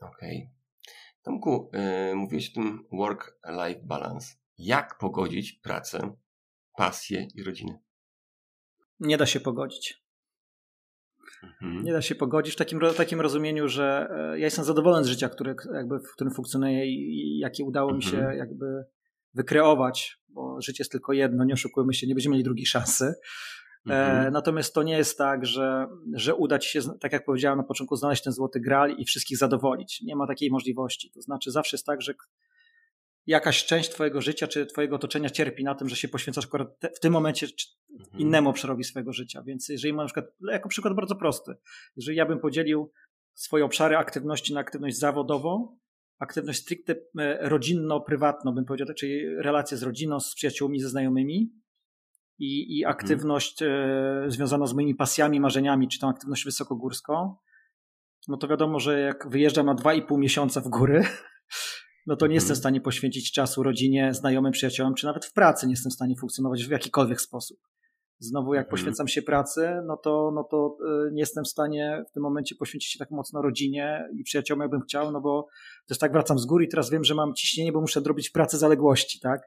Okej. 0.00 0.36
Okay. 0.36 0.64
Tomku, 1.22 1.70
yy, 1.72 2.14
mówiłeś 2.14 2.50
o 2.50 2.54
tym 2.54 2.84
work-life 2.92 3.80
balance. 3.84 4.34
Jak 4.58 4.98
pogodzić 4.98 5.52
pracę, 5.52 6.16
pasję 6.76 7.28
i 7.34 7.42
rodzinę? 7.42 7.78
Nie 9.00 9.16
da 9.16 9.26
się 9.26 9.40
pogodzić. 9.40 10.04
Mhm. 11.42 11.84
Nie 11.84 11.92
da 11.92 12.02
się 12.02 12.14
pogodzić 12.14 12.54
w 12.54 12.56
takim, 12.56 12.80
takim 12.96 13.20
rozumieniu, 13.20 13.68
że 13.68 14.08
e, 14.10 14.38
ja 14.38 14.44
jestem 14.44 14.64
zadowolony 14.64 15.04
z 15.04 15.08
życia, 15.08 15.28
które, 15.28 15.54
jakby, 15.74 15.98
w 15.98 16.12
którym 16.12 16.34
funkcjonuję 16.34 16.86
i, 16.86 16.94
i 16.94 17.38
jakie 17.38 17.64
udało 17.64 17.94
mi 17.94 18.02
się 18.02 18.18
mhm. 18.18 18.38
jakby 18.38 18.84
wykreować, 19.34 20.18
bo 20.28 20.60
życie 20.60 20.82
jest 20.82 20.92
tylko 20.92 21.12
jedno, 21.12 21.44
nie 21.44 21.54
oszukujmy 21.54 21.94
się, 21.94 22.06
nie 22.06 22.14
będziemy 22.14 22.32
mieli 22.32 22.44
drugiej 22.44 22.66
szansy. 22.66 23.14
E, 23.90 24.06
mhm. 24.06 24.32
Natomiast 24.32 24.74
to 24.74 24.82
nie 24.82 24.96
jest 24.96 25.18
tak, 25.18 25.46
że, 25.46 25.86
że 26.14 26.34
uda 26.34 26.58
ci 26.58 26.70
się, 26.70 26.80
tak 27.00 27.12
jak 27.12 27.24
powiedziałem 27.24 27.58
na 27.58 27.64
początku, 27.64 27.96
znaleźć 27.96 28.22
ten 28.22 28.32
złoty 28.32 28.60
gral 28.60 28.96
i 28.98 29.04
wszystkich 29.04 29.38
zadowolić. 29.38 30.00
Nie 30.02 30.16
ma 30.16 30.26
takiej 30.26 30.50
możliwości. 30.50 31.10
To 31.10 31.22
znaczy, 31.22 31.50
zawsze 31.50 31.76
jest 31.76 31.86
tak, 31.86 32.02
że 32.02 32.14
jakaś 33.26 33.64
część 33.64 33.90
Twojego 33.90 34.20
życia 34.20 34.48
czy 34.48 34.66
Twojego 34.66 34.96
otoczenia 34.96 35.30
cierpi 35.30 35.64
na 35.64 35.74
tym, 35.74 35.88
że 35.88 35.96
się 35.96 36.08
poświęcasz 36.08 36.44
akurat 36.44 36.68
w 36.96 37.00
tym 37.00 37.12
momencie 37.12 37.46
mhm. 38.00 38.20
innemu 38.20 38.50
obszarowi 38.50 38.84
swojego 38.84 39.12
życia. 39.12 39.42
Więc 39.42 39.68
jeżeli 39.68 39.94
mam 39.94 40.04
na 40.04 40.12
przykład, 40.12 40.26
jako 40.52 40.68
przykład 40.68 40.94
bardzo 40.94 41.16
prosty, 41.16 41.54
jeżeli 41.96 42.18
ja 42.18 42.26
bym 42.26 42.38
podzielił 42.38 42.92
swoje 43.34 43.64
obszary 43.64 43.96
aktywności 43.96 44.54
na 44.54 44.60
aktywność 44.60 44.98
zawodową, 44.98 45.78
aktywność 46.24 46.62
stricte 46.62 46.94
e, 47.18 47.48
rodzinno-prywatną, 47.48 48.52
bym 48.52 48.64
powiedział, 48.64 48.86
czyli 48.98 49.36
relacje 49.36 49.76
z 49.76 49.82
rodziną, 49.82 50.20
z 50.20 50.34
przyjaciółmi, 50.34 50.80
ze 50.80 50.88
znajomymi 50.88 51.52
i, 52.38 52.78
i 52.78 52.84
mhm. 52.84 52.96
aktywność 52.96 53.58
hmm. 53.58 54.30
związana 54.30 54.66
z 54.66 54.74
moimi 54.74 54.94
pasjami, 54.94 55.40
marzeniami, 55.40 55.88
czy 55.88 55.98
tą 55.98 56.08
aktywność 56.08 56.44
wysokogórską, 56.44 57.36
no 58.28 58.36
to 58.36 58.48
wiadomo, 58.48 58.80
że 58.80 59.00
jak 59.00 59.28
wyjeżdżam 59.30 59.66
na 59.66 59.74
2,5 59.74 60.18
miesiąca 60.18 60.60
w 60.60 60.68
góry, 60.68 61.04
no 62.06 62.16
to 62.16 62.26
nie 62.26 62.34
jestem 62.34 62.48
w 62.48 62.58
mhm. 62.58 62.60
stanie 62.60 62.80
poświęcić 62.80 63.32
czasu 63.32 63.62
rodzinie, 63.62 64.14
znajomym, 64.14 64.52
przyjaciołom, 64.52 64.94
czy 64.94 65.06
nawet 65.06 65.24
w 65.24 65.32
pracy 65.32 65.66
nie 65.66 65.72
jestem 65.72 65.90
w 65.90 65.94
stanie 65.94 66.14
funkcjonować 66.20 66.64
w 66.64 66.70
jakikolwiek 66.70 67.20
sposób. 67.20 67.58
Znowu, 68.18 68.54
jak 68.54 68.64
mhm. 68.64 68.70
poświęcam 68.70 69.08
się 69.08 69.22
pracy, 69.22 69.68
no 69.86 69.96
to, 69.96 70.32
no 70.34 70.44
to 70.44 70.76
y, 71.08 71.12
nie 71.12 71.20
jestem 71.20 71.44
w 71.44 71.48
stanie 71.48 72.04
w 72.10 72.12
tym 72.12 72.22
momencie 72.22 72.54
poświęcić 72.54 72.92
się 72.92 72.98
tak 72.98 73.10
mocno 73.10 73.42
rodzinie 73.42 74.08
i 74.18 74.24
przyjaciołom, 74.24 74.60
jakbym 74.60 74.80
chciał, 74.80 75.12
no 75.12 75.20
bo 75.20 75.46
jest 75.90 76.00
tak, 76.00 76.12
wracam 76.12 76.38
z 76.38 76.46
góry 76.46 76.64
i 76.64 76.68
teraz 76.68 76.90
wiem, 76.90 77.04
że 77.04 77.14
mam 77.14 77.34
ciśnienie, 77.34 77.72
bo 77.72 77.80
muszę 77.80 78.00
robić 78.00 78.30
pracę 78.30 78.58
zaległości, 78.58 79.20
tak? 79.20 79.40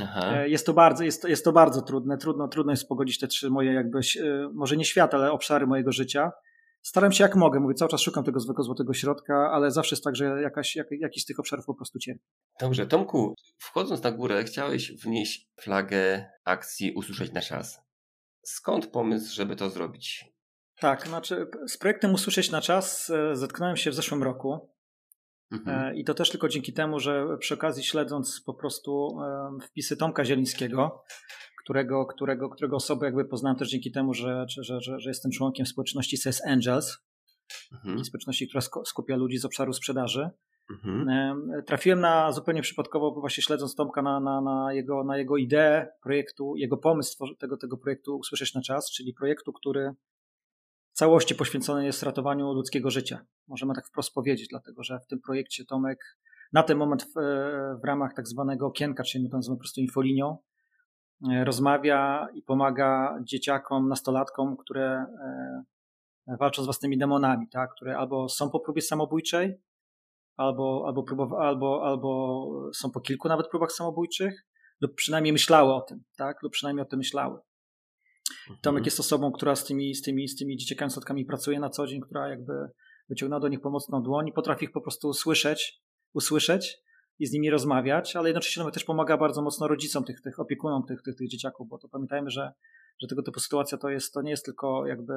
Aha. 0.00 0.20
E, 0.34 0.48
jest 0.48 0.66
to 0.66 0.72
bardzo, 0.72 1.04
jest 1.04 1.22
to, 1.22 1.28
jest 1.28 1.44
to 1.44 1.52
bardzo 1.52 1.82
trudne. 1.82 2.18
Trudno, 2.18 2.48
trudno 2.48 2.72
jest 2.72 2.88
pogodzić 2.88 3.18
te 3.18 3.26
trzy 3.26 3.50
moje 3.50 3.72
jakby, 3.72 3.98
y, 3.98 4.48
może 4.54 4.76
nie 4.76 4.84
świat, 4.84 5.14
ale 5.14 5.32
obszary 5.32 5.66
mojego 5.66 5.92
życia. 5.92 6.32
Staram 6.82 7.12
się 7.12 7.24
jak 7.24 7.36
mogę, 7.36 7.60
mówię, 7.60 7.74
cały 7.74 7.88
czas 7.88 8.00
szukam 8.00 8.24
tego 8.24 8.40
zwykłego 8.40 8.62
złotego 8.62 8.94
środka, 8.94 9.50
ale 9.52 9.70
zawsze 9.70 9.94
jest 9.94 10.04
tak, 10.04 10.16
że 10.16 10.42
jakaś, 10.42 10.76
jak, 10.76 10.86
jakiś 10.90 11.22
z 11.22 11.26
tych 11.26 11.40
obszarów 11.40 11.66
po 11.66 11.74
prostu 11.74 11.98
cierpi. 11.98 12.24
Dobrze, 12.60 12.86
Tomku, 12.86 13.34
wchodząc 13.58 14.02
na 14.02 14.12
górę, 14.12 14.44
chciałeś 14.44 14.92
wnieść 14.92 15.48
flagę 15.60 16.26
akcji 16.44 16.92
Usłyszeć 16.92 17.32
na 17.32 17.40
czas. 17.40 17.85
Skąd 18.46 18.86
pomysł, 18.86 19.34
żeby 19.34 19.56
to 19.56 19.70
zrobić? 19.70 20.24
Tak, 20.80 21.06
znaczy 21.06 21.46
z 21.68 21.78
projektem 21.78 22.14
Usłyszeć 22.14 22.50
na 22.50 22.60
czas 22.60 23.10
e, 23.10 23.36
zetknąłem 23.36 23.76
się 23.76 23.90
w 23.90 23.94
zeszłym 23.94 24.22
roku. 24.22 24.70
Mhm. 25.52 25.78
E, 25.78 25.96
I 25.96 26.04
to 26.04 26.14
też 26.14 26.30
tylko 26.30 26.48
dzięki 26.48 26.72
temu, 26.72 27.00
że 27.00 27.26
przy 27.38 27.54
okazji 27.54 27.84
śledząc 27.84 28.40
po 28.40 28.54
prostu 28.54 29.18
e, 29.22 29.66
wpisy 29.66 29.96
Tomka 29.96 30.24
Zielińskiego, 30.24 31.04
którego, 31.62 32.06
którego, 32.06 32.50
którego 32.50 32.76
osobę 32.76 33.06
jakby 33.06 33.24
poznałem 33.24 33.58
też 33.58 33.68
dzięki 33.70 33.92
temu, 33.92 34.14
że, 34.14 34.44
że, 34.48 34.80
że, 34.80 35.00
że 35.00 35.10
jestem 35.10 35.32
członkiem 35.32 35.66
społeczności 35.66 36.18
CS 36.24 36.42
Angels, 36.46 36.98
mhm. 37.72 38.04
społeczności, 38.04 38.48
która 38.48 38.60
skupia 38.86 39.16
ludzi 39.16 39.38
z 39.38 39.44
obszaru 39.44 39.72
sprzedaży. 39.72 40.30
Mhm. 40.70 41.06
Trafiłem 41.66 42.00
na 42.00 42.32
zupełnie 42.32 42.62
przypadkowo, 42.62 43.20
właśnie 43.20 43.42
śledząc 43.42 43.74
Tomka 43.74 44.02
na, 44.02 44.20
na, 44.20 44.40
na, 44.40 44.72
jego, 44.72 45.04
na 45.04 45.18
jego 45.18 45.36
ideę 45.36 45.88
projektu, 46.02 46.56
jego 46.56 46.76
pomysł 46.76 47.34
tego, 47.38 47.56
tego 47.56 47.76
projektu 47.76 48.16
Usłyszeć 48.16 48.54
na 48.54 48.60
czas, 48.62 48.90
czyli 48.90 49.14
projektu, 49.14 49.52
który 49.52 49.94
w 50.92 50.98
całości 50.98 51.34
poświęcony 51.34 51.84
jest 51.84 52.02
ratowaniu 52.02 52.52
ludzkiego 52.52 52.90
życia. 52.90 53.26
Możemy 53.48 53.74
tak 53.74 53.86
wprost 53.86 54.14
powiedzieć, 54.14 54.48
dlatego 54.48 54.82
że 54.82 55.00
w 55.00 55.06
tym 55.06 55.20
projekcie 55.20 55.64
Tomek 55.64 55.98
na 56.52 56.62
ten 56.62 56.78
moment 56.78 57.02
w, 57.02 57.12
w 57.82 57.84
ramach 57.84 58.14
tak 58.14 58.28
zwanego 58.28 58.66
okienka, 58.66 59.04
czyli 59.04 59.24
my 59.24 59.30
to 59.30 59.36
nazywamy 59.36 59.56
po 59.56 59.60
prostu 59.60 59.80
infolinią, 59.80 60.38
e, 61.30 61.44
rozmawia 61.44 62.28
i 62.34 62.42
pomaga 62.42 63.18
dzieciakom, 63.22 63.88
nastolatkom, 63.88 64.56
które 64.56 65.06
e, 66.26 66.36
walczą 66.36 66.62
z 66.62 66.64
własnymi 66.64 66.98
demonami, 66.98 67.48
tak? 67.48 67.70
które 67.70 67.98
albo 67.98 68.28
są 68.28 68.50
po 68.50 68.60
próbie 68.60 68.82
samobójczej, 68.82 69.60
albo, 70.36 70.84
albo, 70.86 71.02
próbowa- 71.02 71.40
albo, 71.40 71.84
albo 71.84 72.70
są 72.74 72.90
po 72.90 73.00
kilku 73.00 73.28
nawet 73.28 73.48
próbach 73.48 73.72
samobójczych, 73.72 74.46
lub 74.80 74.94
przynajmniej 74.94 75.32
myślały 75.32 75.74
o 75.74 75.80
tym, 75.80 75.98
tak? 76.16 76.42
lub 76.42 76.52
przynajmniej 76.52 76.86
o 76.86 76.88
tym 76.88 76.98
myślały. 76.98 77.40
Mhm. 78.40 78.58
Tomek 78.62 78.84
jest 78.84 79.00
osobą, 79.00 79.32
która 79.32 79.56
z 79.56 79.64
tymi, 79.64 79.94
z 79.94 80.02
tymi, 80.02 80.28
z 80.28 80.36
tymi 80.36 80.56
dzieciakami, 80.56 80.90
statkami 80.90 81.24
pracuje 81.24 81.60
na 81.60 81.70
co 81.70 81.86
dzień, 81.86 82.00
która 82.00 82.28
jakby 82.28 82.52
wyciągnęła 83.08 83.40
do 83.40 83.48
nich 83.48 83.60
pomocną 83.60 84.02
dłoń 84.02 84.28
i 84.28 84.32
potrafi 84.32 84.64
ich 84.64 84.72
po 84.72 84.80
prostu 84.80 85.12
słyszeć, 85.12 85.80
usłyszeć 86.14 86.78
i 87.18 87.26
z 87.26 87.32
nimi 87.32 87.50
rozmawiać, 87.50 88.16
ale 88.16 88.28
jednocześnie 88.28 88.70
też 88.70 88.84
pomaga 88.84 89.16
bardzo 89.16 89.42
mocno 89.42 89.68
rodzicom 89.68 90.04
tych, 90.04 90.20
tych 90.20 90.40
opiekunom 90.40 90.82
tych, 90.88 91.02
tych, 91.02 91.16
tych 91.16 91.28
dzieciaków, 91.28 91.68
bo 91.68 91.78
to 91.78 91.88
pamiętajmy, 91.88 92.30
że, 92.30 92.52
że 93.02 93.08
tego 93.08 93.22
typu 93.22 93.40
sytuacja 93.40 93.78
to 93.78 93.88
jest, 93.88 94.12
to 94.12 94.22
nie 94.22 94.30
jest 94.30 94.44
tylko 94.44 94.86
jakby 94.86 95.12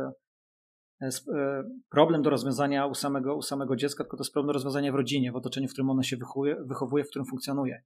problem 1.90 2.22
do 2.22 2.30
rozwiązania 2.30 2.86
u 2.86 2.96
samego, 2.96 3.36
u 3.36 3.42
samego 3.42 3.76
dziecka, 3.76 4.04
tylko 4.04 4.18
to 4.18 4.24
jest 4.24 4.34
problem 4.34 4.48
do 4.48 4.54
rozwiązania 4.54 4.92
w 4.92 4.96
rodzinie, 4.96 5.32
w 5.32 5.36
otoczeniu, 5.36 5.68
w 5.68 5.72
którym 5.72 5.90
ono 5.90 6.04
się 6.04 6.18
wychowuje, 6.18 6.56
wychowuje 6.66 7.04
w 7.04 7.10
którym 7.10 7.26
funkcjonuje. 7.26 7.84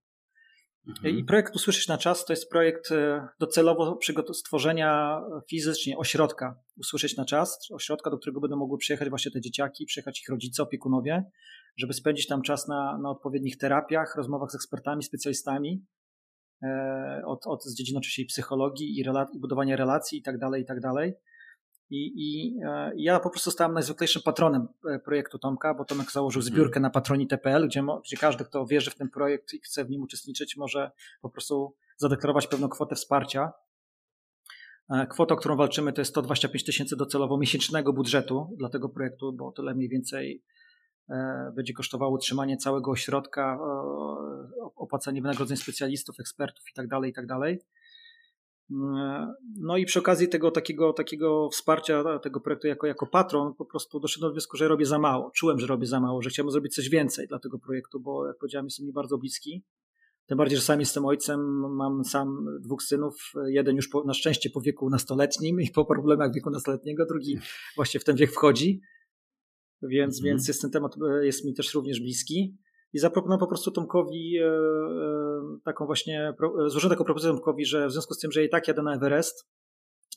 Mhm. 0.88 1.18
I 1.18 1.24
projekt 1.24 1.56
Usłyszeć 1.56 1.88
na 1.88 1.98
czas 1.98 2.26
to 2.26 2.34
jest 2.34 2.50
projekt 2.50 2.92
e, 2.92 3.28
docelowo 3.40 4.00
stworzenia 4.34 5.22
fizycznie 5.50 5.98
ośrodka 5.98 6.60
Usłyszeć 6.78 7.18
na 7.18 7.26
czas, 7.26 7.60
ośrodka, 7.72 8.10
do 8.10 8.18
którego 8.18 8.40
będą 8.42 8.56
mogły 8.56 8.78
przyjechać 8.78 9.10
właśnie 9.10 9.32
te 9.32 9.42
dzieciaki, 9.42 9.86
przyjechać 9.86 10.22
ich 10.22 10.30
rodzice, 10.30 10.64
opiekunowie, 10.64 11.24
żeby 11.78 11.94
spędzić 11.94 12.28
tam 12.28 12.42
czas 12.42 12.68
na, 12.68 12.98
na 12.98 13.10
odpowiednich 13.10 13.58
terapiach, 13.58 14.16
rozmowach 14.16 14.52
z 14.52 14.56
ekspertami, 14.56 15.04
specjalistami, 15.04 15.86
od, 17.26 17.48
od 17.48 17.64
z 17.64 17.76
dziedziny 17.76 18.00
oczywiście 18.00 18.26
psychologii 18.26 19.00
i, 19.00 19.06
rela- 19.06 19.28
i 19.34 19.40
budowania 19.40 19.76
relacji 19.76 20.20
i 20.20 20.22
tak 20.22 20.38
dalej, 20.38 20.62
i 20.62 20.66
tak 20.66 20.80
dalej 20.80 21.14
I, 21.90 22.12
i 22.16 22.60
e, 22.66 22.92
ja 22.96 23.20
po 23.20 23.30
prostu 23.30 23.52
stałem 23.52 23.74
najzwyklejszym 23.74 24.22
patronem 24.22 24.68
e, 24.90 25.00
projektu 25.00 25.40
Tomka, 25.40 25.74
bo 25.74 25.86
Tomek 25.86 26.12
założył 26.12 26.40
mhm. 26.40 26.56
zbiórkę 26.56 26.80
na 26.80 26.90
patronite.pl, 26.90 27.68
gdzie, 27.68 27.84
gdzie 28.04 28.18
każdy, 28.18 28.46
kto 28.46 28.66
wierzy 28.66 28.92
w 28.92 28.96
ten 28.96 29.10
projekt 29.10 29.54
i 29.54 29.60
chce 29.60 29.86
w 29.86 29.90
nim 29.90 30.02
uczestniczyć, 30.02 30.58
może 30.58 30.92
po 31.22 31.30
prostu 31.30 31.76
zadeklarować 31.98 32.48
pewną 32.48 32.70
kwotę 32.70 32.96
wsparcia. 32.96 33.52
E, 34.90 35.08
kwota, 35.08 35.34
o 35.34 35.38
którą 35.38 35.56
walczymy, 35.56 35.94
to 35.94 36.02
jest 36.02 36.12
125 36.12 36.64
tysięcy 36.64 36.96
docelowo 36.96 37.38
miesięcznego 37.38 37.94
budżetu 37.94 38.56
dla 38.58 38.70
tego 38.70 38.90
projektu, 38.90 39.34
bo 39.34 39.52
tyle 39.52 39.76
mniej 39.76 39.90
więcej 39.90 40.44
będzie 41.56 41.74
kosztowało 41.74 42.16
utrzymanie 42.16 42.58
całego 42.58 42.92
ośrodka, 42.92 43.60
opłacanie 44.76 45.22
wynagrodzeń 45.22 45.58
specjalistów, 45.58 46.20
ekspertów 46.20 46.66
itd., 46.68 46.88
tak 46.90 47.06
itd. 47.06 47.58
No 49.60 49.78
i 49.78 49.86
przy 49.86 50.00
okazji 50.00 50.28
tego 50.28 50.52
takiego, 50.52 50.94
takiego 50.94 51.50
wsparcia 51.50 52.20
tego 52.20 52.40
projektu 52.40 52.68
jako, 52.68 52.88
jako 52.88 53.08
patron 53.08 53.54
po 53.54 53.66
prostu 53.66 54.00
doszedłem 54.00 54.30
do 54.30 54.34
wniosku, 54.34 54.58
że 54.58 54.68
robię 54.68 54.86
za 54.86 55.00
mało. 55.00 55.32
Czułem, 55.36 55.60
że 55.60 55.68
robię 55.68 55.88
za 55.88 56.00
mało, 56.00 56.22
że 56.22 56.30
chciałbym 56.30 56.52
zrobić 56.52 56.76
coś 56.76 56.90
więcej 56.90 57.28
dla 57.28 57.40
tego 57.40 57.60
projektu, 57.60 58.00
bo 58.00 58.28
jak 58.28 58.38
powiedziałem, 58.38 58.66
jest 58.66 58.80
mi 58.80 58.92
bardzo 58.92 59.18
bliski. 59.18 59.64
Tym 60.26 60.38
bardziej, 60.38 60.58
że 60.58 60.64
sam 60.64 60.80
jestem 60.80 61.06
ojcem, 61.06 61.40
mam 61.76 62.06
sam 62.06 62.46
dwóch 62.62 62.84
synów, 62.84 63.34
jeden 63.48 63.76
już 63.76 63.88
po, 63.88 64.04
na 64.04 64.14
szczęście 64.14 64.50
po 64.50 64.62
wieku 64.62 64.90
nastoletnim 64.90 65.62
i 65.62 65.70
po 65.70 65.86
problemach 65.86 66.34
wieku 66.34 66.50
nastoletniego, 66.50 67.06
drugi 67.06 67.40
właśnie 67.76 68.00
w 68.00 68.04
ten 68.04 68.16
wiek 68.16 68.32
wchodzi, 68.32 68.82
więc, 69.82 70.20
mm. 70.20 70.26
więc 70.26 70.48
jest 70.48 70.62
ten 70.62 70.72
temat 70.72 70.96
jest 71.22 71.46
mi 71.46 71.54
też 71.54 71.74
również 71.74 72.00
bliski 72.00 72.58
i 72.94 73.00
zaproponował 73.00 73.40
po 73.40 73.48
prostu 73.48 73.72
Tomkowi 73.72 74.38
e, 74.38 74.46
e, 74.46 74.52
taką 75.64 75.86
właśnie, 75.86 76.34
złożyłem 76.68 76.90
taką 76.90 77.04
propozycję 77.04 77.34
Tomkowi, 77.34 77.66
że 77.66 77.88
w 77.88 77.92
związku 77.92 78.14
z 78.14 78.20
tym, 78.20 78.32
że 78.32 78.44
i 78.44 78.50
tak 78.50 78.68
jadę 78.68 78.84
na 78.84 78.96
Everest 78.96 79.48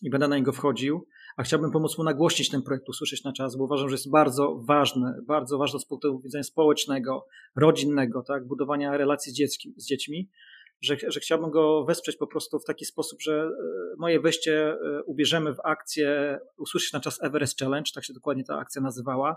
i 0.02 0.10
będę 0.10 0.28
na 0.28 0.36
niego 0.36 0.52
wchodził, 0.52 1.06
a 1.36 1.42
chciałbym 1.42 1.70
pomóc 1.70 1.98
mu 1.98 2.04
nagłośnić 2.04 2.50
ten 2.50 2.62
projekt, 2.62 2.88
usłyszeć 2.88 3.24
na 3.24 3.32
czas, 3.32 3.56
bo 3.56 3.64
uważam, 3.64 3.88
że 3.88 3.94
jest 3.94 4.10
bardzo 4.10 4.62
ważny, 4.68 5.14
bardzo 5.26 5.58
ważny 5.58 5.80
z 5.80 5.86
punktu 5.86 6.20
widzenia 6.20 6.44
społecznego, 6.44 7.26
rodzinnego, 7.56 8.22
tak, 8.22 8.46
budowania 8.46 8.96
relacji 8.96 9.32
z, 9.32 9.34
dziecki, 9.34 9.74
z 9.76 9.86
dziećmi, 9.86 10.30
że, 10.80 10.96
że 11.08 11.20
chciałbym 11.20 11.50
go 11.50 11.84
wesprzeć 11.84 12.16
po 12.16 12.26
prostu 12.26 12.58
w 12.58 12.64
taki 12.64 12.84
sposób, 12.84 13.20
że 13.22 13.32
e, 13.32 13.50
moje 13.98 14.20
wejście 14.20 14.76
ubierzemy 15.06 15.54
w 15.54 15.60
akcję 15.64 16.38
Usłyszeć 16.56 16.92
na 16.92 17.00
czas 17.00 17.22
Everest 17.22 17.58
Challenge, 17.58 17.90
tak 17.94 18.04
się 18.04 18.12
dokładnie 18.12 18.44
ta 18.44 18.58
akcja 18.58 18.82
nazywała, 18.82 19.36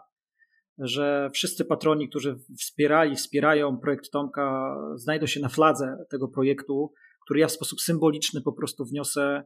że 0.80 1.30
wszyscy 1.34 1.66
patroni, 1.66 2.10
którzy 2.10 2.40
wspierali, 2.60 3.16
wspierają 3.16 3.78
projekt 3.78 4.12
Tomka, 4.12 4.76
znajdą 4.96 5.26
się 5.26 5.40
na 5.40 5.50
fladze 5.50 5.98
tego 6.10 6.28
projektu, 6.28 6.94
który 7.26 7.40
ja 7.40 7.48
w 7.48 7.52
sposób 7.52 7.82
symboliczny 7.82 8.42
po 8.42 8.54
prostu 8.54 8.86
wniosę 8.86 9.44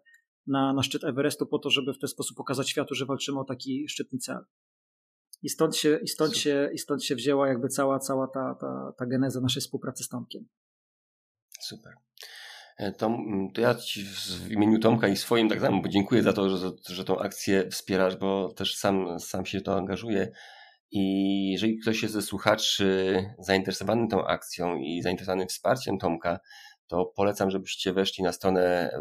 na, 0.47 0.73
na 0.73 0.83
szczyt 0.83 1.03
Everestu 1.03 1.45
po 1.45 1.59
to, 1.59 1.69
żeby 1.69 1.93
w 1.93 1.99
ten 1.99 2.07
sposób 2.07 2.37
pokazać 2.37 2.69
światu, 2.69 2.95
że 2.95 3.05
walczymy 3.05 3.39
o 3.39 3.43
taki 3.43 3.89
szczytny 3.89 4.19
cel. 4.19 4.39
I 5.41 5.49
stąd 5.49 5.75
się, 5.75 5.99
i 6.03 6.07
stąd 6.07 6.37
się, 6.37 6.69
i 6.73 6.77
stąd 6.77 7.03
się 7.03 7.15
wzięła 7.15 7.47
jakby 7.47 7.67
cała, 7.67 7.99
cała 7.99 8.27
ta, 8.27 8.55
ta, 8.61 8.93
ta 8.97 9.05
geneza 9.05 9.41
naszej 9.41 9.61
współpracy 9.61 10.03
z 10.03 10.07
Tomkiem. 10.07 10.45
Super. 11.61 11.93
E, 12.77 12.91
Tom, 12.91 13.47
to 13.53 13.61
ja 13.61 13.75
Ci 13.75 14.05
w 14.05 14.51
imieniu 14.51 14.79
Tomka 14.79 15.07
i 15.07 15.17
swoim 15.17 15.49
tak 15.49 15.61
samo 15.61 15.81
dziękuję 15.87 16.23
za 16.23 16.33
to, 16.33 16.57
że, 16.57 16.71
że 16.89 17.05
tą 17.05 17.19
akcję 17.19 17.69
wspierasz, 17.69 18.15
bo 18.15 18.53
też 18.53 18.75
sam, 18.75 19.19
sam 19.19 19.45
się 19.45 19.61
to 19.61 19.77
angażuję 19.77 20.31
i 20.95 21.51
jeżeli 21.51 21.77
ktoś 21.77 22.01
jest 22.01 22.13
ze 22.13 22.21
słuchaczy 22.21 23.15
zainteresowany 23.39 24.07
tą 24.07 24.25
akcją 24.25 24.77
i 24.77 25.01
zainteresowany 25.01 25.45
wsparciem 25.45 25.97
Tomka, 25.97 26.39
to 26.87 27.05
polecam, 27.05 27.51
żebyście 27.51 27.93
weszli 27.93 28.23
na 28.23 28.31
stronę 28.31 28.91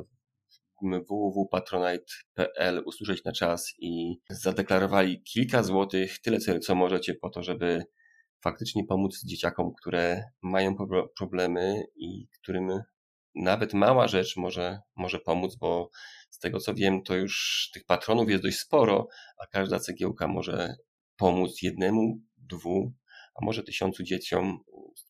www.patronite.pl, 0.83 2.83
usłyszeć 2.87 3.25
na 3.25 3.33
czas 3.33 3.75
i 3.79 4.17
zadeklarowali 4.31 5.23
kilka 5.23 5.63
złotych, 5.63 6.21
tyle 6.21 6.39
co 6.61 6.75
możecie 6.75 7.15
po 7.15 7.31
to, 7.31 7.43
żeby 7.43 7.85
faktycznie 8.41 8.85
pomóc 8.85 9.25
dzieciakom, 9.25 9.73
które 9.81 10.25
mają 10.43 10.77
problemy 11.19 11.83
i 11.97 12.29
którym 12.29 12.83
nawet 13.35 13.75
mała 13.75 14.09
rzecz 14.09 14.37
może, 14.37 14.81
może 14.97 15.19
pomóc, 15.19 15.57
bo 15.57 15.91
z 16.31 16.39
tego 16.39 16.61
co 16.61 16.75
wiem, 16.75 17.03
to 17.03 17.15
już 17.15 17.69
tych 17.75 17.85
patronów 17.85 18.31
jest 18.31 18.43
dość 18.43 18.59
sporo, 18.59 19.09
a 19.39 19.47
każda 19.47 19.79
cegiełka 19.79 20.29
może 20.29 20.77
pomóc 21.23 21.63
jednemu, 21.63 22.21
dwu, 22.37 22.93
a 23.35 23.45
może 23.45 23.63
tysiącu 23.63 24.03
dzieciom 24.03 24.59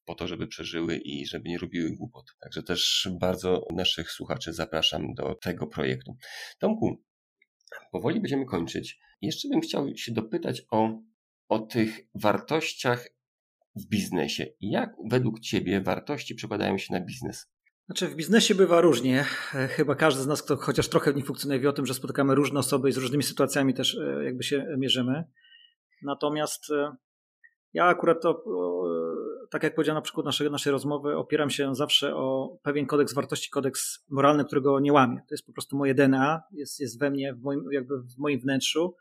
po 0.04 0.14
to, 0.14 0.28
żeby 0.28 0.46
przeżyły 0.46 0.96
i 0.96 1.26
żeby 1.26 1.48
nie 1.48 1.58
robiły 1.58 1.90
głupot. 1.90 2.24
Także 2.40 2.62
też 2.62 3.08
bardzo 3.20 3.66
naszych 3.74 4.10
słuchaczy 4.10 4.52
zapraszam 4.52 5.14
do 5.14 5.34
tego 5.34 5.66
projektu. 5.66 6.16
Tomku, 6.58 7.02
powoli 7.92 8.20
będziemy 8.20 8.46
kończyć. 8.46 8.98
Jeszcze 9.20 9.48
bym 9.48 9.60
chciał 9.60 9.96
się 9.96 10.12
dopytać 10.12 10.62
o, 10.70 11.02
o 11.48 11.58
tych 11.58 12.00
wartościach 12.14 13.08
w 13.76 13.88
biznesie. 13.88 14.46
Jak 14.60 14.94
według 15.10 15.40
Ciebie 15.40 15.80
wartości 15.80 16.34
przekładają 16.34 16.78
się 16.78 16.94
na 16.94 17.00
biznes? 17.00 17.52
Znaczy 17.86 18.08
w 18.08 18.14
biznesie 18.14 18.54
bywa 18.54 18.80
różnie. 18.80 19.24
Chyba 19.68 19.94
każdy 19.94 20.22
z 20.22 20.26
nas, 20.26 20.42
kto 20.42 20.56
chociaż 20.56 20.88
trochę 20.88 21.12
w 21.12 21.16
nim 21.16 21.26
funkcjonuje, 21.26 21.60
wie 21.60 21.68
o 21.68 21.72
tym, 21.72 21.86
że 21.86 21.94
spotykamy 21.94 22.34
różne 22.34 22.60
osoby 22.60 22.88
i 22.88 22.92
z 22.92 22.96
różnymi 22.96 23.22
sytuacjami 23.22 23.74
też 23.74 23.94
e, 23.94 24.24
jakby 24.24 24.42
się 24.42 24.66
mierzymy. 24.78 25.24
Natomiast 26.02 26.70
e, 26.70 26.96
ja 27.72 27.84
akurat 27.84 28.22
to, 28.22 28.44
tak 29.50 29.62
jak 29.62 29.74
powiedziałem 29.74 29.96
na 29.96 30.02
przykład 30.02 30.26
naszej, 30.26 30.50
naszej 30.50 30.72
rozmowy, 30.72 31.16
opieram 31.16 31.50
się 31.50 31.74
zawsze 31.74 32.16
o 32.16 32.58
pewien 32.62 32.86
kodeks 32.86 33.14
wartości, 33.14 33.50
kodeks 33.50 34.04
moralny, 34.10 34.44
którego 34.44 34.80
nie 34.80 34.92
łamię. 34.92 35.16
To 35.28 35.34
jest 35.34 35.46
po 35.46 35.52
prostu 35.52 35.76
moje 35.76 35.94
DNA, 35.94 36.42
jest, 36.52 36.80
jest 36.80 36.98
we 36.98 37.10
mnie, 37.10 37.34
w 37.34 37.42
moim, 37.42 37.64
jakby 37.72 37.98
w 37.98 38.18
moim 38.18 38.40
wnętrzu. 38.40 38.96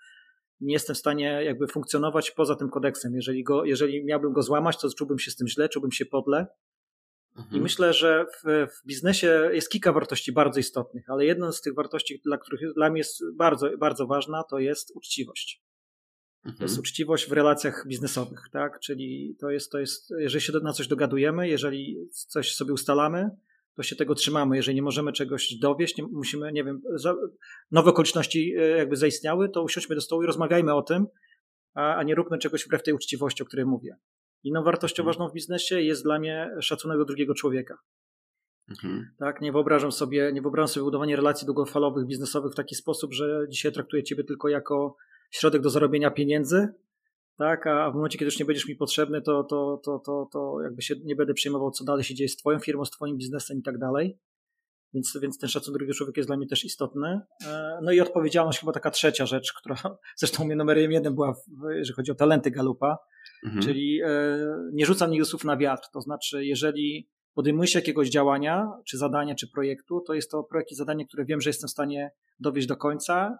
Nie 0.62 0.74
jestem 0.74 0.95
w 0.95 0.99
stanie 0.99 1.43
jakby 1.43 1.68
funkcjonować 1.68 2.32
poza 2.32 2.56
tym 2.56 2.70
kodeksem. 2.70 3.16
Jeżeli, 3.16 3.43
go, 3.43 3.66
jeżeli 3.66 4.06
miałbym 4.06 4.34
go 4.34 4.41
złamać, 4.41 4.82
to 4.82 4.89
czułbym 4.97 5.20
się 5.20 5.32
z 5.32 5.36
tym 5.36 5.47
źle, 5.47 5.70
czułbym 5.70 5.91
się 5.91 6.06
podle. 6.06 6.47
Mhm. 7.38 7.58
I 7.58 7.62
myślę, 7.62 7.93
że 7.93 8.26
w, 8.26 8.43
w, 8.43 8.88
biznesie 8.88 9.49
jest 9.54 9.70
kilka 9.70 9.93
wartości 9.93 10.32
bardzo 10.32 10.60
istotnych, 10.60 11.10
ale 11.10 11.26
jedną 11.26 11.52
z 11.52 11.62
tych 11.62 11.76
wartości, 11.76 12.22
dla 12.26 12.38
których 12.38 12.74
dla 12.74 12.89
mnie 12.89 12.97
jest 12.97 13.24
bardzo, 13.36 13.78
bardzo 13.78 14.08
ważna, 14.08 14.43
to 14.43 14.60
jest 14.60 14.91
uczciwość. 14.95 15.62
Mhm. 16.46 16.58
To 16.58 16.64
jest 16.64 16.80
uczciwość 16.80 17.30
w 17.30 17.32
relacjach 17.32 17.88
biznesowych, 17.88 18.50
tak? 18.52 18.80
Czyli 18.80 19.36
to 19.39 19.50
jest, 19.50 19.72
to 19.72 19.80
jest, 19.80 20.14
jeżeli 20.18 20.42
się 20.42 20.54
na 20.64 20.74
coś 20.74 20.88
dogadujemy, 20.88 21.50
jeżeli 21.50 21.98
coś 22.10 22.56
sobie 22.56 22.74
ustalamy, 22.74 23.30
to 23.76 23.84
się 23.84 23.96
tego 23.96 24.16
trzymamy. 24.16 24.56
Jeżeli 24.56 24.76
nie 24.76 24.82
możemy 24.82 25.14
czegoś 25.14 25.56
dowieść, 25.56 25.98
nie 25.98 26.04
musimy, 26.04 26.52
nie 26.52 26.64
wiem, 26.64 26.82
nowe 27.72 27.89
okoliczności 27.89 28.56
e, 28.58 28.68
jakby 28.68 28.96
zaistniały, 28.96 29.50
to 29.50 29.64
usiądźmy 29.64 29.96
do 29.96 30.02
stołu 30.02 30.24
i 30.24 30.26
rozmawiajmy 30.26 30.74
o 30.74 30.82
tym, 30.82 31.08
a, 31.74 31.96
a 31.96 32.04
nie 32.04 32.16
róbmy 32.16 32.38
czegoś 32.38 32.66
wbrew 32.66 32.84
tej 32.84 32.94
uczciwości, 32.94 33.44
o 33.44 33.46
której 33.46 33.66
mówię. 33.66 33.96
Inną 34.44 34.64
wartością 34.64 35.04
mhm. 35.04 35.14
ważną 35.14 35.30
w 35.30 35.34
biznesie 35.34 35.82
jest 35.82 36.04
dla 36.04 36.20
mnie 36.20 36.52
szacunek 36.62 36.98
do 36.98 37.06
drugiego 37.06 37.34
człowieka. 37.34 37.78
Mhm. 38.70 39.10
Tak, 39.18 39.42
nie 39.42 39.52
wyobrażam 39.52 39.92
sobie, 39.92 40.32
nie 40.34 40.42
wyobrażam 40.42 40.68
sobie 40.68 40.84
budowania 40.84 41.16
relacji 41.16 41.46
długofalowych, 41.46 42.06
biznesowych 42.06 42.52
w 42.52 42.56
taki 42.56 42.76
sposób, 42.76 43.14
że 43.14 43.46
dzisiaj 43.50 43.72
traktuję 43.72 44.04
ciebie 44.04 44.24
tylko 44.24 44.50
jako 44.50 44.96
środek 45.32 45.62
do 45.62 45.70
zarobienia 45.70 46.12
pieniędzy, 46.12 46.74
tak, 47.38 47.68
a 47.68 47.92
w 47.92 47.96
momencie, 47.96 48.18
kiedy 48.18 48.28
już 48.28 48.40
nie 48.40 48.46
będziesz 48.46 48.68
mi 48.68 48.76
potrzebny, 48.76 49.22
to, 49.22 49.44
to, 49.44 49.82
to, 49.86 50.00
to, 50.00 50.30
to 50.32 50.62
jakby 50.64 50.82
się 50.82 50.96
nie 51.04 51.16
będę 51.16 51.34
przejmował, 51.34 51.72
co 51.72 51.84
dalej 51.84 52.04
się 52.04 52.16
dzieje 52.16 52.30
z 52.30 52.38
twoją 52.38 52.60
firmą, 52.60 52.86
z 52.86 52.92
twoim 52.92 53.18
biznesem 53.18 53.58
i 53.58 53.64
tak 53.64 53.78
dalej. 53.78 54.18
Więc, 54.94 55.18
więc 55.22 55.38
ten 55.38 55.50
szacunek 55.50 55.78
drugiego 55.78 55.98
człowieka 55.98 56.20
jest 56.20 56.30
dla 56.30 56.38
mnie 56.38 56.48
też 56.48 56.66
istotny. 56.66 57.22
E, 57.46 57.80
no 57.84 57.92
i 57.92 58.00
odpowiedzialność, 58.00 58.60
chyba 58.60 58.72
taka 58.72 58.92
trzecia 58.92 59.26
rzecz, 59.26 59.54
która 59.54 59.76
zresztą 60.20 60.46
mnie 60.46 60.56
numerem 60.56 60.92
jeden 60.92 61.16
była, 61.16 61.34
jeżeli 61.70 61.96
chodzi 61.96 62.12
o 62.12 62.16
talenty 62.16 62.52
Galupa, 62.52 62.98
mhm. 63.46 63.64
czyli 63.64 64.02
e, 64.02 64.10
nie 64.74 64.86
rzucam 64.86 65.12
nigdy 65.12 65.26
słów 65.26 65.44
na 65.44 65.58
wiatr. 65.58 65.88
To 65.94 66.02
znaczy, 66.02 66.46
jeżeli 66.46 67.10
podejmuję 67.34 67.68
się 67.68 67.80
jakiegoś 67.80 68.10
działania, 68.10 68.72
czy 68.88 68.98
zadania, 68.98 69.36
czy 69.36 69.48
projektu, 69.48 70.02
to 70.08 70.14
jest 70.14 70.32
to 70.32 70.44
projekt 70.44 70.72
i 70.72 70.76
zadanie, 70.76 71.06
które 71.06 71.26
wiem, 71.26 71.42
że 71.42 71.50
jestem 71.50 71.68
w 71.68 71.72
stanie 71.72 72.12
dowieść 72.40 72.68
do 72.68 72.78
końca 72.78 73.38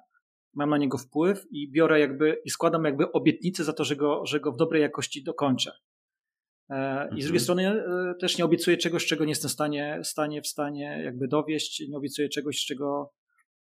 mam 0.54 0.70
na 0.70 0.78
niego 0.78 0.98
wpływ 0.98 1.46
i 1.52 1.72
biorę 1.72 2.00
jakby 2.00 2.42
i 2.46 2.50
składam 2.50 2.86
jakby 2.86 3.12
obietnicę 3.12 3.64
za 3.64 3.74
to, 3.74 3.84
że 3.84 3.96
go, 3.96 4.26
że 4.26 4.40
go 4.40 4.52
w 4.52 4.58
dobrej 4.58 4.82
jakości 4.82 5.24
dokończę. 5.24 5.72
E, 6.70 7.10
I 7.16 7.22
z 7.22 7.26
drugiej 7.26 7.42
mhm. 7.42 7.44
strony 7.44 7.68
e, 7.68 8.16
też 8.20 8.38
nie 8.38 8.46
obiecuję 8.46 8.78
czegoś, 8.78 9.06
czego 9.06 9.26
nie 9.26 9.32
jestem 9.32 9.50
w 9.50 9.52
stanie, 9.52 10.00
stanie, 10.04 10.42
w 10.42 10.48
stanie 10.48 11.02
jakby 11.04 11.28
dowieść, 11.28 11.84
nie 11.90 11.98
obiecuję 11.98 12.30
czegoś, 12.30 12.66
czego, 12.66 13.14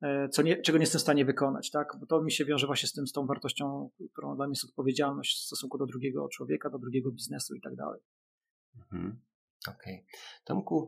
e, 0.01 0.29
co 0.29 0.41
nie, 0.41 0.61
czego 0.61 0.77
nie 0.77 0.83
jestem 0.83 0.99
w 0.99 1.01
stanie 1.01 1.25
wykonać, 1.25 1.71
tak? 1.71 1.87
Bo 1.99 2.05
to 2.05 2.21
mi 2.21 2.31
się 2.31 2.45
wiąże 2.45 2.67
właśnie 2.67 2.89
z 2.89 2.93
tym, 2.93 3.07
z 3.07 3.11
tą 3.11 3.25
wartością, 3.25 3.89
którą 4.13 4.35
dla 4.35 4.47
mnie 4.47 4.51
jest 4.51 4.69
odpowiedzialność 4.69 5.37
w 5.37 5.45
stosunku 5.45 5.77
do 5.77 5.85
drugiego 5.85 6.29
człowieka, 6.29 6.69
do 6.69 6.79
drugiego 6.79 7.11
biznesu 7.11 7.55
i 7.55 7.61
tak 7.61 7.75
dalej. 7.75 8.01
Mhm. 8.77 9.19
Okej. 9.67 9.95
Okay. 9.95 10.05
Tomku, 10.45 10.87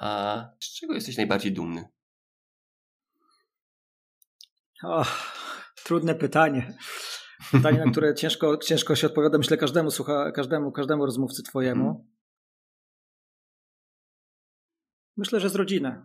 a 0.00 0.48
z 0.60 0.74
czego 0.74 0.94
jesteś 0.94 1.16
najbardziej 1.16 1.52
dumny? 1.52 1.84
Oh, 4.82 5.10
trudne 5.84 6.14
pytanie. 6.14 6.74
Pytanie, 7.50 7.78
na 7.84 7.90
które 7.90 8.14
ciężko, 8.14 8.56
ciężko 8.56 8.96
się 8.96 9.06
odpowiada, 9.06 9.38
myślę, 9.38 9.56
każdemu 9.56 9.90
słucha, 9.90 10.32
każdemu, 10.32 10.72
każdemu 10.72 11.06
rozmówcy 11.06 11.42
twojemu. 11.42 11.84
Hmm. 11.84 12.12
Myślę, 15.16 15.40
że 15.40 15.48
z 15.48 15.54
rodziny. 15.54 16.02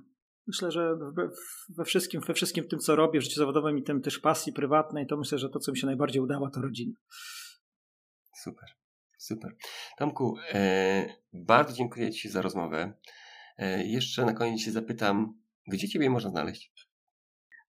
Myślę, 0.48 0.72
że 0.72 0.98
we 1.70 1.86
wszystkim, 1.86 2.22
we 2.22 2.34
wszystkim 2.34 2.68
tym, 2.68 2.80
co 2.80 2.96
robię 2.96 3.20
w 3.20 3.24
życiu 3.24 3.36
zawodowym 3.36 3.78
i 3.78 3.84
tym 3.84 4.02
też 4.02 4.20
pasji 4.20 4.54
prywatnej, 4.54 5.08
to 5.08 5.18
myślę, 5.18 5.38
że 5.38 5.50
to, 5.50 5.60
co 5.60 5.72
mi 5.72 5.78
się 5.78 5.86
najbardziej 5.88 6.22
udało, 6.22 6.50
to 6.50 6.62
rodzina. 6.62 6.94
Super, 8.44 8.70
super. 9.18 9.56
Tomku, 9.98 10.38
e, 10.54 11.06
bardzo 11.34 11.74
dziękuję 11.74 12.12
Ci 12.12 12.30
za 12.30 12.42
rozmowę. 12.42 12.94
E, 13.58 13.84
jeszcze 13.84 14.26
na 14.26 14.34
koniec 14.34 14.62
się 14.62 14.72
zapytam, 14.72 15.42
gdzie 15.68 15.90
Ciebie 15.90 16.10
można 16.10 16.30
znaleźć? 16.30 16.74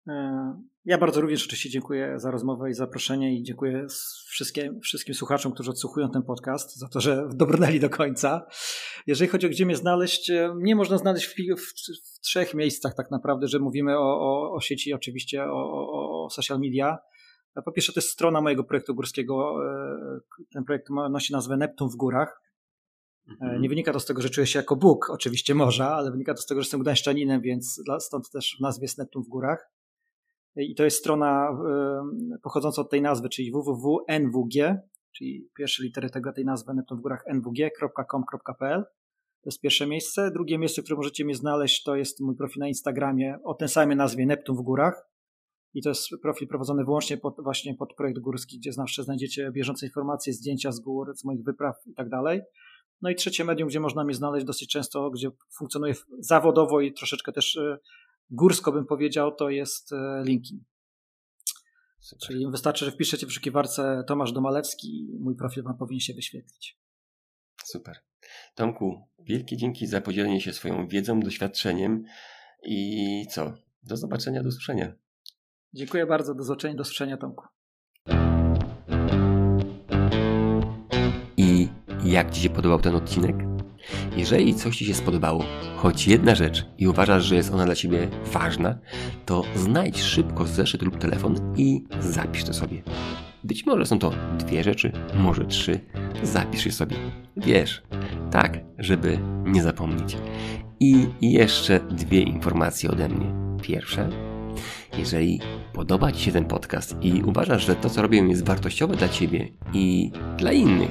E, 0.09 0.63
ja 0.85 0.99
bardzo 0.99 1.21
również 1.21 1.45
oczywiście 1.45 1.71
dziękuję 1.71 2.19
za 2.19 2.31
rozmowę 2.31 2.71
i 2.71 2.75
zaproszenie 2.75 3.39
i 3.39 3.43
dziękuję 3.43 3.87
wszystkim, 4.27 4.81
wszystkim 4.81 5.15
słuchaczom, 5.15 5.53
którzy 5.53 5.71
odsłuchują 5.71 6.11
ten 6.11 6.23
podcast, 6.23 6.79
za 6.79 6.89
to, 6.89 7.01
że 7.01 7.29
dobrnęli 7.35 7.81
do 7.81 7.91
końca. 7.91 8.47
Jeżeli 9.07 9.31
chodzi 9.31 9.47
o 9.47 9.51
gdzie 9.51 9.67
mnie 9.67 9.77
znaleźć, 9.77 10.31
e, 10.31 10.55
mnie 10.55 10.77
można 10.77 10.99
znaleźć 10.99 11.27
w, 11.27 11.35
w, 11.61 11.73
w 12.17 12.21
trzech 12.21 12.55
miejscach 12.55 12.95
tak 12.95 13.11
naprawdę, 13.11 13.49
że 13.49 13.59
mówimy 13.59 13.99
o, 13.99 14.21
o, 14.21 14.53
o 14.53 14.61
sieci, 14.61 14.93
oczywiście 14.93 15.45
o, 15.45 16.25
o, 16.25 16.31
social 16.31 16.61
media. 16.61 16.99
Po 17.65 17.73
pierwsze 17.73 17.93
to 17.93 18.01
jest 18.01 18.11
strona 18.11 18.41
mojego 18.41 18.65
projektu 18.65 18.95
górskiego. 18.95 19.55
Ten 20.53 20.65
projekt 20.65 20.91
nosi 20.91 21.33
nazwę 21.33 21.57
Neptun 21.57 21.89
w 21.89 21.97
górach. 21.97 22.43
Mhm. 23.31 23.63
Nie 23.63 23.69
wynika 23.69 23.93
to 23.93 24.01
z 24.01 24.07
tego, 24.07 24.23
że 24.23 24.31
czuję 24.31 24.47
się 24.47 24.59
jako 24.59 24.77
Bóg, 24.77 25.11
oczywiście 25.11 25.55
morza, 25.55 25.89
ale 25.89 26.11
wynika 26.11 26.35
to 26.35 26.43
z 26.43 26.47
tego, 26.47 26.61
że 26.61 26.65
jestem 26.65 26.81
gdańszczaninem, 26.81 27.41
więc 27.41 27.83
stąd 28.01 28.31
też 28.31 28.57
w 28.59 28.63
nazwie 28.63 28.85
jest 28.85 28.99
Neptun 28.99 29.23
w 29.23 29.29
górach. 29.29 29.71
I 30.59 30.75
to 30.75 30.85
jest 30.85 30.97
strona 30.97 31.59
pochodząca 32.43 32.83
od 32.83 32.91
tej 32.91 33.03
nazwy, 33.03 33.29
czyli 33.29 33.53
www.nwg, 33.53 34.83
czyli 35.17 35.49
pierwsze 35.57 35.83
litery 35.83 36.11
tego, 36.11 36.33
tej 36.33 36.45
nazwy 36.45 36.75
Neptun 36.75 36.99
w 36.99 37.01
górach 37.01 37.25
nwg.com.pl. 37.27 38.85
To 39.43 39.51
jest 39.51 39.61
pierwsze 39.61 39.87
miejsce. 39.87 40.31
Drugie 40.31 40.59
miejsce, 40.59 40.83
które 40.83 40.97
możecie 40.97 41.25
mnie 41.25 41.35
znaleźć, 41.35 41.83
to 41.83 41.97
jest 41.97 42.21
mój 42.21 42.37
profil 42.37 42.61
na 42.61 42.69
Instagramie 42.69 43.39
o 43.45 43.55
tej 43.55 43.69
samej 43.69 43.97
nazwie 43.97 44.27
Neptun 44.27 44.57
w 44.57 44.63
górach. 44.63 45.09
I 45.75 45.83
to 45.83 45.89
jest 45.89 46.09
profil 46.23 46.49
prowadzony 46.49 46.85
wyłącznie 46.85 47.17
pod, 47.17 47.35
właśnie 47.43 47.75
pod 47.75 47.95
projekt 47.95 48.19
górski, 48.19 48.59
gdzie 48.59 48.73
zawsze 48.73 49.05
znajdziecie 49.05 49.51
bieżące 49.53 49.87
informacje, 49.87 50.33
zdjęcia 50.33 50.73
z 50.73 50.81
gór, 50.81 51.17
z 51.17 51.25
moich 51.25 51.45
wypraw 51.45 51.77
i 51.87 51.95
tak 51.95 52.09
dalej. 52.09 52.41
No 53.03 53.11
i 53.11 53.15
trzecie 53.15 53.45
medium, 53.45 53.69
gdzie 53.69 53.81
można 53.81 54.05
mnie 54.05 54.15
znaleźć 54.15 54.47
dosyć 54.47 54.69
często, 54.69 55.11
gdzie 55.11 55.31
funkcjonuję 55.59 55.95
zawodowo 56.19 56.81
i 56.81 56.93
troszeczkę 56.93 57.33
też 57.33 57.57
e, 57.57 57.79
górsko 58.31 58.73
bym 58.73 58.87
powiedział, 58.87 59.35
to 59.35 59.51
jest 59.51 59.93
e, 59.93 60.23
LinkedIn. 60.25 60.65
Super. 62.01 62.29
Czyli 62.29 62.51
wystarczy, 62.51 62.85
że 62.85 62.91
wpiszecie 62.91 63.27
w 63.27 63.29
wyszukiwarce 63.29 64.05
Tomasz 64.07 64.33
Domalewski 64.33 64.89
i 64.89 65.19
mój 65.21 65.37
profil 65.37 65.63
wam 65.63 65.77
powinien 65.77 66.01
się 66.01 66.15
wyświetlić. 66.15 66.79
Super. 67.65 67.97
Tomku, 68.55 69.09
wielkie 69.19 69.57
dzięki 69.57 69.87
za 69.87 70.01
podzielenie 70.01 70.41
się 70.41 70.53
swoją 70.53 70.89
wiedzą, 70.89 71.21
doświadczeniem 71.21 72.05
i 72.63 73.27
co? 73.31 73.55
Do 73.83 73.97
zobaczenia, 73.97 74.43
do 74.43 74.49
usłyszenia. 74.49 74.93
Dziękuję 75.73 76.07
bardzo, 76.07 76.35
do 76.35 76.43
zobaczenia, 76.43 76.75
do 76.75 76.83
usłyszenia 76.83 77.17
Tomku. 77.17 77.45
I 81.37 81.69
jak 82.05 82.31
Ci 82.31 82.41
się 82.41 82.51
podobał 82.51 82.81
ten 82.81 82.95
odcinek? 82.95 83.48
Jeżeli 84.17 84.55
coś 84.55 84.77
Ci 84.77 84.85
się 84.85 84.95
spodobało, 84.95 85.45
choć 85.77 86.09
jedna 86.09 86.35
rzecz 86.35 86.67
i 86.79 86.89
uważasz, 86.89 87.25
że 87.25 87.35
jest 87.35 87.53
ona 87.53 87.65
dla 87.65 87.75
Ciebie 87.75 88.09
ważna, 88.33 88.79
to 89.27 89.45
znajdź 89.57 90.03
szybko 90.03 90.47
zeszyt 90.47 90.83
lub 90.83 90.99
telefon 90.99 91.55
i 91.57 91.85
zapisz 92.01 92.45
to 92.45 92.55
sobie. 92.55 92.83
Być 93.45 93.67
może 93.67 93.87
są 93.87 93.99
to 93.99 94.13
dwie 94.39 94.65
rzeczy, 94.65 94.93
może 95.15 95.45
trzy. 95.45 95.81
Zapisz 96.23 96.67
je 96.67 96.73
sobie. 96.73 96.97
Wiesz, 97.37 97.83
tak, 98.31 98.59
żeby 98.79 99.19
nie 99.45 99.63
zapomnieć. 99.63 100.17
I 100.81 101.07
jeszcze 101.21 101.81
dwie 101.91 102.21
informacje 102.21 102.91
ode 102.91 103.09
mnie. 103.09 103.27
Pierwsza, 103.63 104.09
jeżeli 104.99 105.41
podoba 105.73 106.13
Ci 106.13 106.25
się 106.25 106.33
ten 106.33 106.45
podcast 106.45 106.97
i 107.03 107.23
uważasz, 107.23 107.67
że 107.67 107.77
to, 107.77 107.91
co 107.91 108.03
robię, 108.03 108.19
jest 108.19 108.47
wartościowe 108.47 108.97
dla 108.97 109.09
Ciebie 109.09 109.49
i 109.73 110.11
dla 110.37 110.53
innych, 110.53 110.91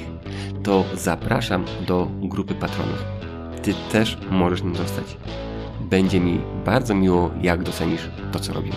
to 0.63 0.85
zapraszam 0.95 1.65
do 1.87 2.07
grupy 2.21 2.55
patronów. 2.55 3.03
Ty 3.61 3.73
też 3.91 4.17
możesz 4.31 4.63
nim 4.63 4.75
zostać. 4.75 5.17
Będzie 5.89 6.19
mi 6.19 6.39
bardzo 6.65 6.95
miło, 6.95 7.31
jak 7.41 7.63
docenisz 7.63 8.09
to, 8.31 8.39
co 8.39 8.53
robię. 8.53 8.71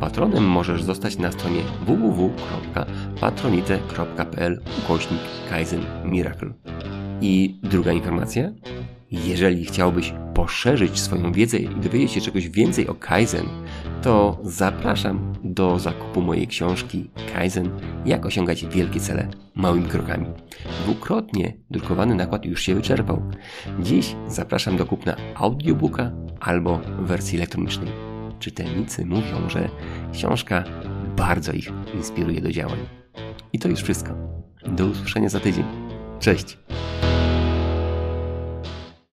Patronem 0.00 0.44
możesz 0.44 0.82
zostać 0.82 1.18
na 1.18 1.32
stronie 1.32 1.60
www.patronite.pl 1.86 4.60
ukośnik 4.78 5.20
Kaizen 5.50 5.80
Miracle. 6.04 6.52
I 7.20 7.60
druga 7.62 7.92
informacja. 7.92 8.52
Jeżeli 9.10 9.64
chciałbyś 9.64 10.14
poszerzyć 10.34 11.00
swoją 11.00 11.32
wiedzę 11.32 11.58
i 11.58 11.68
dowiedzieć 11.68 12.12
się 12.12 12.20
czegoś 12.20 12.48
więcej 12.48 12.88
o 12.88 12.94
Kaizen, 12.94 13.46
to 14.02 14.38
zapraszam 14.42 15.34
do 15.44 15.78
zakupu 15.78 16.20
mojej 16.20 16.46
książki 16.46 17.10
Kaizen 17.32 17.70
Jak 18.06 18.26
osiągać 18.26 18.66
wielkie 18.66 19.00
cele 19.00 19.28
małymi 19.54 19.88
krokami. 19.88 20.26
Dwukrotnie 20.84 21.52
drukowany 21.70 22.14
nakład 22.14 22.44
już 22.44 22.62
się 22.62 22.74
wyczerpał. 22.74 23.22
Dziś 23.80 24.16
zapraszam 24.28 24.76
do 24.76 24.86
kupna 24.86 25.16
audiobooka 25.34 26.10
albo 26.40 26.80
wersji 26.98 27.38
elektronicznej. 27.38 27.88
Czytelnicy 28.38 29.06
mówią, 29.06 29.48
że 29.48 29.68
książka 30.12 30.64
bardzo 31.16 31.52
ich 31.52 31.72
inspiruje 31.94 32.40
do 32.40 32.52
działań. 32.52 32.78
I 33.52 33.58
to 33.58 33.68
już 33.68 33.80
wszystko. 33.80 34.14
Do 34.66 34.86
usłyszenia 34.86 35.28
za 35.28 35.40
tydzień. 35.40 35.64
Cześć! 36.20 36.58